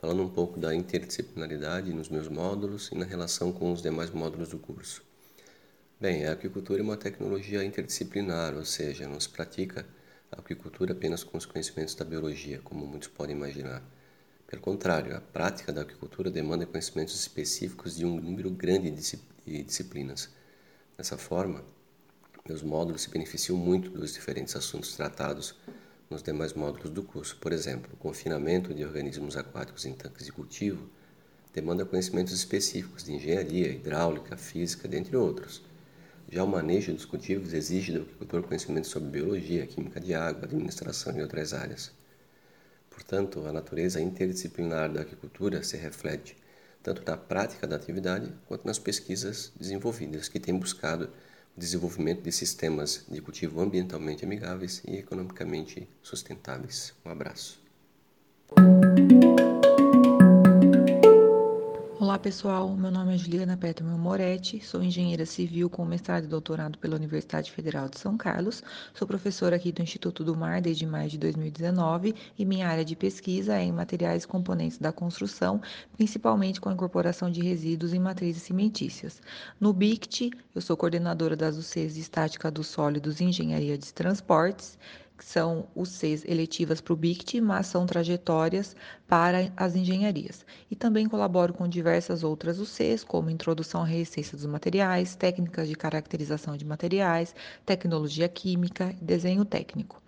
Falando 0.00 0.22
um 0.22 0.30
pouco 0.30 0.58
da 0.58 0.74
interdisciplinaridade 0.74 1.92
nos 1.92 2.08
meus 2.08 2.28
módulos 2.28 2.88
e 2.90 2.94
na 2.94 3.04
relação 3.04 3.52
com 3.52 3.70
os 3.70 3.82
demais 3.82 4.10
módulos 4.10 4.48
do 4.48 4.58
curso. 4.58 5.02
Bem, 6.00 6.24
a 6.24 6.32
aquicultura 6.32 6.80
é 6.80 6.82
uma 6.82 6.96
tecnologia 6.96 7.62
interdisciplinar, 7.62 8.56
ou 8.56 8.64
seja, 8.64 9.06
não 9.06 9.20
se 9.20 9.28
pratica 9.28 9.86
a 10.32 10.40
aquicultura 10.40 10.92
apenas 10.92 11.22
com 11.22 11.36
os 11.36 11.44
conhecimentos 11.44 11.94
da 11.94 12.04
biologia, 12.04 12.60
como 12.64 12.86
muitos 12.86 13.08
podem 13.08 13.36
imaginar. 13.36 13.82
Pelo 14.52 14.60
contrário, 14.60 15.16
a 15.16 15.20
prática 15.20 15.72
da 15.72 15.80
agricultura 15.80 16.30
demanda 16.30 16.66
conhecimentos 16.66 17.18
específicos 17.18 17.96
de 17.96 18.04
um 18.04 18.20
número 18.20 18.50
grande 18.50 18.90
de 18.90 19.62
disciplinas. 19.62 20.28
Dessa 20.94 21.16
forma, 21.16 21.64
meus 22.46 22.62
módulos 22.62 23.00
se 23.00 23.08
beneficiam 23.08 23.56
muito 23.56 23.88
dos 23.88 24.12
diferentes 24.12 24.54
assuntos 24.54 24.94
tratados 24.94 25.56
nos 26.10 26.22
demais 26.22 26.52
módulos 26.52 26.90
do 26.90 27.02
curso. 27.02 27.38
Por 27.40 27.50
exemplo, 27.50 27.94
o 27.94 27.96
confinamento 27.96 28.74
de 28.74 28.84
organismos 28.84 29.38
aquáticos 29.38 29.86
em 29.86 29.94
tanques 29.94 30.26
de 30.26 30.32
cultivo 30.32 30.86
demanda 31.54 31.86
conhecimentos 31.86 32.34
específicos 32.34 33.04
de 33.04 33.14
engenharia, 33.14 33.68
hidráulica, 33.68 34.36
física, 34.36 34.86
dentre 34.86 35.16
outros. 35.16 35.62
Já 36.28 36.44
o 36.44 36.46
manejo 36.46 36.92
dos 36.92 37.06
cultivos 37.06 37.54
exige 37.54 37.92
do 37.92 38.02
agricultor 38.02 38.42
conhecimentos 38.42 38.90
sobre 38.90 39.08
biologia, 39.08 39.66
química 39.66 39.98
de 39.98 40.12
água, 40.12 40.44
administração 40.44 41.16
e 41.16 41.22
outras 41.22 41.54
áreas. 41.54 42.01
Portanto, 42.92 43.46
a 43.46 43.52
natureza 43.52 44.00
interdisciplinar 44.00 44.92
da 44.92 45.00
agricultura 45.00 45.62
se 45.62 45.76
reflete 45.76 46.36
tanto 46.82 47.02
na 47.08 47.16
prática 47.16 47.66
da 47.66 47.76
atividade 47.76 48.32
quanto 48.46 48.66
nas 48.66 48.78
pesquisas 48.78 49.52
desenvolvidas 49.58 50.28
que 50.28 50.40
têm 50.40 50.58
buscado 50.58 51.10
o 51.56 51.60
desenvolvimento 51.60 52.22
de 52.22 52.32
sistemas 52.32 53.04
de 53.08 53.20
cultivo 53.20 53.60
ambientalmente 53.60 54.24
amigáveis 54.24 54.82
e 54.86 54.96
economicamente 54.96 55.88
sustentáveis. 56.02 56.92
Um 57.04 57.10
abraço. 57.10 57.60
Olá 62.02 62.18
pessoal, 62.18 62.68
meu 62.76 62.90
nome 62.90 63.14
é 63.14 63.16
Juliana 63.16 63.56
Peterman 63.56 63.96
Moretti, 63.96 64.58
sou 64.58 64.82
engenheira 64.82 65.24
civil 65.24 65.70
com 65.70 65.84
mestrado 65.84 66.24
e 66.24 66.26
doutorado 66.26 66.76
pela 66.76 66.96
Universidade 66.96 67.52
Federal 67.52 67.88
de 67.88 67.96
São 67.96 68.16
Carlos, 68.16 68.60
sou 68.92 69.06
professora 69.06 69.54
aqui 69.54 69.70
do 69.70 69.82
Instituto 69.82 70.24
do 70.24 70.36
Mar 70.36 70.60
desde 70.60 70.84
maio 70.84 71.08
de 71.08 71.16
2019 71.16 72.12
e 72.36 72.44
minha 72.44 72.66
área 72.66 72.84
de 72.84 72.96
pesquisa 72.96 73.56
é 73.56 73.62
em 73.62 73.70
materiais 73.70 74.24
e 74.24 74.26
componentes 74.26 74.78
da 74.78 74.90
construção, 74.90 75.62
principalmente 75.96 76.60
com 76.60 76.70
a 76.70 76.72
incorporação 76.72 77.30
de 77.30 77.40
resíduos 77.40 77.94
em 77.94 78.00
matrizes 78.00 78.42
cimentícias. 78.42 79.22
No 79.60 79.72
BICT, 79.72 80.32
eu 80.56 80.60
sou 80.60 80.76
coordenadora 80.76 81.36
das 81.36 81.56
UCs 81.56 81.94
de 81.94 82.00
Estática 82.00 82.50
dos 82.50 82.66
Sólidos 82.66 83.20
e 83.20 83.24
Engenharia 83.26 83.78
de 83.78 83.94
Transportes 83.94 84.76
são 85.24 85.68
os 85.74 85.88
Cs 85.90 86.24
eletivas 86.26 86.80
para 86.80 86.92
o 86.92 86.96
BICT, 86.96 87.40
mas 87.40 87.68
são 87.68 87.86
trajetórias 87.86 88.74
para 89.06 89.52
as 89.56 89.76
engenharias. 89.76 90.44
E 90.70 90.76
também 90.76 91.08
colaboro 91.08 91.54
com 91.54 91.68
diversas 91.68 92.24
outras 92.24 92.58
UCs, 92.58 93.04
como 93.04 93.30
Introdução 93.30 93.82
à 93.82 93.86
Resistência 93.86 94.36
dos 94.36 94.46
Materiais, 94.46 95.14
Técnicas 95.14 95.68
de 95.68 95.74
Caracterização 95.74 96.56
de 96.56 96.64
Materiais, 96.64 97.34
Tecnologia 97.64 98.28
Química 98.28 98.94
e 99.00 99.04
Desenho 99.04 99.44
Técnico. 99.44 100.01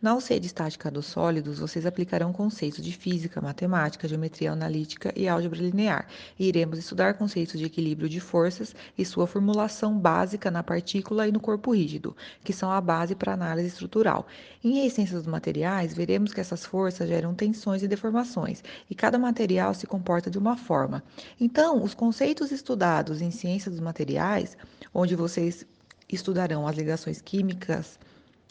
Na 0.00 0.16
de 0.16 0.46
Estática 0.46 0.90
dos 0.92 1.06
Sólidos, 1.06 1.58
vocês 1.58 1.86
aplicarão 1.86 2.32
conceitos 2.32 2.84
de 2.84 2.92
física, 2.92 3.40
matemática, 3.40 4.06
geometria 4.06 4.52
analítica 4.52 5.12
e 5.16 5.26
álgebra 5.26 5.58
linear, 5.58 6.06
e 6.38 6.46
iremos 6.46 6.78
estudar 6.78 7.14
conceitos 7.14 7.58
de 7.58 7.66
equilíbrio 7.66 8.08
de 8.08 8.20
forças 8.20 8.76
e 8.96 9.04
sua 9.04 9.26
formulação 9.26 9.98
básica 9.98 10.52
na 10.52 10.62
partícula 10.62 11.26
e 11.26 11.32
no 11.32 11.40
corpo 11.40 11.74
rígido, 11.74 12.16
que 12.44 12.52
são 12.52 12.70
a 12.70 12.80
base 12.80 13.16
para 13.16 13.32
análise 13.32 13.66
estrutural. 13.66 14.28
Em 14.62 14.74
resistência 14.74 15.16
dos 15.18 15.26
materiais, 15.26 15.92
veremos 15.92 16.32
que 16.32 16.40
essas 16.40 16.64
forças 16.64 17.08
geram 17.08 17.34
tensões 17.34 17.82
e 17.82 17.88
deformações, 17.88 18.62
e 18.88 18.94
cada 18.94 19.18
material 19.18 19.74
se 19.74 19.86
comporta 19.86 20.30
de 20.30 20.38
uma 20.38 20.56
forma. 20.56 21.02
Então, 21.40 21.82
os 21.82 21.92
conceitos 21.92 22.52
estudados 22.52 23.20
em 23.20 23.32
ciência 23.32 23.68
dos 23.68 23.80
materiais, 23.80 24.56
onde 24.94 25.16
vocês 25.16 25.66
estudarão 26.08 26.68
as 26.68 26.76
ligações 26.76 27.20
químicas, 27.20 27.98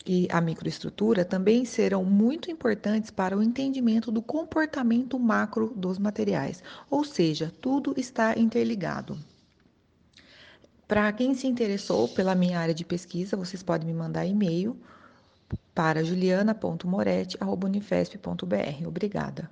e 0.05 0.27
a 0.31 0.39
microestrutura 0.39 1.25
também 1.25 1.65
serão 1.65 2.05
muito 2.05 2.51
importantes 2.51 3.09
para 3.09 3.35
o 3.37 3.41
entendimento 3.41 4.11
do 4.11 4.21
comportamento 4.21 5.17
macro 5.17 5.73
dos 5.75 5.97
materiais, 5.97 6.61
ou 6.89 7.03
seja, 7.03 7.51
tudo 7.59 7.95
está 7.97 8.37
interligado. 8.37 9.17
Para 10.87 11.11
quem 11.11 11.33
se 11.33 11.47
interessou 11.47 12.07
pela 12.07 12.35
minha 12.35 12.59
área 12.59 12.73
de 12.73 12.85
pesquisa, 12.85 13.35
vocês 13.35 13.63
podem 13.63 13.87
me 13.87 13.93
mandar 13.93 14.27
e-mail 14.27 14.77
para 15.73 16.03
juliana.moretti.unifesp.br. 16.03 18.87
Obrigada. 18.87 19.49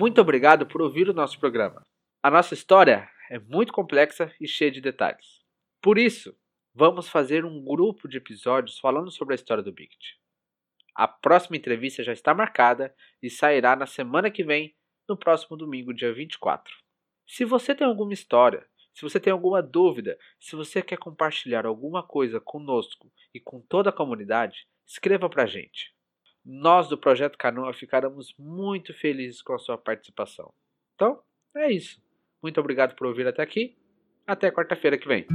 Muito 0.00 0.18
obrigado 0.18 0.64
por 0.66 0.80
ouvir 0.80 1.10
o 1.10 1.12
nosso 1.12 1.38
programa. 1.38 1.86
A 2.22 2.30
nossa 2.30 2.54
história 2.54 3.06
é 3.30 3.38
muito 3.38 3.70
complexa 3.70 4.34
e 4.40 4.48
cheia 4.48 4.70
de 4.70 4.80
detalhes. 4.80 5.44
Por 5.78 5.98
isso, 5.98 6.34
vamos 6.74 7.06
fazer 7.06 7.44
um 7.44 7.62
grupo 7.62 8.08
de 8.08 8.16
episódios 8.16 8.78
falando 8.78 9.10
sobre 9.10 9.34
a 9.34 9.36
história 9.36 9.62
do 9.62 9.70
Bict. 9.70 10.18
A 10.94 11.06
próxima 11.06 11.58
entrevista 11.58 12.02
já 12.02 12.14
está 12.14 12.32
marcada 12.32 12.94
e 13.22 13.28
sairá 13.28 13.76
na 13.76 13.84
semana 13.84 14.30
que 14.30 14.42
vem, 14.42 14.74
no 15.06 15.18
próximo 15.18 15.54
domingo, 15.54 15.92
dia 15.92 16.14
24. 16.14 16.74
Se 17.26 17.44
você 17.44 17.74
tem 17.74 17.86
alguma 17.86 18.14
história, 18.14 18.66
se 18.94 19.02
você 19.02 19.20
tem 19.20 19.30
alguma 19.30 19.62
dúvida, 19.62 20.18
se 20.40 20.56
você 20.56 20.80
quer 20.80 20.96
compartilhar 20.96 21.66
alguma 21.66 22.02
coisa 22.02 22.40
conosco 22.40 23.12
e 23.34 23.38
com 23.38 23.60
toda 23.60 23.90
a 23.90 23.92
comunidade, 23.92 24.66
escreva 24.86 25.28
para 25.28 25.42
a 25.42 25.46
gente. 25.46 25.94
Nós 26.44 26.88
do 26.88 26.96
Projeto 26.96 27.36
Canoa 27.36 27.72
ficaremos 27.74 28.34
muito 28.38 28.94
felizes 28.94 29.42
com 29.42 29.52
a 29.52 29.58
sua 29.58 29.76
participação. 29.76 30.52
Então, 30.94 31.20
é 31.54 31.70
isso. 31.70 32.00
Muito 32.42 32.58
obrigado 32.58 32.94
por 32.94 33.06
ouvir 33.06 33.26
até 33.26 33.42
aqui. 33.42 33.76
Até 34.26 34.50
quarta-feira 34.50 34.96
que 34.96 35.06
vem. 35.06 35.26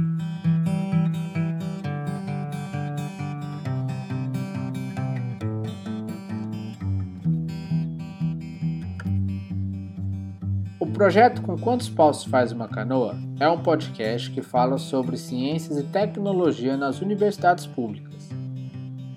O 10.80 10.86
projeto 10.92 11.42
Com 11.42 11.56
Quantos 11.56 11.88
Paus 11.88 12.24
Faz 12.24 12.50
Uma 12.50 12.68
Canoa 12.68 13.14
é 13.38 13.48
um 13.48 13.62
podcast 13.62 14.30
que 14.30 14.42
fala 14.42 14.76
sobre 14.78 15.16
ciências 15.16 15.78
e 15.78 15.84
tecnologia 15.84 16.76
nas 16.76 17.00
universidades 17.00 17.66
públicas. 17.66 18.35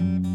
thank 0.00 0.24
you 0.24 0.29